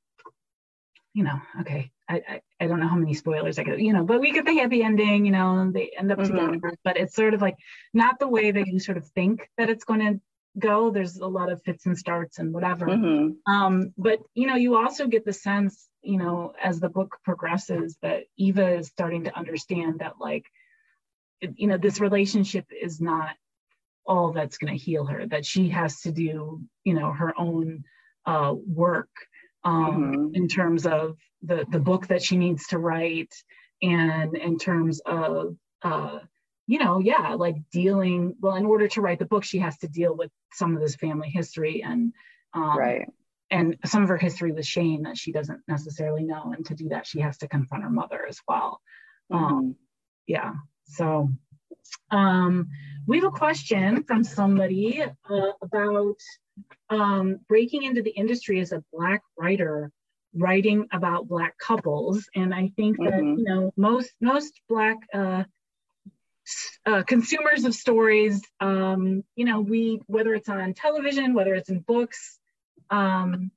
you 1.14 1.24
know, 1.24 1.40
okay, 1.62 1.92
I, 2.10 2.22
I, 2.28 2.42
I 2.60 2.68
don't 2.68 2.80
know 2.80 2.88
how 2.88 2.98
many 2.98 3.14
spoilers 3.14 3.58
I 3.58 3.64
could, 3.64 3.80
you 3.80 3.94
know, 3.94 4.04
but 4.04 4.20
we 4.20 4.32
get 4.32 4.46
the 4.46 4.56
happy 4.56 4.84
ending, 4.84 5.26
you 5.26 5.32
know, 5.32 5.58
and 5.60 5.74
they 5.74 5.92
end 5.98 6.12
up 6.12 6.20
mm-hmm. 6.20 6.36
together, 6.36 6.74
but 6.84 6.98
it's 6.98 7.16
sort 7.16 7.34
of 7.34 7.42
like 7.42 7.56
not 7.94 8.20
the 8.20 8.28
way 8.28 8.52
that 8.52 8.68
you 8.68 8.80
sort 8.80 8.98
of 8.98 9.08
think 9.10 9.50
that 9.58 9.70
it's 9.70 9.86
going 9.86 10.02
to 10.02 10.20
go. 10.60 10.90
There's 10.90 11.18
a 11.18 11.28
lot 11.28 11.52
of 11.52 11.62
fits 11.64 11.86
and 11.86 11.98
starts 11.98 12.38
and 12.38 12.54
whatever. 12.54 12.88
Mm-hmm. 12.88 13.52
Um, 13.52 13.94
but 13.98 14.20
you 14.34 14.48
know, 14.48 14.56
you 14.56 14.76
also 14.76 15.08
get 15.08 15.24
the 15.24 15.34
sense, 15.34 15.88
you 16.02 16.18
know, 16.18 16.54
as 16.62 16.82
the 16.82 16.90
book 16.90 17.18
progresses, 17.24 17.98
that 18.02 18.24
Eva 18.38 18.78
is 18.78 18.88
starting 18.88 19.24
to 19.24 19.38
understand 19.38 20.00
that 20.00 20.16
like, 20.20 20.46
you 21.42 21.68
know, 21.68 21.78
this 21.78 22.00
relationship 22.00 22.66
is 22.72 23.00
not 23.00 23.36
all 24.06 24.32
that's 24.32 24.58
going 24.58 24.72
to 24.72 24.84
heal 24.84 25.06
her 25.06 25.26
that 25.28 25.46
she 25.46 25.70
has 25.70 26.02
to 26.02 26.12
do 26.12 26.62
you 26.84 26.94
know 26.94 27.12
her 27.12 27.34
own 27.38 27.84
uh, 28.26 28.54
work 28.68 29.10
um, 29.64 30.14
mm-hmm. 30.14 30.36
in 30.36 30.48
terms 30.48 30.86
of 30.86 31.18
the 31.42 31.66
the 31.70 31.80
book 31.80 32.08
that 32.08 32.22
she 32.22 32.38
needs 32.38 32.68
to 32.68 32.78
write 32.78 33.34
and 33.82 34.38
in 34.38 34.58
terms 34.58 35.02
of 35.06 35.56
uh, 35.82 36.20
you 36.68 36.80
know 36.80 37.00
yeah 37.00 37.34
like 37.34 37.56
dealing 37.72 38.36
well 38.40 38.56
in 38.56 38.66
order 38.66 38.88
to 38.88 39.02
write 39.02 39.20
the 39.20 39.26
book 39.26 39.44
she 39.44 39.60
has 39.60 39.78
to 39.78 39.88
deal 39.88 40.16
with 40.16 40.32
some 40.54 40.76
of 40.76 40.82
this 40.82 40.96
family 40.96 41.30
history 41.30 41.84
and 41.84 42.14
um, 42.54 42.78
right 42.78 43.10
and 43.52 43.78
some 43.86 44.02
of 44.02 44.10
her 44.10 44.18
history 44.18 44.52
with 44.52 44.66
shame 44.66 45.04
that 45.04 45.18
she 45.18 45.32
doesn't 45.32 45.62
necessarily 45.68 46.24
know 46.24 46.54
and 46.56 46.66
to 46.66 46.76
do 46.76 46.90
that 46.90 47.06
she 47.06 47.20
has 47.20 47.38
to 47.38 47.48
confront 47.48 47.84
her 47.84 47.90
mother 47.90 48.26
as 48.28 48.40
well 48.48 48.82
um, 49.32 49.40
mm-hmm. 49.40 49.54
um, 49.54 49.76
yeah 50.28 50.54
so 50.86 51.30
um, 52.12 52.70
we 53.08 53.18
have 53.18 53.26
a 53.26 53.32
question 53.32 54.04
from 54.04 54.24
somebody 54.24 55.02
uh, 55.02 55.52
about 55.62 56.18
um, 56.90 57.40
breaking 57.48 57.84
into 57.84 58.02
the 58.02 58.12
industry 58.12 58.60
as 58.60 58.72
a 58.72 58.84
Black 58.92 59.22
writer, 59.38 59.92
writing 60.34 60.88
about 60.92 61.28
Black 61.28 61.58
couples. 61.58 62.28
And 62.36 62.54
I 62.54 62.72
think 62.76 62.98
that, 62.98 63.14
mm-hmm. 63.14 63.40
you 63.40 63.44
know, 63.44 63.74
most, 63.76 64.12
most 64.22 64.60
Black 64.70 64.98
uh, 65.14 65.44
uh, 66.86 67.04
consumers 67.04 67.66
of 67.66 67.74
stories, 67.74 68.42
um, 68.60 69.24
you 69.36 69.46
know, 69.46 69.62
we, 69.62 70.02
whether 70.08 70.34
it's 70.34 70.50
on 70.50 70.74
television, 70.74 71.34
whether 71.34 71.56
it's 71.56 71.70
in 71.70 71.80
books, 71.80 72.40
um, 72.90 73.52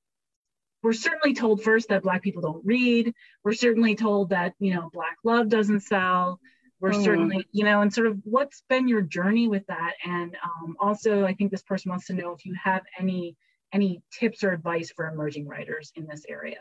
we're 0.82 0.92
certainly 0.92 1.34
told 1.34 1.62
first 1.62 1.88
that 1.88 2.02
Black 2.02 2.22
people 2.22 2.42
don't 2.42 2.64
read. 2.64 3.12
We're 3.44 3.52
certainly 3.52 3.96
told 3.96 4.30
that, 4.30 4.54
you 4.60 4.74
know, 4.74 4.90
Black 4.92 5.16
love 5.24 5.48
doesn't 5.48 5.80
sell 5.80 6.40
we're 6.80 6.92
mm. 6.92 7.04
certainly 7.04 7.46
you 7.52 7.64
know 7.64 7.80
and 7.80 7.92
sort 7.92 8.06
of 8.06 8.18
what's 8.24 8.62
been 8.68 8.88
your 8.88 9.02
journey 9.02 9.48
with 9.48 9.66
that 9.66 9.94
and 10.04 10.36
um, 10.44 10.76
also 10.80 11.24
i 11.24 11.34
think 11.34 11.50
this 11.50 11.62
person 11.62 11.90
wants 11.90 12.06
to 12.06 12.14
know 12.14 12.32
if 12.32 12.44
you 12.44 12.54
have 12.62 12.82
any 12.98 13.36
any 13.72 14.02
tips 14.12 14.42
or 14.42 14.52
advice 14.52 14.90
for 14.94 15.08
emerging 15.08 15.46
writers 15.46 15.92
in 15.96 16.06
this 16.06 16.24
area 16.28 16.60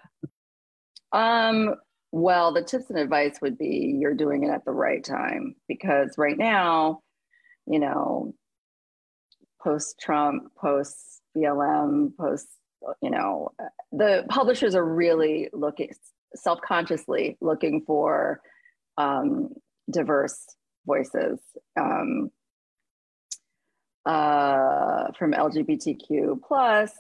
um 1.14 1.76
well 2.12 2.54
the 2.54 2.64
tips 2.64 2.90
and 2.90 3.00
advice 3.00 3.40
would 3.42 3.58
be 3.58 3.96
you're 4.00 4.14
doing 4.14 4.44
it 4.44 4.50
at 4.50 4.66
the 4.66 4.72
right 4.72 5.04
time 5.04 5.56
because 5.68 6.18
right 6.18 6.38
now 6.38 7.00
you 7.66 7.80
know 7.80 8.34
post 9.62 10.00
trump 10.00 10.44
post 10.60 11.22
blm 11.36 12.10
post 12.18 12.48
you 13.02 13.10
know 13.10 13.50
the 13.92 14.26
publishers 14.30 14.76
are 14.76 14.86
really 14.86 15.50
looking 15.54 15.90
self-consciously 16.36 17.38
looking 17.42 17.82
for 17.86 18.42
um, 18.98 19.50
diverse 19.90 20.46
voices 20.86 21.40
um, 21.80 22.30
uh, 24.06 25.12
from 25.18 25.34
LGBTQ 25.34 26.42
plus, 26.48 26.92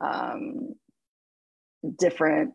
um, 0.00 0.74
different 1.98 2.54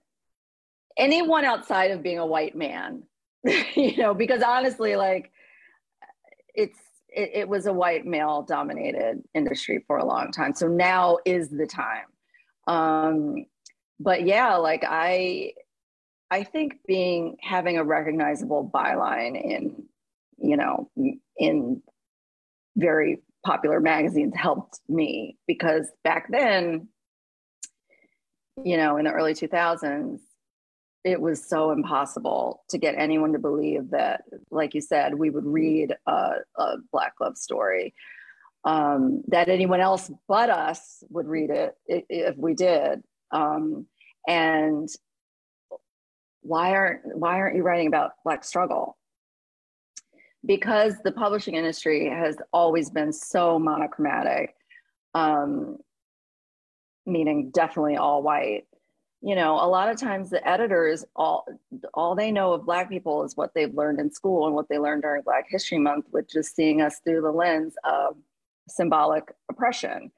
anyone 0.97 1.45
outside 1.45 1.91
of 1.91 2.03
being 2.03 2.19
a 2.19 2.25
white 2.25 2.55
man 2.55 3.03
you 3.75 3.97
know, 3.97 4.13
because 4.13 4.41
honestly, 4.43 4.95
like 4.95 5.31
it's 6.53 6.77
it, 7.09 7.31
it 7.33 7.49
was 7.49 7.65
a 7.65 7.73
white 7.73 8.05
male 8.05 8.43
dominated 8.43 9.23
industry 9.33 9.83
for 9.87 9.97
a 9.97 10.05
long 10.05 10.31
time. 10.31 10.53
So 10.53 10.67
now 10.67 11.17
is 11.25 11.49
the 11.49 11.65
time. 11.65 12.05
Um, 12.67 13.45
but 13.99 14.25
yeah, 14.25 14.55
like 14.55 14.83
I 14.87 15.53
I 16.31 16.43
think 16.43 16.79
being 16.85 17.37
having 17.41 17.77
a 17.77 17.83
recognizable 17.83 18.69
byline 18.73 19.41
in, 19.41 19.83
you 20.37 20.57
know, 20.57 20.89
in 21.37 21.81
very 22.77 23.21
popular 23.45 23.79
magazines 23.79 24.33
helped 24.35 24.79
me 24.87 25.37
because 25.47 25.89
back 26.03 26.27
then, 26.29 26.87
you 28.63 28.77
know, 28.77 28.97
in 28.97 29.05
the 29.05 29.11
early 29.11 29.33
2000s, 29.33 30.19
it 31.03 31.19
was 31.19 31.47
so 31.47 31.71
impossible 31.71 32.63
to 32.69 32.77
get 32.77 32.95
anyone 32.97 33.31
to 33.33 33.39
believe 33.39 33.91
that, 33.91 34.23
like 34.51 34.75
you 34.75 34.81
said, 34.81 35.15
we 35.15 35.29
would 35.29 35.45
read 35.45 35.95
a, 36.05 36.31
a 36.57 36.75
Black 36.91 37.13
love 37.21 37.37
story, 37.37 37.93
um, 38.65 39.23
that 39.29 39.47
anyone 39.47 39.79
else 39.79 40.11
but 40.27 40.49
us 40.49 41.01
would 41.09 41.27
read 41.27 41.49
it 41.49 41.75
if 41.87 42.35
we 42.37 42.53
did. 42.53 43.01
Um, 43.31 43.87
and 44.27 44.89
why 46.41 46.71
aren't 46.71 47.01
why 47.17 47.37
aren't 47.37 47.55
you 47.55 47.63
writing 47.63 47.87
about 47.87 48.11
Black 48.23 48.43
struggle? 48.43 48.97
Because 50.45 50.95
the 51.03 51.11
publishing 51.11 51.55
industry 51.55 52.09
has 52.09 52.37
always 52.53 52.89
been 52.89 53.11
so 53.11 53.59
monochromatic, 53.59 54.55
um, 55.13 55.77
meaning 57.05 57.51
definitely 57.51 57.97
all 57.97 58.23
white 58.23 58.65
you 59.21 59.35
know 59.35 59.55
a 59.55 59.67
lot 59.67 59.89
of 59.89 59.97
times 59.97 60.29
the 60.29 60.47
editors 60.47 61.03
all 61.15 61.45
all 61.93 62.15
they 62.15 62.31
know 62.31 62.53
of 62.53 62.65
black 62.65 62.89
people 62.89 63.23
is 63.23 63.35
what 63.35 63.51
they've 63.53 63.73
learned 63.73 63.99
in 63.99 64.11
school 64.11 64.45
and 64.45 64.55
what 64.55 64.67
they 64.69 64.77
learned 64.77 65.01
during 65.01 65.21
black 65.23 65.45
history 65.49 65.77
month 65.77 66.05
which 66.11 66.35
is 66.35 66.49
seeing 66.49 66.81
us 66.81 66.99
through 67.03 67.21
the 67.21 67.31
lens 67.31 67.75
of 67.83 68.15
symbolic 68.67 69.33
oppression 69.49 70.11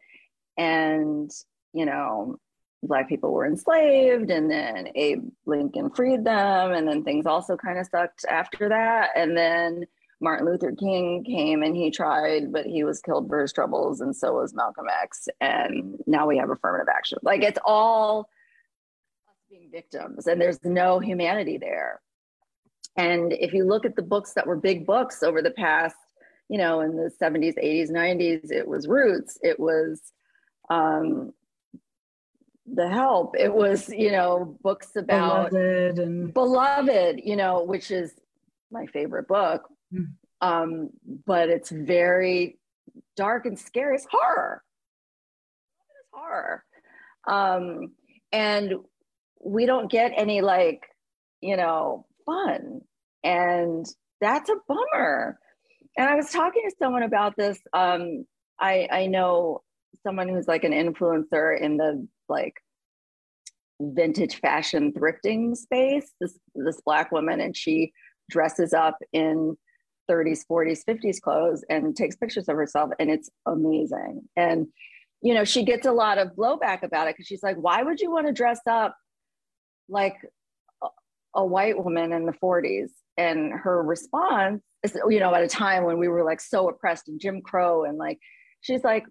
and 0.58 1.32
you 1.74 1.86
know 1.86 2.38
black 2.84 3.08
people 3.08 3.32
were 3.32 3.46
enslaved 3.46 4.32
and 4.32 4.50
then 4.50 4.90
abe 4.96 5.24
lincoln 5.46 5.90
freed 5.90 6.24
them 6.24 6.72
and 6.72 6.88
then 6.88 7.04
things 7.04 7.26
also 7.26 7.56
kind 7.56 7.78
of 7.78 7.88
sucked 7.88 8.26
after 8.30 8.70
that. 8.70 9.10
And 9.16 9.38
then 9.38 9.86
martin 10.20 10.46
luther 10.46 10.72
king 10.72 11.24
came 11.24 11.64
and 11.64 11.76
he 11.76 11.90
tried 11.90 12.52
but 12.52 12.66
he 12.66 12.84
was 12.84 13.02
killed 13.02 13.28
for 13.28 13.42
his 13.42 13.52
troubles 13.52 14.02
and 14.02 14.16
so 14.16 14.34
was 14.34 14.54
malcolm 14.54 14.88
x. 15.02 15.28
And 15.40 16.00
now 16.08 16.28
we 16.28 16.38
have 16.38 16.50
affirmative 16.50 16.88
action. 16.94 17.20
Like 17.22 17.44
it's 17.44 17.60
all 17.66 18.30
being 19.50 19.70
victims 19.72 20.28
and 20.28 20.42
there's 20.42 20.64
no 20.64 21.00
humanity 21.00 21.58
there. 21.58 22.02
And 22.98 23.32
if 23.32 23.54
you 23.54 23.64
look 23.64 23.86
at 23.86 23.96
the 23.96 24.02
books 24.02 24.34
that 24.34 24.48
were 24.48 24.58
big 24.58 24.86
books 24.86 25.24
over 25.24 25.42
the 25.42 25.52
past 25.52 25.96
you 26.50 26.58
know 26.58 26.82
in 26.82 26.98
the 26.98 27.10
70s 27.22 27.56
80s 27.64 27.90
90s 27.90 28.52
it 28.52 28.68
was 28.68 28.88
roots 28.88 29.38
it 29.42 29.58
was 29.58 30.02
um, 30.70 31.34
the 32.74 32.90
help. 32.90 33.36
It 33.38 33.54
was 33.54 33.90
you 33.90 34.12
know 34.12 34.58
books 34.62 34.96
about 34.96 35.52
beloved, 35.52 36.00
and... 36.00 36.34
beloved 36.34 37.22
you 37.24 37.36
know 37.36 37.64
which 37.64 37.92
is 37.92 38.14
my 38.72 38.86
favorite 38.88 39.28
book. 39.28 39.68
Mm. 39.94 40.14
um, 40.40 40.90
but 41.26 41.50
it's 41.50 41.70
very 41.70 42.58
dark 43.18 43.46
and 43.46 43.60
scary. 43.60 43.96
It's 43.96 44.08
horror. 44.10 44.64
It's 46.00 46.10
horror. 46.14 46.64
Um, 47.28 47.92
and 48.32 48.76
we 49.44 49.66
don't 49.66 49.92
get 49.92 50.14
any 50.16 50.42
like 50.42 50.84
you 51.42 51.58
know 51.58 52.06
fun. 52.26 52.82
And 53.24 53.86
that's 54.20 54.50
a 54.50 54.56
bummer. 54.68 55.38
And 55.98 56.08
i 56.08 56.16
was 56.16 56.32
talking 56.32 56.64
to 56.70 56.76
someone 56.80 57.04
about 57.04 57.36
this. 57.36 57.60
Um 57.74 58.26
i 58.60 58.88
i 58.92 59.08
know 59.08 59.62
someone 60.04 60.28
who's 60.28 60.48
like 60.48 60.64
an 60.64 60.72
influencer 60.72 61.60
in 61.60 61.78
the 61.78 62.08
like 62.32 62.56
vintage 63.80 64.40
fashion 64.40 64.94
thrifting 64.94 65.56
space 65.56 66.12
this 66.22 66.38
this 66.54 66.80
black 66.86 67.12
woman 67.12 67.42
and 67.42 67.58
she 67.58 67.92
dresses 68.30 68.74
up 68.74 68.98
in 69.12 69.58
30s 70.10 70.42
40s 70.50 70.82
50s 70.88 71.22
clothes 71.22 71.64
and 71.70 71.96
takes 71.96 72.16
pictures 72.16 72.48
of 72.48 72.56
herself 72.56 72.92
and 73.00 73.10
it's 73.10 73.30
amazing. 73.46 74.22
And 74.36 74.68
you 75.22 75.34
know 75.34 75.44
she 75.44 75.64
gets 75.64 75.86
a 75.86 75.92
lot 75.92 76.18
of 76.18 76.30
blowback 76.30 76.84
about 76.84 77.08
it 77.08 77.16
because 77.16 77.28
she's 77.28 77.44
like 77.44 77.58
why 77.58 77.84
would 77.84 78.00
you 78.00 78.12
want 78.12 78.28
to 78.28 78.34
dress 78.34 78.60
up 78.68 78.96
like 79.88 80.16
a, 80.84 80.88
a 81.36 81.46
white 81.46 81.82
woman 81.82 82.12
in 82.12 82.26
the 82.26 82.34
40s 82.34 82.90
and 83.18 83.52
her 83.52 83.84
response 83.84 84.62
is 84.84 84.98
you 85.10 85.20
know 85.20 85.34
at 85.34 85.44
a 85.44 85.48
time 85.48 85.84
when 85.84 86.00
we 86.00 86.08
were 86.08 86.24
like 86.24 86.42
so 86.42 86.70
oppressed 86.70 87.08
and 87.08 87.20
jim 87.20 87.42
crow 87.42 87.84
and 87.86 87.98
like 87.98 88.20
she's 88.62 88.84
like 88.84 89.06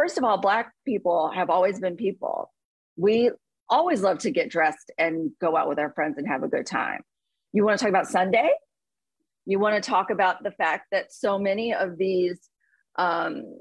first 0.00 0.16
of 0.16 0.24
all 0.24 0.38
black 0.38 0.72
people 0.86 1.30
have 1.30 1.50
always 1.50 1.78
been 1.78 1.94
people 1.94 2.50
we 2.96 3.30
always 3.68 4.00
love 4.00 4.18
to 4.18 4.30
get 4.30 4.48
dressed 4.48 4.90
and 4.96 5.30
go 5.40 5.56
out 5.56 5.68
with 5.68 5.78
our 5.78 5.92
friends 5.92 6.16
and 6.16 6.26
have 6.26 6.42
a 6.42 6.48
good 6.48 6.64
time 6.64 7.02
you 7.52 7.64
want 7.64 7.78
to 7.78 7.84
talk 7.84 7.90
about 7.90 8.06
sunday 8.06 8.50
you 9.44 9.58
want 9.58 9.74
to 9.74 9.90
talk 9.90 10.10
about 10.10 10.42
the 10.42 10.50
fact 10.52 10.86
that 10.90 11.12
so 11.12 11.38
many 11.38 11.74
of 11.74 11.98
these 11.98 12.38
um, 12.96 13.58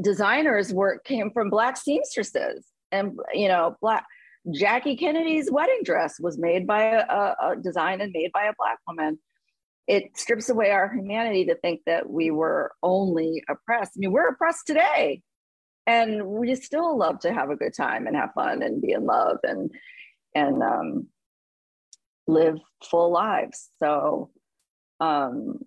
designers 0.00 0.72
were 0.72 1.00
came 1.04 1.30
from 1.30 1.50
black 1.50 1.76
seamstresses 1.76 2.64
and 2.90 3.18
you 3.34 3.48
know 3.48 3.76
black 3.82 4.06
Jackie 4.52 4.96
Kennedy's 4.96 5.50
wedding 5.50 5.80
dress 5.84 6.20
was 6.20 6.36
made 6.36 6.66
by 6.66 6.82
a, 6.82 7.34
a 7.42 7.56
design 7.62 8.02
and 8.02 8.12
made 8.12 8.30
by 8.32 8.44
a 8.44 8.52
black 8.58 8.78
woman. 8.86 9.18
It 9.86 10.18
strips 10.18 10.50
away 10.50 10.70
our 10.70 10.92
humanity 10.92 11.46
to 11.46 11.54
think 11.54 11.80
that 11.86 12.10
we 12.10 12.30
were 12.30 12.72
only 12.82 13.42
oppressed. 13.48 13.92
I 13.96 14.00
mean, 14.00 14.12
we're 14.12 14.28
oppressed 14.28 14.66
today, 14.66 15.22
and 15.86 16.26
we 16.26 16.54
still 16.54 16.96
love 16.96 17.20
to 17.20 17.32
have 17.32 17.50
a 17.50 17.56
good 17.56 17.74
time 17.74 18.06
and 18.06 18.16
have 18.16 18.32
fun 18.34 18.62
and 18.62 18.82
be 18.82 18.92
in 18.92 19.04
love 19.04 19.38
and 19.42 19.70
and 20.34 20.62
um, 20.62 21.08
live 22.26 22.58
full 22.82 23.12
lives. 23.12 23.70
So, 23.78 24.30
um, 25.00 25.60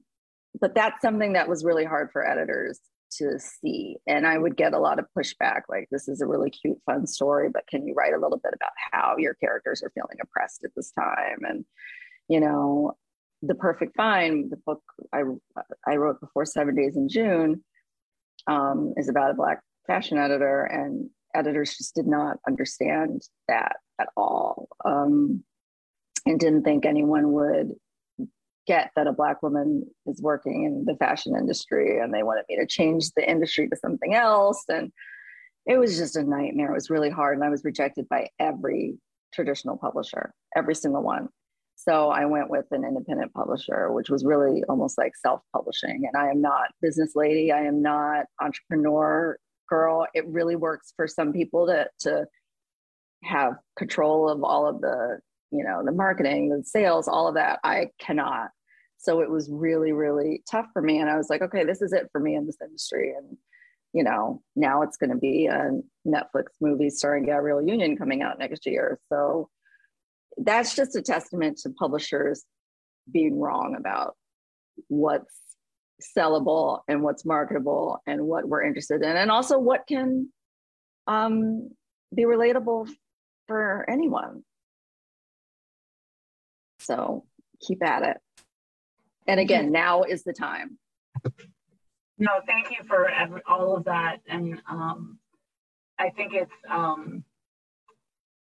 but 0.60 0.76
that's 0.76 1.02
something 1.02 1.34
that 1.34 1.48
was 1.48 1.64
really 1.64 1.86
hard 1.86 2.10
for 2.12 2.28
editors 2.28 2.80
to 3.14 3.40
see. 3.40 3.98
And 4.06 4.28
I 4.28 4.38
would 4.38 4.58
get 4.58 4.74
a 4.74 4.80
lot 4.80 5.00
of 5.00 5.06
pushback 5.18 5.62
like, 5.70 5.88
this 5.92 6.08
is 6.08 6.22
a 6.22 6.28
really 6.28 6.50
cute, 6.50 6.80
fun 6.86 7.08
story, 7.08 7.50
but 7.50 7.68
can 7.68 7.88
you 7.88 7.94
write 7.94 8.14
a 8.14 8.20
little 8.20 8.40
bit 8.44 8.54
about 8.54 8.72
how 8.92 9.16
your 9.18 9.36
characters 9.36 9.82
are 9.84 9.92
feeling 9.92 10.18
oppressed 10.22 10.64
at 10.64 10.72
this 10.76 10.92
time? 10.92 11.40
And, 11.48 11.66
you 12.28 12.40
know, 12.40 12.98
The 13.42 13.56
Perfect 13.56 13.96
Find, 13.96 14.52
the 14.52 14.58
book 14.58 14.82
I, 15.14 15.22
I 15.88 15.96
wrote 15.96 16.20
before 16.20 16.46
Seven 16.46 16.76
Days 16.76 16.98
in 16.98 17.08
June, 17.08 17.64
um, 18.48 18.94
is 18.98 19.10
about 19.10 19.32
a 19.32 19.36
Black 19.36 19.62
fashion 19.88 20.18
editor, 20.18 20.64
and 20.64 21.10
editors 21.34 21.78
just 21.78 21.96
did 21.96 22.08
not 22.08 22.38
understand 22.48 23.22
that 23.48 23.78
at 24.00 24.10
all. 24.16 24.68
Um, 24.86 25.44
and 26.28 26.40
didn't 26.40 26.64
think 26.64 26.86
anyone 26.86 27.32
would 27.32 27.74
get 28.68 28.92
that 28.96 29.08
a 29.08 29.14
black 29.14 29.42
woman 29.42 29.84
is 30.06 30.22
working 30.22 30.66
in 30.66 30.84
the 30.86 30.98
fashion 30.98 31.36
industry 31.38 32.00
and 32.00 32.14
they 32.14 32.24
wanted 32.24 32.44
me 32.50 32.58
to 32.58 32.68
change 32.68 33.12
the 33.12 33.28
industry 33.28 33.68
to 33.70 33.78
something 33.78 34.14
else 34.14 34.64
and 34.68 34.92
it 35.66 35.78
was 35.78 35.98
just 35.98 36.16
a 36.16 36.24
nightmare. 36.24 36.72
It 36.72 36.76
was 36.76 36.90
really 36.90 37.10
hard 37.10 37.38
and 37.38 37.46
i 37.46 37.50
was 37.50 37.64
rejected 37.64 38.08
by 38.10 38.30
every 38.40 38.98
traditional 39.34 39.78
publisher 39.78 40.34
every 40.56 40.76
single 40.76 41.02
one. 41.02 41.30
So 41.76 42.10
i 42.10 42.26
went 42.26 42.50
with 42.50 42.66
an 42.72 42.84
independent 42.84 43.34
publisher 43.34 43.92
which 43.94 44.10
was 44.10 44.26
really 44.26 44.64
almost 44.68 44.98
like 44.98 45.16
self-publishing 45.16 46.04
and 46.06 46.22
i 46.22 46.30
am 46.30 46.42
not 46.42 46.68
business 46.82 47.14
lady. 47.16 47.54
I 47.54 47.62
am 47.62 47.82
not 47.82 48.26
entrepreneur 48.42 49.38
girl 49.70 50.06
it 50.14 50.26
really 50.28 50.56
works 50.56 50.94
for 50.96 51.08
some 51.08 51.34
people 51.34 51.68
to 51.68 51.88
to 52.00 52.26
have 53.24 53.54
control 53.78 54.30
of 54.30 54.44
all 54.44 54.68
of 54.68 54.82
the 54.82 55.20
you 55.52 55.64
know 55.64 55.82
the 55.84 55.92
marketing 55.92 56.50
the 56.50 56.64
sales 56.64 57.08
all 57.08 57.28
of 57.28 57.36
that 57.36 57.60
i 57.64 57.88
cannot 58.00 58.50
so 58.98 59.22
it 59.22 59.30
was 59.30 59.50
really, 59.50 59.92
really 59.92 60.44
tough 60.50 60.68
for 60.74 60.82
me. 60.82 61.00
And 61.00 61.10
I 61.10 61.18
was 61.18 61.30
like, 61.30 61.42
okay, 61.42 61.64
this 61.64 61.82
is 61.82 61.94
it 61.94 62.10
for 62.12 62.20
me 62.20 62.36
in 62.36 62.46
this 62.46 62.58
industry. 62.62 63.14
And, 63.16 63.38
you 63.94 64.04
know, 64.04 64.42
now 64.56 64.82
it's 64.82 64.98
going 64.98 65.12
to 65.12 65.18
be 65.18 65.46
a 65.46 65.72
Netflix 66.06 66.46
movie 66.60 66.90
starring 66.90 67.26
Gabrielle 67.26 67.66
Union 67.66 67.96
coming 67.96 68.22
out 68.22 68.40
next 68.40 68.66
year. 68.66 69.00
So 69.10 69.50
that's 70.38 70.76
just 70.76 70.96
a 70.96 71.02
testament 71.02 71.60
to 71.60 71.70
publishers 71.70 72.44
being 73.12 73.40
wrong 73.40 73.76
about 73.78 74.16
what's 74.88 75.34
sellable 76.02 76.82
and 76.88 77.02
what's 77.02 77.26
marketable 77.26 78.02
and 78.06 78.22
what 78.22 78.48
we're 78.48 78.64
interested 78.64 79.02
in. 79.02 79.16
And 79.16 79.32
also 79.32 79.58
what 79.58 79.88
can 79.88 80.30
um, 81.08 81.72
be 82.14 82.24
relatable 82.24 82.90
for 83.48 83.86
anyone. 83.90 84.44
So 86.80 87.26
keep 87.60 87.84
at 87.84 88.04
it. 88.04 88.18
And 89.28 89.40
again, 89.40 89.72
now 89.72 90.04
is 90.04 90.24
the 90.24 90.34
time. 90.34 90.78
No, 92.20 92.32
thank 92.46 92.72
you 92.72 92.78
for 92.88 93.10
every, 93.10 93.42
all 93.48 93.76
of 93.76 93.86
that. 93.86 94.22
And 94.28 94.62
um, 94.70 95.20
I 96.00 96.10
think 96.10 96.34
it's 96.34 96.54
um, 96.70 97.24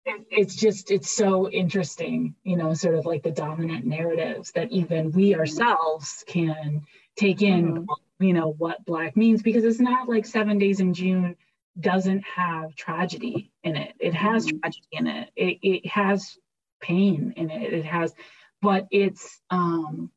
it's 0.06 0.56
just 0.56 0.91
it's 0.91 1.10
so 1.10 1.49
interesting 1.49 2.36
you 2.43 2.56
know 2.56 2.74
sort 2.74 2.95
of 2.95 3.06
like 3.06 3.24
the 3.24 3.32
dominant 3.32 3.86
narratives 3.86 4.51
that 4.51 4.72
even 4.72 5.12
we 5.12 5.32
mm-hmm. 5.32 5.39
ourselves 5.39 6.24
can 6.28 6.82
take 7.16 7.41
in 7.41 7.86
mm-hmm. 7.86 8.24
you 8.24 8.34
know 8.34 8.53
what 8.57 8.86
black 8.86 9.16
means 9.16 9.41
because 9.41 9.63
it's 9.63 9.80
not 9.80 10.07
like 10.09 10.26
seven 10.26 10.57
days 10.57 10.80
in 10.80 10.93
june 10.93 11.36
doesn't 11.80 12.24
have 12.24 12.76
tragedy 12.76 13.51
in 13.63 13.76
it 13.76 13.93
it 13.99 14.13
has 14.13 14.45
mm-hmm. 14.45 14.57
tragedy 14.59 14.88
in 14.91 15.07
it. 15.07 15.30
it 15.36 15.59
it 15.61 15.88
has 15.88 16.38
pain 16.82 17.34
in 17.36 17.49
it 17.49 17.74
it 17.74 17.86
has 17.86 18.13
but 18.61 18.88
it's 18.91 19.39
um 19.49 20.11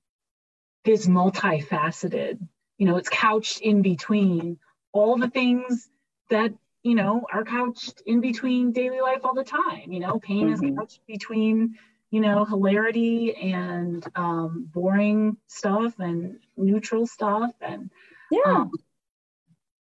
this 0.85 1.07
multifaceted 1.07 2.39
you 2.79 2.87
know 2.87 2.97
it's 2.97 3.09
couched 3.09 3.61
in 3.61 3.83
between 3.83 4.59
all 4.93 5.17
the 5.17 5.31
things 5.31 5.89
that 6.31 6.53
you 6.83 6.95
know, 6.95 7.27
are 7.33 7.45
couched 7.45 8.03
in 8.07 8.21
between 8.21 8.73
daily 8.73 9.01
life 9.01 9.21
all 9.25 9.35
the 9.35 9.45
time. 9.45 9.93
You 9.93 10.01
know, 10.01 10.19
pain 10.19 10.49
mm-hmm. 10.49 10.65
is 10.65 10.77
couched 10.77 11.01
between, 11.07 11.75
you 12.11 12.21
know, 12.21 12.45
hilarity 12.45 13.35
and 13.35 14.05
um, 14.15 14.69
boring 14.73 15.37
stuff 15.47 15.95
and 15.99 16.39
neutral 16.57 17.07
stuff 17.07 17.53
and 17.61 17.91
yeah, 18.31 18.43
um, 18.47 18.71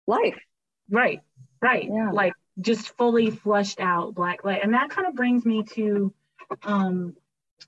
life. 0.07 0.39
Right, 0.91 1.21
right. 1.63 1.89
Yeah. 1.91 2.11
Like 2.11 2.33
just 2.61 2.97
fully 2.97 3.31
flushed 3.31 3.81
out 3.81 4.15
black 4.15 4.45
light, 4.45 4.63
and 4.63 4.75
that 4.75 4.91
kind 4.91 5.07
of 5.07 5.15
brings 5.15 5.45
me 5.45 5.63
to 5.75 6.13
um, 6.65 7.17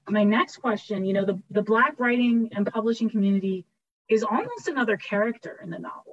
my 0.09 0.25
next 0.25 0.57
question. 0.59 1.05
You 1.05 1.13
know, 1.13 1.25
the 1.25 1.41
the 1.51 1.63
black 1.63 1.99
writing 1.99 2.51
and 2.55 2.67
publishing 2.67 3.11
community 3.11 3.65
is 4.09 4.25
almost 4.25 4.69
another 4.69 4.97
character 4.97 5.61
in 5.63 5.71
the 5.71 5.79
novel 5.79 6.13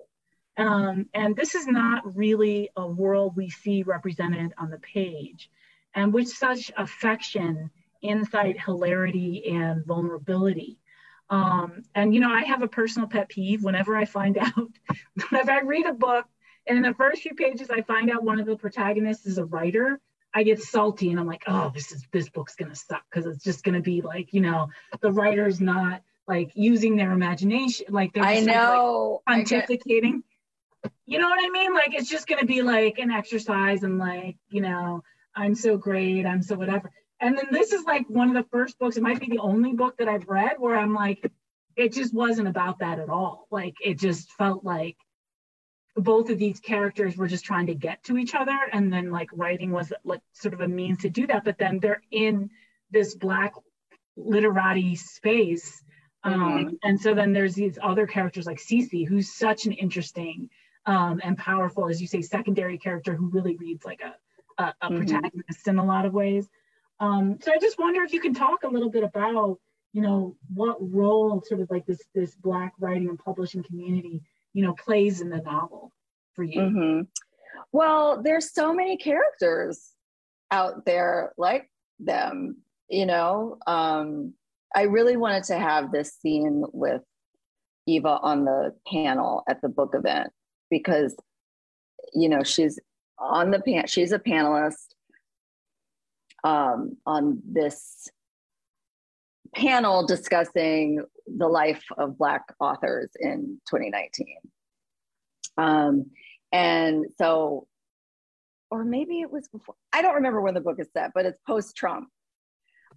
um, 0.59 1.07
and 1.13 1.38
this 1.38 1.55
is 1.55 1.67
not 1.67 2.17
really 2.17 2.69
a 2.75 2.86
world 2.86 3.38
we 3.38 3.49
see 3.49 3.84
represented 3.84 4.51
on 4.57 4.69
the 4.69 4.77
page. 4.77 5.49
And 5.95 6.13
with 6.13 6.27
such 6.27 6.69
affection, 6.75 7.71
insight, 8.02 8.60
hilarity, 8.60 9.45
and 9.47 9.86
vulnerability. 9.86 10.78
Um, 11.30 11.84
and, 11.93 12.14
you 12.14 12.20
know, 12.20 12.32
I 12.32 12.43
have 12.43 12.64
a 12.64 12.68
personal 12.68 13.08
pet 13.08 13.30
peeve 13.30 13.64
whenever 13.64 13.95
I 13.95 14.06
find 14.06 14.38
out, 14.39 14.72
whenever 15.30 15.52
I 15.52 15.62
read 15.62 15.86
a 15.86 15.93
book, 15.93 16.26
and 16.68 16.78
in 16.78 16.84
the 16.84 16.93
first 16.93 17.22
few 17.22 17.34
pages, 17.34 17.70
I 17.70 17.82
find 17.82 18.12
out 18.12 18.24
one 18.24 18.39
of 18.39 18.45
the 18.45 18.56
protagonists 18.56 19.26
is 19.26 19.38
a 19.38 19.45
writer. 19.45 20.00
I 20.34 20.43
get 20.43 20.62
salty 20.62 21.10
and 21.10 21.20
I'm 21.20 21.26
like, 21.26 21.43
oh, 21.47 21.72
this 21.74 21.91
is 21.91 22.06
this 22.12 22.30
book's 22.30 22.56
gonna 22.56 22.76
suck 22.76 23.04
because 23.10 23.26
it's 23.26 23.43
just 23.43 23.64
gonna 23.64 23.82
be 23.82 24.02
like, 24.02 24.32
you 24.32 24.41
know, 24.41 24.70
the 25.02 25.12
writer's 25.12 25.60
not 25.60 26.04
like 26.28 26.52
using 26.54 26.95
their 26.95 27.12
imagination, 27.12 27.88
like 27.89 28.14
they're 28.14 28.24
I 28.24 28.41
know 28.41 29.24
like, 29.28 29.47
pontificating 29.47 30.22
you 31.06 31.18
know 31.18 31.28
what 31.28 31.39
I 31.43 31.50
mean? 31.50 31.74
Like 31.74 31.93
it's 31.93 32.10
just 32.10 32.28
gonna 32.28 32.45
be 32.45 32.62
like 32.62 33.00
an 33.00 33.12
exercise 33.12 33.84
and 33.84 33.97
like, 33.97 34.38
you 34.50 34.62
know, 34.62 35.04
I'm 35.36 35.56
so 35.56 35.78
great, 35.78 36.26
I'm 36.26 36.41
so 36.41 36.56
whatever. 36.56 36.91
And 37.20 37.38
then 37.38 37.47
this 37.51 37.74
is 37.74 37.84
like 37.84 38.05
one 38.09 38.30
of 38.30 38.34
the 38.34 38.49
first 38.49 38.80
books, 38.80 38.97
it 38.97 39.03
might 39.03 39.20
be 39.20 39.28
the 39.28 39.39
only 39.39 39.74
book 39.74 39.97
that 39.97 40.07
I've 40.07 40.28
read 40.28 40.55
where 40.57 40.78
I'm 40.78 40.93
like, 40.93 41.32
it 41.76 41.93
just 41.93 42.13
wasn't 42.13 42.47
about 42.47 42.80
that 42.80 42.99
at 42.99 43.09
all. 43.09 43.47
Like 43.51 43.76
it 43.84 43.99
just 43.99 44.32
felt 44.34 44.63
like 44.63 44.97
both 45.95 46.30
of 46.30 46.38
these 46.38 46.59
characters 46.59 47.17
were 47.17 47.28
just 47.28 47.43
trying 47.43 47.67
to 47.67 47.76
get 47.76 48.03
to 48.05 48.17
each 48.17 48.36
other 48.36 48.57
and 48.72 48.91
then 48.91 49.11
like 49.11 49.30
writing 49.34 49.72
was 49.72 49.91
like 50.05 50.22
sort 50.32 50.53
of 50.53 50.61
a 50.61 50.67
means 50.67 50.99
to 50.99 51.09
do 51.09 51.28
that 51.28 51.43
but 51.43 51.57
then 51.57 51.80
they're 51.80 52.01
in 52.09 52.49
this 52.91 53.15
black 53.15 53.53
literati 54.15 54.95
space 54.95 55.84
um, 56.24 56.34
mm-hmm. 56.41 56.76
and 56.84 57.01
so 57.01 57.13
then 57.13 57.34
there's 57.34 57.55
these 57.55 57.78
other 57.82 58.07
characters 58.07 58.45
like 58.45 58.59
Cece 58.59 59.05
who's 59.05 59.34
such 59.34 59.65
an 59.65 59.74
interesting 59.74 60.49
um, 60.86 61.22
and 61.24 61.38
powerful, 61.38 61.88
as 61.88 62.01
you 62.01 62.07
say, 62.07 62.22
secondary 62.22 62.78
character 62.78 63.13
who 63.15 63.30
really 63.30 63.55
reads 63.57 63.86
like 63.86 64.01
a, 64.01 64.15
a, 64.61 64.74
a 64.82 64.89
mm-hmm. 64.89 64.97
protagonist 64.97 65.67
in 65.67 65.78
a 65.78 65.86
lot 65.86 66.05
of 66.05 66.13
ways. 66.13 66.47
Um, 67.00 67.38
so 67.41 67.52
I 67.52 67.58
just 67.60 67.80
wonder 67.80 68.04
if 68.04 68.14
you 68.14 68.20
can 68.20 68.34
talk 68.34 68.64
a 68.64 68.68
little 68.68 68.89
bit 68.89 69.04
about, 69.04 69.60
you 69.93 70.02
know, 70.02 70.36
what 70.54 70.78
role 70.80 71.41
sort 71.45 71.62
of 71.62 71.72
like 71.72 71.86
this 71.86 72.02
this 72.14 72.36
Black 72.36 72.74
writing 72.80 73.10
and 73.10 73.18
publishing 73.18 73.64
community, 73.64 74.22
you 74.54 74.64
know, 74.64 74.74
plays 74.74 75.22
in 75.22 75.30
the 75.30 75.38
novel 75.38 75.91
for 76.34 76.43
you. 76.43 76.62
Mm-hmm. 76.62 77.02
Well, 77.72 78.22
there's 78.22 78.54
so 78.54 78.74
many 78.74 78.97
characters 78.97 79.91
out 80.52 80.86
there 80.86 81.34
like 81.38 81.70
them, 82.00 82.58
you 82.89 83.06
know. 83.06 83.58
Um, 83.66 84.34
I 84.76 84.84
really 84.84 85.18
wanted 85.18 85.45
to 85.45 85.58
have 85.58 85.91
this 85.91 86.14
scene 86.22 86.64
with 86.74 87.02
Eva 87.88 88.20
on 88.22 88.45
the 88.45 88.76
panel 88.91 89.43
at 89.47 89.62
the 89.62 89.70
book 89.70 89.93
event 89.95 90.32
because 90.70 91.16
you 92.14 92.30
know 92.30 92.43
she's 92.43 92.80
on 93.18 93.52
the 93.52 93.60
pan 93.60 93.88
she's 93.88 94.12
a 94.12 94.20
panelist 94.20 94.95
um, 96.44 96.98
on 97.06 97.42
this 97.46 98.10
panel 99.56 100.06
discussing 100.06 101.04
the 101.26 101.48
life 101.48 101.84
of 101.98 102.18
black 102.18 102.44
authors 102.60 103.10
in 103.20 103.60
2019 103.70 104.28
um, 105.58 106.06
and 106.52 107.06
so 107.18 107.68
or 108.72 108.84
maybe 108.84 109.22
it 109.22 109.32
was 109.32 109.48
before 109.48 109.76
i 109.92 110.02
don't 110.02 110.16
remember 110.16 110.42
when 110.42 110.54
the 110.54 110.62
book 110.62 110.80
is 110.80 110.88
set 110.94 111.12
but 111.16 111.26
it's 111.26 111.40
post 111.48 111.76
trump 111.76 112.08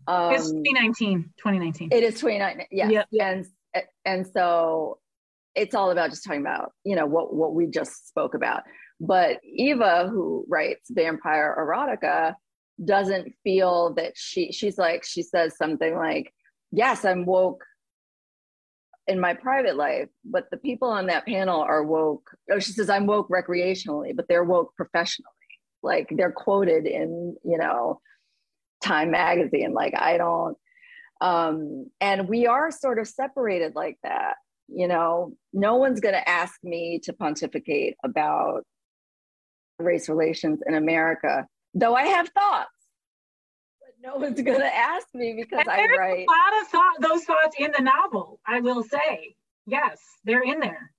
um, 0.06 0.34
it's 0.34 0.50
2019 0.50 1.32
2019 1.38 1.88
it 1.90 2.02
is 2.02 2.14
2019 2.14 2.66
yeah. 2.70 2.88
Yep. 2.88 3.08
and 3.18 3.46
and 4.04 4.26
so 4.26 4.98
it's 5.54 5.74
all 5.74 5.90
about 5.90 6.10
just 6.10 6.24
talking 6.24 6.40
about 6.40 6.72
you 6.84 6.96
know 6.96 7.06
what 7.06 7.34
what 7.34 7.54
we 7.54 7.66
just 7.66 8.08
spoke 8.08 8.34
about. 8.34 8.62
But 9.00 9.38
eva 9.44 10.08
who 10.08 10.44
writes 10.48 10.88
vampire 10.90 11.54
erotica 11.58 12.34
doesn't 12.84 13.32
feel 13.44 13.94
that 13.94 14.12
she 14.16 14.52
she's 14.52 14.78
like 14.78 15.04
she 15.04 15.22
says 15.22 15.56
something 15.56 15.94
like 15.94 16.32
yes 16.70 17.04
i'm 17.04 17.24
woke 17.24 17.64
in 19.06 19.20
my 19.20 19.34
private 19.34 19.76
life 19.76 20.08
but 20.24 20.46
the 20.50 20.56
people 20.56 20.88
on 20.88 21.06
that 21.06 21.26
panel 21.26 21.60
are 21.60 21.82
woke. 21.82 22.30
Oh 22.50 22.58
she 22.58 22.72
says 22.72 22.88
i'm 22.88 23.06
woke 23.06 23.28
recreationally 23.28 24.14
but 24.14 24.26
they're 24.28 24.44
woke 24.44 24.74
professionally. 24.76 25.28
Like 25.82 26.08
they're 26.16 26.32
quoted 26.32 26.86
in 26.86 27.36
you 27.44 27.58
know 27.58 28.00
time 28.82 29.10
magazine. 29.10 29.72
Like 29.72 29.94
i 29.96 30.16
don't 30.16 30.56
um 31.20 31.90
and 32.00 32.28
we 32.28 32.46
are 32.46 32.70
sort 32.70 32.98
of 32.98 33.08
separated 33.08 33.74
like 33.74 33.98
that 34.02 34.36
you 34.74 34.88
know? 34.88 35.34
No 35.52 35.76
one's 35.76 36.00
going 36.00 36.14
to 36.14 36.28
ask 36.28 36.54
me 36.62 36.98
to 37.04 37.12
pontificate 37.12 37.96
about 38.04 38.62
race 39.78 40.08
relations 40.08 40.60
in 40.66 40.74
america 40.74 41.46
though 41.74 41.94
i 41.94 42.04
have 42.04 42.28
thoughts. 42.28 42.70
But 43.80 44.10
no 44.10 44.16
one's 44.16 44.40
going 44.40 44.60
to 44.60 44.76
ask 44.76 45.06
me 45.14 45.34
because 45.36 45.66
i 45.68 45.86
write 45.98 46.26
a 46.26 46.30
lot 46.30 46.62
of 46.62 46.68
thought, 46.68 47.00
those 47.00 47.24
thoughts 47.24 47.56
in 47.58 47.72
the 47.76 47.82
novel 47.82 48.40
i 48.46 48.60
will 48.60 48.82
say. 48.82 49.34
Yes 49.66 50.00
they're 50.24 50.42
in 50.42 50.60
there. 50.60 50.92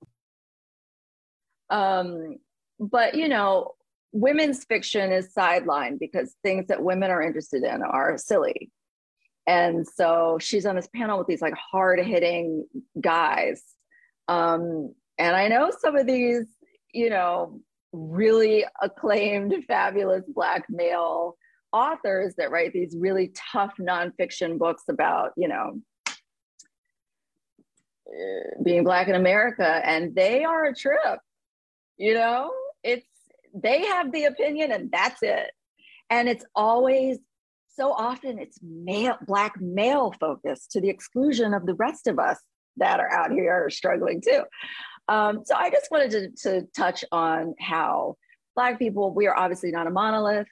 Um 1.70 2.36
but 2.78 3.14
you 3.14 3.28
know 3.28 3.72
women's 4.14 4.64
fiction 4.64 5.10
is 5.12 5.34
sidelined 5.36 5.98
because 5.98 6.34
things 6.42 6.68
that 6.68 6.82
women 6.82 7.10
are 7.10 7.20
interested 7.20 7.64
in 7.64 7.82
are 7.82 8.16
silly. 8.16 8.70
And 9.46 9.86
so 9.86 10.38
she's 10.40 10.64
on 10.64 10.76
this 10.76 10.88
panel 10.94 11.18
with 11.18 11.26
these 11.26 11.42
like 11.42 11.54
hard 11.54 11.98
hitting 11.98 12.64
guys. 12.98 13.62
Um, 14.28 14.94
and 15.18 15.36
I 15.36 15.48
know 15.48 15.72
some 15.76 15.96
of 15.96 16.06
these, 16.06 16.46
you 16.92 17.10
know, 17.10 17.60
really 17.94 18.64
acclaimed, 18.82 19.54
fabulous 19.66 20.24
Black 20.28 20.64
male 20.68 21.36
authors 21.72 22.34
that 22.36 22.50
write 22.50 22.72
these 22.72 22.96
really 22.98 23.32
tough 23.52 23.74
nonfiction 23.80 24.58
books 24.58 24.84
about, 24.88 25.32
you 25.36 25.48
know, 25.48 25.80
uh, 28.08 28.62
being 28.62 28.84
Black 28.84 29.08
in 29.08 29.14
America. 29.14 29.80
And 29.84 30.14
they 30.14 30.44
are 30.44 30.66
a 30.66 30.74
trip, 30.74 31.20
you 31.96 32.14
know, 32.14 32.52
it's, 32.82 33.06
they 33.54 33.84
have 33.86 34.12
the 34.12 34.24
opinion 34.24 34.72
and 34.72 34.90
that's 34.90 35.22
it. 35.22 35.50
And 36.10 36.28
it's 36.28 36.44
always 36.54 37.18
so 37.76 37.92
often 37.92 38.38
it's 38.38 38.58
male, 38.62 39.18
black 39.26 39.60
male 39.60 40.14
focused 40.20 40.70
to 40.72 40.80
the 40.80 40.88
exclusion 40.88 41.54
of 41.54 41.66
the 41.66 41.74
rest 41.74 42.06
of 42.06 42.18
us 42.18 42.38
that 42.76 43.00
are 43.00 43.10
out 43.10 43.32
here 43.32 43.52
are 43.66 43.70
struggling 43.70 44.20
too. 44.20 44.42
Um, 45.08 45.42
so 45.44 45.54
I 45.54 45.70
just 45.70 45.90
wanted 45.90 46.10
to, 46.12 46.30
to 46.48 46.66
touch 46.76 47.04
on 47.12 47.54
how 47.60 48.16
black 48.56 48.78
people, 48.78 49.12
we 49.12 49.26
are 49.26 49.36
obviously 49.36 49.70
not 49.70 49.86
a 49.86 49.90
monolith. 49.90 50.48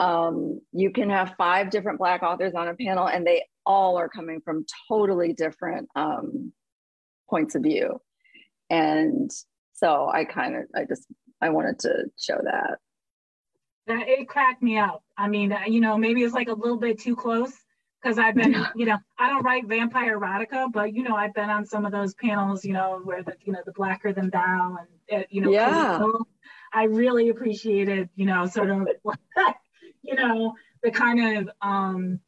Um, 0.00 0.60
you 0.72 0.90
can 0.90 1.10
have 1.10 1.34
five 1.36 1.70
different 1.70 1.98
black 1.98 2.22
authors 2.22 2.54
on 2.54 2.68
a 2.68 2.74
panel 2.74 3.06
and 3.06 3.26
they 3.26 3.44
all 3.66 3.96
are 3.96 4.08
coming 4.08 4.40
from 4.44 4.66
totally 4.88 5.32
different 5.32 5.88
um, 5.94 6.52
points 7.28 7.54
of 7.54 7.62
view. 7.62 8.00
And 8.70 9.30
so 9.74 10.08
I 10.08 10.24
kind 10.24 10.56
of, 10.56 10.64
I 10.74 10.84
just, 10.84 11.06
I 11.40 11.50
wanted 11.50 11.78
to 11.80 12.04
show 12.18 12.38
that 12.42 12.78
that 13.86 14.08
it 14.08 14.28
cracked 14.28 14.62
me 14.62 14.78
up. 14.78 15.02
I 15.18 15.28
mean, 15.28 15.54
you 15.66 15.80
know, 15.80 15.98
maybe 15.98 16.22
it's 16.22 16.34
like 16.34 16.48
a 16.48 16.54
little 16.54 16.78
bit 16.78 16.98
too 16.98 17.14
close 17.14 17.52
because 18.04 18.18
I've 18.18 18.34
been, 18.34 18.54
you 18.76 18.84
know, 18.84 18.98
I 19.18 19.30
don't 19.30 19.42
write 19.42 19.66
vampire 19.66 20.20
erotica, 20.20 20.70
but 20.70 20.92
you 20.92 21.02
know, 21.02 21.16
I've 21.16 21.32
been 21.32 21.48
on 21.48 21.64
some 21.64 21.86
of 21.86 21.92
those 21.92 22.14
panels, 22.14 22.64
you 22.64 22.74
know, 22.74 23.00
where 23.02 23.22
the, 23.22 23.34
you 23.44 23.52
know, 23.52 23.60
the 23.64 23.72
blacker 23.72 24.12
than 24.12 24.30
thou 24.30 24.76
and, 25.10 25.22
uh, 25.22 25.24
you 25.30 25.40
know, 25.40 25.50
yeah. 25.50 26.00
I 26.72 26.84
really 26.84 27.30
appreciated, 27.30 28.10
you 28.14 28.26
know, 28.26 28.46
sort 28.46 28.70
of, 28.70 28.88
you 30.02 30.14
know, 30.14 30.54
the 30.84 30.90
kind 30.90 31.38
of 31.38 31.50
um 31.62 32.20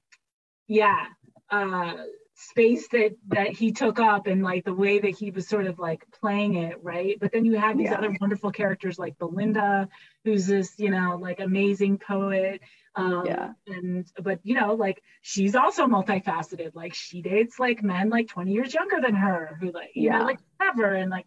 yeah 0.66 1.06
uh 1.50 1.92
space 2.34 2.88
that 2.88 3.12
that 3.28 3.48
he 3.48 3.72
took 3.72 3.98
up 3.98 4.26
and 4.26 4.42
like 4.42 4.64
the 4.64 4.74
way 4.74 4.98
that 4.98 5.16
he 5.16 5.30
was 5.30 5.48
sort 5.48 5.66
of 5.66 5.78
like 5.78 6.04
playing 6.20 6.54
it 6.54 6.76
right 6.82 7.16
but 7.20 7.32
then 7.32 7.44
you 7.46 7.56
have 7.56 7.78
these 7.78 7.88
yeah. 7.88 7.96
other 7.96 8.14
wonderful 8.20 8.50
characters 8.50 8.98
like 8.98 9.18
belinda 9.18 9.88
who's 10.24 10.46
this 10.46 10.74
you 10.76 10.90
know 10.90 11.16
like 11.20 11.40
amazing 11.40 11.96
poet 11.96 12.60
um 12.96 13.26
yeah. 13.26 13.52
and 13.66 14.10
but 14.22 14.40
you 14.42 14.54
know 14.54 14.74
like 14.74 15.02
she's 15.20 15.54
also 15.54 15.86
multifaceted. 15.86 16.74
Like 16.74 16.94
she 16.94 17.20
dates 17.20 17.58
like 17.58 17.82
men 17.82 18.08
like 18.08 18.28
20 18.28 18.52
years 18.52 18.74
younger 18.74 19.00
than 19.00 19.14
her 19.14 19.58
who 19.60 19.70
like 19.70 19.90
you 19.94 20.04
yeah. 20.04 20.18
know 20.18 20.24
like 20.24 20.38
clever 20.58 20.94
and 20.94 21.10
like 21.10 21.26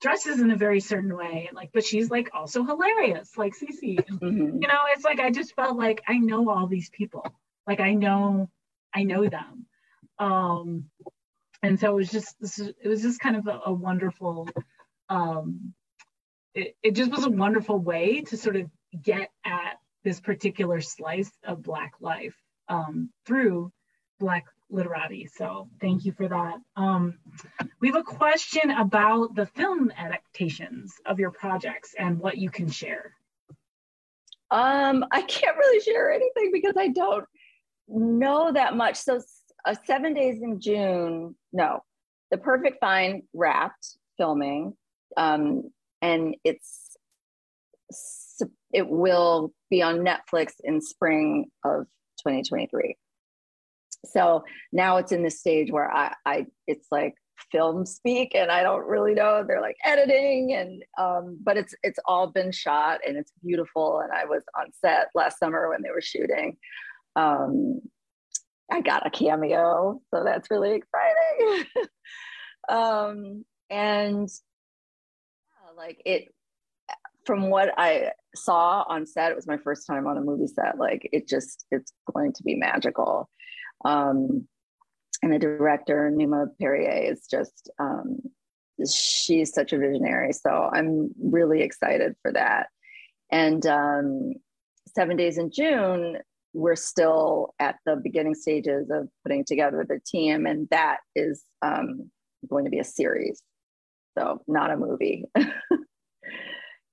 dresses 0.00 0.40
in 0.40 0.50
a 0.50 0.56
very 0.56 0.80
certain 0.80 1.16
way. 1.16 1.46
And 1.48 1.56
like 1.56 1.70
but 1.72 1.84
she's 1.84 2.10
like 2.10 2.30
also 2.32 2.64
hilarious 2.64 3.36
like 3.36 3.54
Cece. 3.54 4.04
Mm-hmm. 4.22 4.62
you 4.62 4.68
know 4.68 4.80
it's 4.94 5.04
like 5.04 5.18
I 5.18 5.30
just 5.30 5.54
felt 5.56 5.76
like 5.76 6.02
I 6.06 6.18
know 6.18 6.48
all 6.48 6.68
these 6.68 6.90
people. 6.90 7.26
Like 7.66 7.80
I 7.80 7.94
know 7.94 8.48
I 8.94 9.02
know 9.02 9.28
them. 9.28 9.66
Um 10.18 10.84
and 11.64 11.80
so 11.80 11.92
it 11.92 11.96
was 11.96 12.10
just 12.10 12.36
it 12.40 12.88
was 12.88 13.02
just 13.02 13.20
kind 13.20 13.36
of 13.36 13.48
a, 13.48 13.60
a 13.66 13.72
wonderful 13.72 14.48
um 15.08 15.74
it, 16.54 16.76
it 16.82 16.94
just 16.94 17.10
was 17.10 17.24
a 17.24 17.30
wonderful 17.30 17.78
way 17.78 18.22
to 18.22 18.36
sort 18.36 18.56
of 18.56 18.70
get 19.02 19.30
at 19.44 19.78
this 20.04 20.20
particular 20.20 20.80
slice 20.80 21.32
of 21.44 21.62
black 21.62 21.92
life 22.00 22.34
um 22.68 23.10
through 23.26 23.72
black 24.18 24.44
literati. 24.70 25.26
So 25.26 25.68
thank 25.80 26.04
you 26.04 26.12
for 26.12 26.28
that. 26.28 26.56
Um, 26.76 27.18
we 27.80 27.88
have 27.88 27.96
a 27.96 28.02
question 28.02 28.70
about 28.70 29.34
the 29.34 29.46
film 29.46 29.92
adaptations 29.96 30.94
of 31.04 31.18
your 31.18 31.30
projects 31.30 31.94
and 31.98 32.18
what 32.18 32.38
you 32.38 32.50
can 32.50 32.70
share. 32.70 33.12
Um, 34.50 35.04
I 35.10 35.22
can't 35.22 35.56
really 35.56 35.80
share 35.80 36.10
anything 36.12 36.50
because 36.52 36.74
I 36.76 36.88
don't 36.88 37.24
know 37.88 38.52
that 38.52 38.76
much. 38.76 38.96
So 38.96 39.20
uh, 39.64 39.74
seven 39.84 40.14
days 40.14 40.42
in 40.42 40.60
June, 40.60 41.34
no, 41.52 41.80
the 42.30 42.38
perfect 42.38 42.80
find 42.80 43.22
wrapped 43.34 43.96
filming. 44.16 44.74
Um, 45.16 45.70
and 46.00 46.36
it's 46.44 46.96
it 48.72 48.88
will 48.88 49.52
be 49.70 49.82
on 49.82 50.04
Netflix 50.04 50.52
in 50.64 50.80
spring 50.80 51.46
of 51.64 51.84
2023 52.18 52.96
so 54.04 54.44
now 54.72 54.96
it's 54.96 55.12
in 55.12 55.22
the 55.22 55.30
stage 55.30 55.70
where 55.70 55.90
I, 55.90 56.14
I 56.26 56.46
it's 56.66 56.88
like 56.90 57.14
film 57.50 57.84
speak 57.86 58.34
and 58.34 58.50
I 58.50 58.62
don't 58.62 58.86
really 58.86 59.14
know. 59.14 59.44
They're 59.46 59.60
like 59.60 59.76
editing 59.84 60.54
and 60.54 60.82
um, 60.98 61.38
but 61.42 61.56
it's 61.56 61.74
it's 61.82 61.98
all 62.06 62.26
been 62.28 62.52
shot 62.52 63.00
and 63.06 63.16
it's 63.16 63.32
beautiful. 63.42 64.00
And 64.00 64.12
I 64.12 64.24
was 64.24 64.42
on 64.58 64.66
set 64.72 65.08
last 65.14 65.38
summer 65.38 65.68
when 65.68 65.82
they 65.82 65.90
were 65.90 66.00
shooting. 66.00 66.56
Um, 67.16 67.80
I 68.70 68.80
got 68.80 69.06
a 69.06 69.10
cameo, 69.10 70.00
so 70.12 70.24
that's 70.24 70.50
really 70.50 70.72
exciting. 70.72 71.66
um, 72.68 73.44
and 73.70 74.28
like 75.76 76.02
it 76.04 76.32
from 77.24 77.50
what 77.50 77.72
I 77.76 78.10
saw 78.34 78.84
on 78.88 79.06
set, 79.06 79.30
it 79.30 79.36
was 79.36 79.46
my 79.46 79.58
first 79.58 79.86
time 79.86 80.06
on 80.06 80.16
a 80.16 80.20
movie 80.22 80.46
set. 80.46 80.78
Like 80.78 81.08
it 81.12 81.28
just 81.28 81.66
it's 81.70 81.92
going 82.12 82.32
to 82.34 82.42
be 82.42 82.54
magical. 82.54 83.28
Um, 83.84 84.46
and 85.22 85.32
the 85.32 85.38
director, 85.38 86.10
Numa 86.10 86.46
Perrier, 86.60 87.12
is 87.12 87.26
just, 87.30 87.70
um, 87.78 88.18
she's 88.90 89.52
such 89.52 89.72
a 89.72 89.78
visionary. 89.78 90.32
So 90.32 90.50
I'm 90.50 91.10
really 91.22 91.62
excited 91.62 92.16
for 92.22 92.32
that. 92.32 92.66
And 93.30 93.64
um, 93.66 94.32
Seven 94.94 95.16
Days 95.16 95.38
in 95.38 95.50
June, 95.52 96.18
we're 96.54 96.76
still 96.76 97.54
at 97.60 97.76
the 97.86 97.96
beginning 97.96 98.34
stages 98.34 98.90
of 98.90 99.08
putting 99.24 99.44
together 99.44 99.86
the 99.88 100.00
team, 100.04 100.44
and 100.44 100.68
that 100.70 100.98
is 101.14 101.44
um, 101.62 102.10
going 102.48 102.64
to 102.64 102.70
be 102.70 102.78
a 102.78 102.84
series. 102.84 103.42
So, 104.18 104.42
not 104.46 104.70
a 104.70 104.76
movie. 104.76 105.24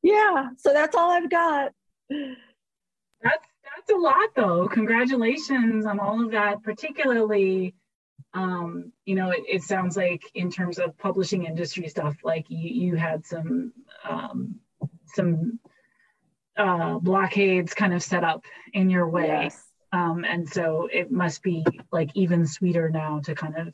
yeah, 0.01 0.49
so 0.57 0.73
that's 0.73 0.95
all 0.95 1.11
I've 1.11 1.29
got. 1.29 1.71
That's 2.09 3.47
that's 3.63 3.91
a 3.93 3.95
lot 3.95 4.29
though. 4.35 4.67
Congratulations 4.67 5.85
on 5.85 5.99
all 5.99 6.23
of 6.23 6.31
that, 6.31 6.63
particularly 6.63 7.75
um, 8.33 8.91
you 9.05 9.15
know, 9.15 9.31
it, 9.31 9.43
it, 9.47 9.63
sounds 9.63 9.97
like 9.97 10.21
in 10.35 10.51
terms 10.51 10.77
of 10.77 10.97
publishing 10.97 11.45
industry 11.45 11.87
stuff, 11.87 12.15
like 12.23 12.45
you, 12.49 12.89
you 12.89 12.95
had 12.95 13.25
some 13.25 13.73
um, 14.07 14.59
some 15.07 15.59
uh, 16.55 16.99
blockades 16.99 17.73
kind 17.73 17.93
of 17.93 18.03
set 18.03 18.23
up 18.23 18.43
in 18.73 18.89
your 18.89 19.09
way. 19.09 19.27
Yes. 19.27 19.63
Um, 19.91 20.23
and 20.25 20.47
so 20.47 20.87
it 20.91 21.11
must 21.11 21.41
be 21.41 21.65
like 21.91 22.11
even 22.13 22.45
sweeter 22.45 22.89
now 22.89 23.19
to 23.21 23.33
kind 23.33 23.57
of, 23.57 23.73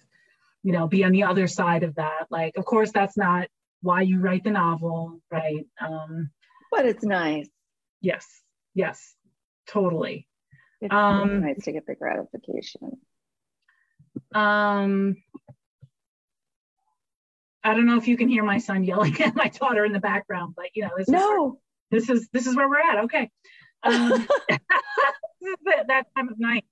you 0.63 0.71
know, 0.71 0.87
be 0.87 1.03
on 1.03 1.11
the 1.11 1.23
other 1.23 1.47
side 1.47 1.83
of 1.83 1.95
that. 1.95 2.27
Like, 2.29 2.55
of 2.55 2.63
course, 2.63 2.91
that's 2.91 3.17
not 3.17 3.47
why 3.85 4.01
you 4.01 4.19
write 4.19 4.43
the 4.43 4.49
novel, 4.49 5.21
right? 5.31 5.67
Um, 5.79 6.31
but 6.71 6.87
it's 6.87 7.03
nice. 7.03 7.47
Yes, 8.01 8.25
yes 8.73 9.13
totally. 9.67 10.27
It's 10.81 10.93
um, 10.93 11.41
nice 11.41 11.63
to 11.65 11.71
get 11.71 11.85
the 11.85 11.95
gratification. 11.95 12.97
Um, 14.33 15.17
I 17.63 17.73
don't 17.73 17.85
know 17.85 17.97
if 17.97 18.07
you 18.07 18.17
can 18.17 18.27
hear 18.27 18.43
my 18.43 18.57
son 18.57 18.83
yelling 18.83 19.19
at 19.21 19.35
my 19.35 19.49
daughter 19.49 19.85
in 19.85 19.93
the 19.93 19.99
background, 19.99 20.55
but 20.55 20.65
you 20.73 20.83
know, 20.83 20.91
this 20.97 21.07
no. 21.07 21.59
is 21.91 22.07
this 22.07 22.09
is 22.09 22.29
this 22.33 22.47
is 22.47 22.55
where 22.55 22.67
we're 22.67 22.79
at. 22.79 23.05
Okay. 23.05 23.29
Um, 23.83 24.27
that 25.87 26.07
time 26.17 26.29
of 26.29 26.39
night. 26.39 26.65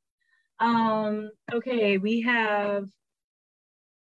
Um, 0.59 1.29
okay, 1.53 1.99
we 1.99 2.21
have 2.21 2.87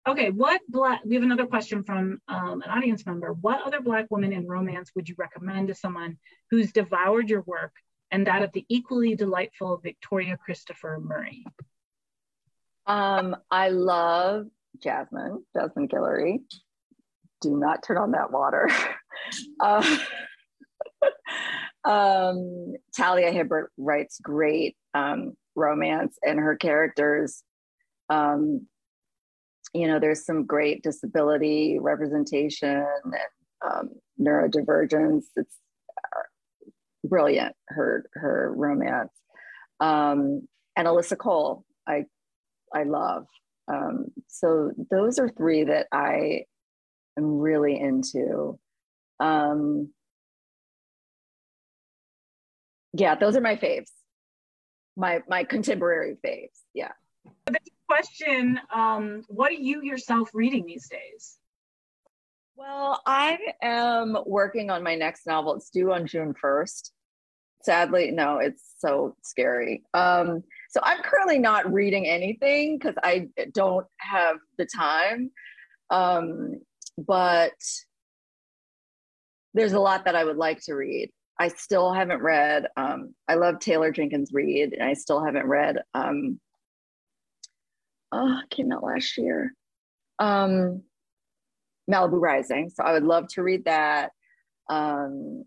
okay, 0.08 0.30
what 0.30 0.62
black 0.68 1.02
we 1.06 1.16
have 1.16 1.24
another 1.24 1.46
question 1.46 1.84
from 1.84 2.20
um, 2.28 2.62
an 2.62 2.70
audience 2.70 3.06
member. 3.06 3.34
What 3.34 3.62
other 3.66 3.82
black 3.82 4.08
women 4.10 4.34
in 4.34 4.48
romance 4.48 4.92
would 4.96 5.08
you 5.08 5.16
recommend 5.18 5.70
to 5.70 5.76
someone 5.76 6.18
who's 6.52 6.72
devoured 6.72 7.30
your 7.30 7.42
work 7.42 7.74
and 8.12 8.28
that 8.28 8.44
of 8.44 8.52
the 8.52 8.66
equally 8.70 9.16
delightful 9.16 9.80
Victoria 9.82 10.38
Christopher 10.38 11.00
Murray? 11.02 11.46
Um, 12.86 13.36
I 13.50 13.70
love 13.70 14.48
Jasmine, 14.82 15.44
Jasmine 15.56 15.88
Guillory. 15.88 16.40
Do 17.42 17.58
not 17.58 17.84
turn 17.84 17.98
on 17.98 18.12
that 18.12 18.32
water. 18.32 18.70
uh, 19.60 19.98
um, 21.84 22.76
Talia 22.96 23.32
Hibbert 23.32 23.72
writes 23.78 24.20
great 24.22 24.76
um, 24.94 25.34
romance, 25.56 26.18
and 26.22 26.40
her 26.40 26.56
characters, 26.56 27.44
um, 28.10 28.68
you 29.74 29.88
know, 29.88 30.00
there's 30.00 30.26
some 30.26 30.46
great 30.46 30.84
disability 30.84 31.80
representation 31.80 32.86
and 33.04 33.14
um, 33.66 33.90
neurodivergence. 34.20 35.24
It's 35.36 35.58
brilliant 37.04 37.56
her 37.68 38.06
her 38.14 38.54
romance. 38.56 39.12
Um, 39.80 40.48
and 40.76 40.88
alyssa 40.88 41.18
cole 41.18 41.66
i 41.88 42.06
i 42.74 42.84
love. 42.84 43.26
Um, 43.68 44.08
so 44.28 44.72
those 44.92 45.20
are 45.20 45.30
three 45.30 45.64
that 45.66 45.88
i 45.92 46.46
am 47.18 47.40
really 47.40 47.80
into. 47.80 48.60
Um, 49.20 49.90
yeah 52.94 53.16
those 53.16 53.36
are 53.36 53.42
my 53.42 53.56
faves. 53.56 53.92
My 54.96 55.22
my 55.28 55.44
contemporary 55.44 56.18
faves 56.26 56.60
yeah 56.74 56.92
question 57.94 58.60
um, 58.74 59.24
what 59.28 59.52
are 59.52 59.56
you 59.56 59.82
yourself 59.84 60.30
reading 60.34 60.66
these 60.66 60.88
days 60.90 61.38
well, 62.56 63.02
I 63.06 63.40
am 63.62 64.18
working 64.26 64.70
on 64.70 64.84
my 64.84 64.96
next 64.96 65.26
novel. 65.26 65.56
It's 65.56 65.70
due 65.70 65.92
on 65.92 66.06
June 66.06 66.34
1st. 66.42 66.92
Sadly, 67.64 68.12
no, 68.12 68.38
it's 68.38 68.76
so 68.78 69.16
scary. 69.24 69.84
Um, 69.94 70.44
so 70.70 70.80
I'm 70.84 71.02
currently 71.02 71.40
not 71.40 71.72
reading 71.74 72.08
anything 72.08 72.78
because 72.78 72.96
I 73.02 73.30
don't 73.54 73.88
have 73.98 74.38
the 74.58 74.66
time. 74.66 75.32
Um, 75.90 76.62
but 76.98 77.54
there's 79.54 79.74
a 79.74 79.80
lot 79.80 80.06
that 80.06 80.16
I 80.16 80.24
would 80.24 80.38
like 80.38 80.62
to 80.66 80.74
read. 80.74 81.10
I 81.40 81.48
still 81.48 81.92
haven't 81.92 82.22
read. 82.22 82.68
Um, 82.78 83.16
I 83.28 83.36
love 83.36 83.60
Taylor 83.60 83.92
Jenkins 83.92 84.30
Reid, 84.32 84.74
and 84.74 84.88
I 84.88 84.94
still 84.94 85.24
haven't 85.24 85.48
read. 85.48 85.80
Um, 85.96 86.40
oh, 88.14 88.40
came 88.50 88.72
out 88.72 88.84
last 88.84 89.18
year. 89.18 89.54
Um, 90.20 90.84
Malibu 91.90 92.20
Rising. 92.22 92.70
So 92.70 92.84
I 92.84 92.94
would 92.94 93.04
love 93.04 93.28
to 93.30 93.44
read 93.44 93.66
that. 93.66 94.12
Um, 94.70 95.44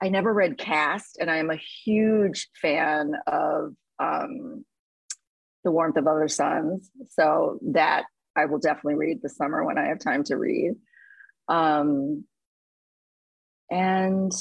I 0.00 0.10
never 0.10 0.32
read 0.32 0.58
Caste, 0.58 1.18
and 1.20 1.28
I 1.28 1.38
am 1.38 1.50
a 1.50 1.58
huge 1.84 2.48
fan 2.62 3.14
of 3.26 3.74
um, 3.98 4.64
The 5.64 5.72
Warmth 5.72 5.96
of 5.96 6.06
Other 6.06 6.28
Suns. 6.28 6.90
So 7.10 7.58
that 7.72 8.04
I 8.36 8.44
will 8.44 8.60
definitely 8.60 8.94
read 8.94 9.20
this 9.20 9.36
summer 9.36 9.64
when 9.64 9.78
I 9.78 9.86
have 9.86 9.98
time 9.98 10.22
to 10.24 10.36
read. 10.36 10.74
Um, 11.48 12.24
and 13.70 14.32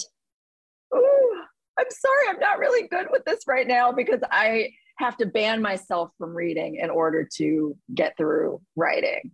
ooh, 0.95 1.41
I'm 1.79 1.89
sorry, 1.89 2.29
I'm 2.29 2.39
not 2.39 2.59
really 2.59 2.87
good 2.87 3.07
with 3.11 3.25
this 3.25 3.41
right 3.47 3.67
now 3.67 3.91
because 3.91 4.21
I 4.29 4.69
have 4.97 5.17
to 5.17 5.25
ban 5.25 5.61
myself 5.61 6.11
from 6.17 6.35
reading 6.35 6.75
in 6.75 6.89
order 6.89 7.27
to 7.37 7.77
get 7.93 8.17
through 8.17 8.61
writing. 8.75 9.31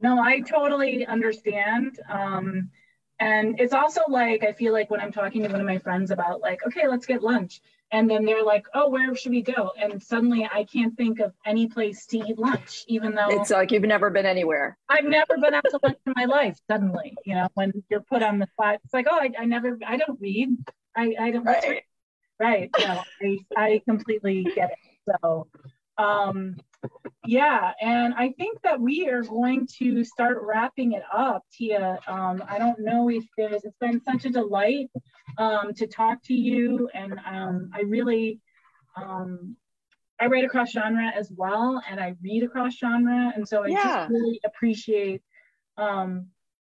No, 0.00 0.20
I 0.20 0.40
totally 0.40 1.06
understand. 1.06 1.98
Um, 2.08 2.70
and 3.18 3.60
it's 3.60 3.72
also 3.72 4.02
like, 4.08 4.44
I 4.44 4.52
feel 4.52 4.72
like 4.72 4.90
when 4.90 5.00
I'm 5.00 5.12
talking 5.12 5.42
to 5.42 5.48
one 5.48 5.60
of 5.60 5.66
my 5.66 5.78
friends 5.78 6.10
about, 6.10 6.40
like, 6.40 6.66
okay, 6.66 6.88
let's 6.88 7.06
get 7.06 7.22
lunch. 7.22 7.60
And 7.92 8.10
then 8.10 8.24
they're 8.24 8.42
like, 8.42 8.66
oh, 8.74 8.90
where 8.90 9.14
should 9.14 9.30
we 9.30 9.42
go? 9.42 9.70
And 9.80 10.02
suddenly 10.02 10.48
I 10.52 10.64
can't 10.64 10.96
think 10.96 11.20
of 11.20 11.32
any 11.46 11.68
place 11.68 12.06
to 12.06 12.18
eat 12.18 12.38
lunch, 12.38 12.84
even 12.88 13.14
though 13.14 13.28
it's 13.28 13.50
like 13.50 13.70
you've 13.70 13.84
never 13.84 14.10
been 14.10 14.26
anywhere. 14.26 14.76
I've 14.88 15.04
never 15.04 15.38
been 15.40 15.54
out 15.54 15.64
to 15.70 15.78
lunch 15.82 15.98
in 16.04 16.12
my 16.16 16.24
life. 16.24 16.58
Suddenly, 16.68 17.14
you 17.24 17.34
know, 17.34 17.48
when 17.54 17.72
you're 17.88 18.00
put 18.00 18.22
on 18.22 18.40
the 18.40 18.48
spot, 18.48 18.80
it's 18.84 18.92
like, 18.92 19.06
oh, 19.08 19.16
I, 19.16 19.30
I 19.38 19.44
never, 19.44 19.78
I 19.86 19.96
don't 19.96 20.20
read. 20.20 20.56
I, 20.96 21.14
I 21.20 21.30
don't, 21.30 21.44
right. 21.44 21.84
Right. 22.38 22.70
No, 22.78 23.02
I, 23.22 23.38
I 23.56 23.82
completely 23.86 24.44
get 24.54 24.70
it. 24.72 25.16
So, 25.22 25.46
um, 25.98 26.56
yeah, 27.26 27.72
and 27.80 28.14
I 28.14 28.32
think 28.32 28.60
that 28.62 28.80
we 28.80 29.08
are 29.08 29.22
going 29.22 29.66
to 29.78 30.04
start 30.04 30.38
wrapping 30.42 30.92
it 30.92 31.02
up, 31.12 31.42
Tia. 31.52 31.98
Um, 32.06 32.42
I 32.48 32.58
don't 32.58 32.80
know 32.80 33.08
if 33.08 33.24
there's, 33.36 33.64
it's 33.64 33.76
been 33.80 34.02
such 34.02 34.24
a 34.24 34.30
delight 34.30 34.90
um, 35.38 35.72
to 35.74 35.86
talk 35.86 36.22
to 36.24 36.34
you, 36.34 36.88
and 36.92 37.18
um, 37.26 37.70
I 37.74 37.82
really, 37.82 38.40
um, 38.96 39.56
I 40.20 40.26
write 40.26 40.44
across 40.44 40.70
genre 40.70 41.10
as 41.14 41.32
well, 41.34 41.82
and 41.88 41.98
I 41.98 42.14
read 42.22 42.42
across 42.42 42.76
genre, 42.76 43.32
and 43.34 43.46
so 43.46 43.64
I 43.64 43.68
yeah. 43.68 43.82
just 43.82 44.10
really 44.10 44.40
appreciate 44.44 45.22
um, 45.76 46.26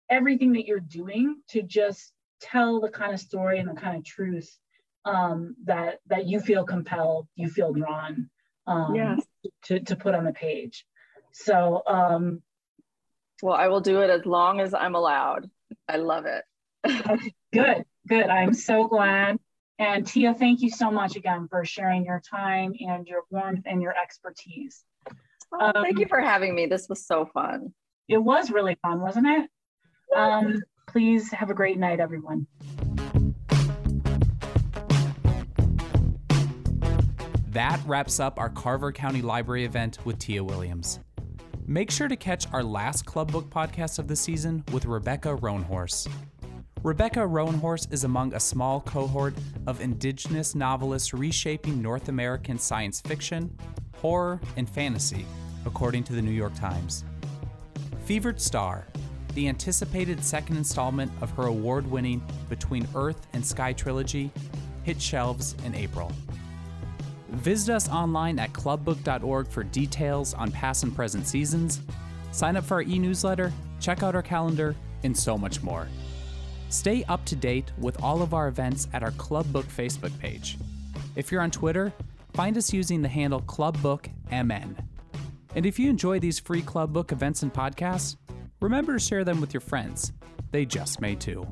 everything 0.10 0.54
that 0.54 0.66
you're 0.66 0.80
doing 0.80 1.42
to 1.50 1.62
just 1.64 2.14
tell 2.40 2.80
the 2.80 2.90
kind 2.90 3.14
of 3.14 3.20
story 3.20 3.60
and 3.60 3.70
the 3.70 3.74
kind 3.74 3.98
of 3.98 4.06
truth 4.06 4.58
um, 5.06 5.56
that 5.66 6.00
that 6.08 6.26
you 6.26 6.40
feel 6.40 6.66
compelled, 6.66 7.28
you 7.36 7.50
feel 7.50 7.74
drawn 7.74 8.30
um, 8.68 8.96
yes. 8.96 9.22
to, 9.66 9.80
to 9.80 9.96
put 9.96 10.16
on 10.16 10.26
the 10.26 10.34
page. 10.34 10.86
So, 11.32 11.84
um, 11.86 12.42
well, 13.42 13.56
I 13.56 13.68
will 13.68 13.82
do 13.82 14.02
it 14.02 14.10
as 14.10 14.26
long 14.26 14.60
as 14.60 14.74
I'm 14.74 14.96
allowed. 14.96 15.50
I 15.88 15.98
love 15.98 16.26
it. 16.26 16.44
good, 17.54 17.86
good. 18.08 18.28
I'm 18.30 18.54
so 18.54 18.88
glad. 18.88 19.38
And 19.78 20.08
Tia, 20.08 20.34
thank 20.34 20.62
you 20.62 20.70
so 20.70 20.90
much 20.90 21.18
again 21.18 21.48
for 21.50 21.66
sharing 21.66 22.06
your 22.06 22.22
time 22.22 22.74
and 22.80 23.06
your 23.06 23.24
warmth 23.30 23.66
and 23.66 23.82
your 23.82 23.94
expertise. 24.02 24.84
Oh, 25.52 25.72
thank 25.82 26.00
you 26.00 26.06
um, 26.06 26.10
for 26.10 26.22
having 26.22 26.56
me. 26.56 26.66
This 26.66 26.88
was 26.88 27.06
so 27.06 27.26
fun. 27.26 27.74
It 28.08 28.18
was 28.18 28.52
really 28.52 28.78
fun, 28.82 29.02
wasn't 29.02 29.28
it? 29.28 29.50
Um, 30.16 30.62
please 30.88 31.32
have 31.32 31.50
a 31.50 31.54
great 31.54 31.78
night, 31.78 32.00
everyone. 32.00 32.48
That 37.56 37.80
wraps 37.86 38.20
up 38.20 38.38
our 38.38 38.50
Carver 38.50 38.92
County 38.92 39.22
Library 39.22 39.64
event 39.64 40.00
with 40.04 40.20
Tia 40.20 40.44
Williams. 40.44 41.00
Make 41.66 41.90
sure 41.90 42.10
to 42.10 42.18
catch 42.18 42.52
our 42.52 42.62
last 42.62 43.06
Club 43.06 43.32
Book 43.32 43.50
podcast 43.50 43.98
of 43.98 44.10
the 44.10 44.16
season 44.18 44.62
with 44.74 44.84
Rebecca 44.86 45.38
Roanhorse. 45.38 46.06
Rebecca 46.84 47.22
Roanhorse 47.22 47.90
is 47.94 48.04
among 48.04 48.34
a 48.34 48.42
small 48.42 48.82
cohort 48.82 49.36
of 49.68 49.80
indigenous 49.80 50.54
novelists 50.54 51.14
reshaping 51.14 51.82
North 51.82 52.10
American 52.10 52.60
science 52.60 53.00
fiction, 53.00 53.58
horror, 54.00 54.42
and 54.58 54.70
fantasy, 54.70 55.26
according 55.66 56.04
to 56.04 56.12
the 56.12 56.22
New 56.22 56.32
York 56.32 56.56
Times. 56.56 57.06
Fevered 58.04 58.42
Star, 58.42 58.86
the 59.34 59.48
anticipated 59.48 60.22
second 60.26 60.58
installment 60.58 61.10
of 61.22 61.32
her 61.32 61.44
award 61.44 61.90
winning 61.90 62.22
Between 62.50 62.86
Earth 62.96 63.28
and 63.32 63.46
Sky 63.46 63.72
trilogy, 63.72 64.30
hit 64.84 65.02
shelves 65.02 65.56
in 65.64 65.74
April. 65.74 66.12
Visit 67.30 67.74
us 67.74 67.90
online 67.90 68.40
at 68.40 68.54
clubbook.org 68.54 69.48
for 69.48 69.64
details 69.64 70.34
on 70.34 70.52
past 70.52 70.84
and 70.84 70.96
present 70.96 71.28
seasons, 71.28 71.82
sign 72.32 72.56
up 72.56 72.64
for 72.64 72.76
our 72.76 72.82
e 72.82 73.00
newsletter, 73.00 73.52
check 73.80 74.04
out 74.04 74.16
our 74.16 74.22
calendar, 74.22 74.76
and 75.04 75.16
so 75.16 75.38
much 75.38 75.64
more. 75.64 75.88
Stay 76.70 77.04
up 77.06 77.24
to 77.26 77.36
date 77.36 77.72
with 77.80 78.02
all 78.04 78.22
of 78.22 78.34
our 78.34 78.48
events 78.48 78.88
at 78.94 79.04
our 79.04 79.12
Clubbook 79.12 79.66
Facebook 79.66 80.18
page. 80.20 80.58
If 81.16 81.32
you're 81.32 81.42
on 81.42 81.52
Twitter, 81.52 81.94
find 82.34 82.58
us 82.58 82.74
using 82.74 83.02
the 83.02 83.08
handle 83.08 83.42
ClubBookMN. 83.42 84.76
And 85.56 85.66
if 85.66 85.80
you 85.80 85.90
enjoy 85.90 86.20
these 86.20 86.40
free 86.40 86.62
Clubbook 86.62 87.12
events 87.12 87.44
and 87.44 87.54
podcasts, 87.54 88.18
remember 88.62 88.94
to 88.94 89.00
share 89.00 89.24
them 89.24 89.40
with 89.40 89.54
your 89.54 89.62
friends. 89.62 90.12
They 90.52 90.66
just 90.66 91.00
may 91.00 91.16
too. 91.16 91.48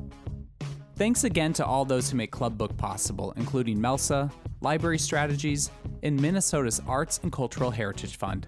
Thanks 0.96 1.24
again 1.24 1.52
to 1.54 1.66
all 1.66 1.84
those 1.84 2.08
who 2.08 2.16
make 2.16 2.30
Club 2.30 2.56
Book 2.56 2.76
possible, 2.76 3.32
including 3.36 3.78
Melsa, 3.78 4.30
Library 4.60 4.98
Strategies, 4.98 5.72
and 6.04 6.20
Minnesota's 6.20 6.80
Arts 6.86 7.18
and 7.24 7.32
Cultural 7.32 7.72
Heritage 7.72 8.16
Fund. 8.16 8.46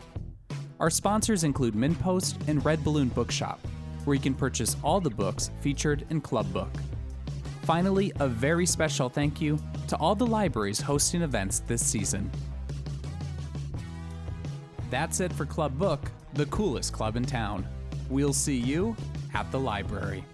Our 0.79 0.91
sponsors 0.91 1.43
include 1.43 1.75
MinnPost 1.75 2.47
and 2.47 2.65
Red 2.65 2.85
Balloon 2.85 3.09
Bookshop, 3.09 3.59
where 4.05 4.15
you 4.15 4.23
can 4.23 4.35
purchase 4.35 4.77
all 4.85 5.01
the 5.01 5.11
books 5.11 5.51
featured 5.61 6.07
in 6.11 6.21
Club 6.21 6.53
Book. 6.53 6.71
Finally, 7.63 8.13
a 8.21 8.29
very 8.29 8.65
special 8.65 9.09
thank 9.09 9.41
you 9.41 9.59
to 9.89 9.97
all 9.97 10.15
the 10.15 10.27
libraries 10.27 10.81
hosting 10.81 11.23
events 11.23 11.61
this 11.67 11.85
season. 11.85 12.31
That's 14.89 15.19
it 15.19 15.33
for 15.33 15.47
Club 15.47 15.77
Book, 15.77 16.13
the 16.35 16.47
coolest 16.47 16.93
club 16.93 17.17
in 17.17 17.25
town. 17.25 17.67
We'll 18.09 18.33
see 18.33 18.57
you 18.57 18.95
at 19.35 19.51
the 19.51 19.59
library. 19.59 20.25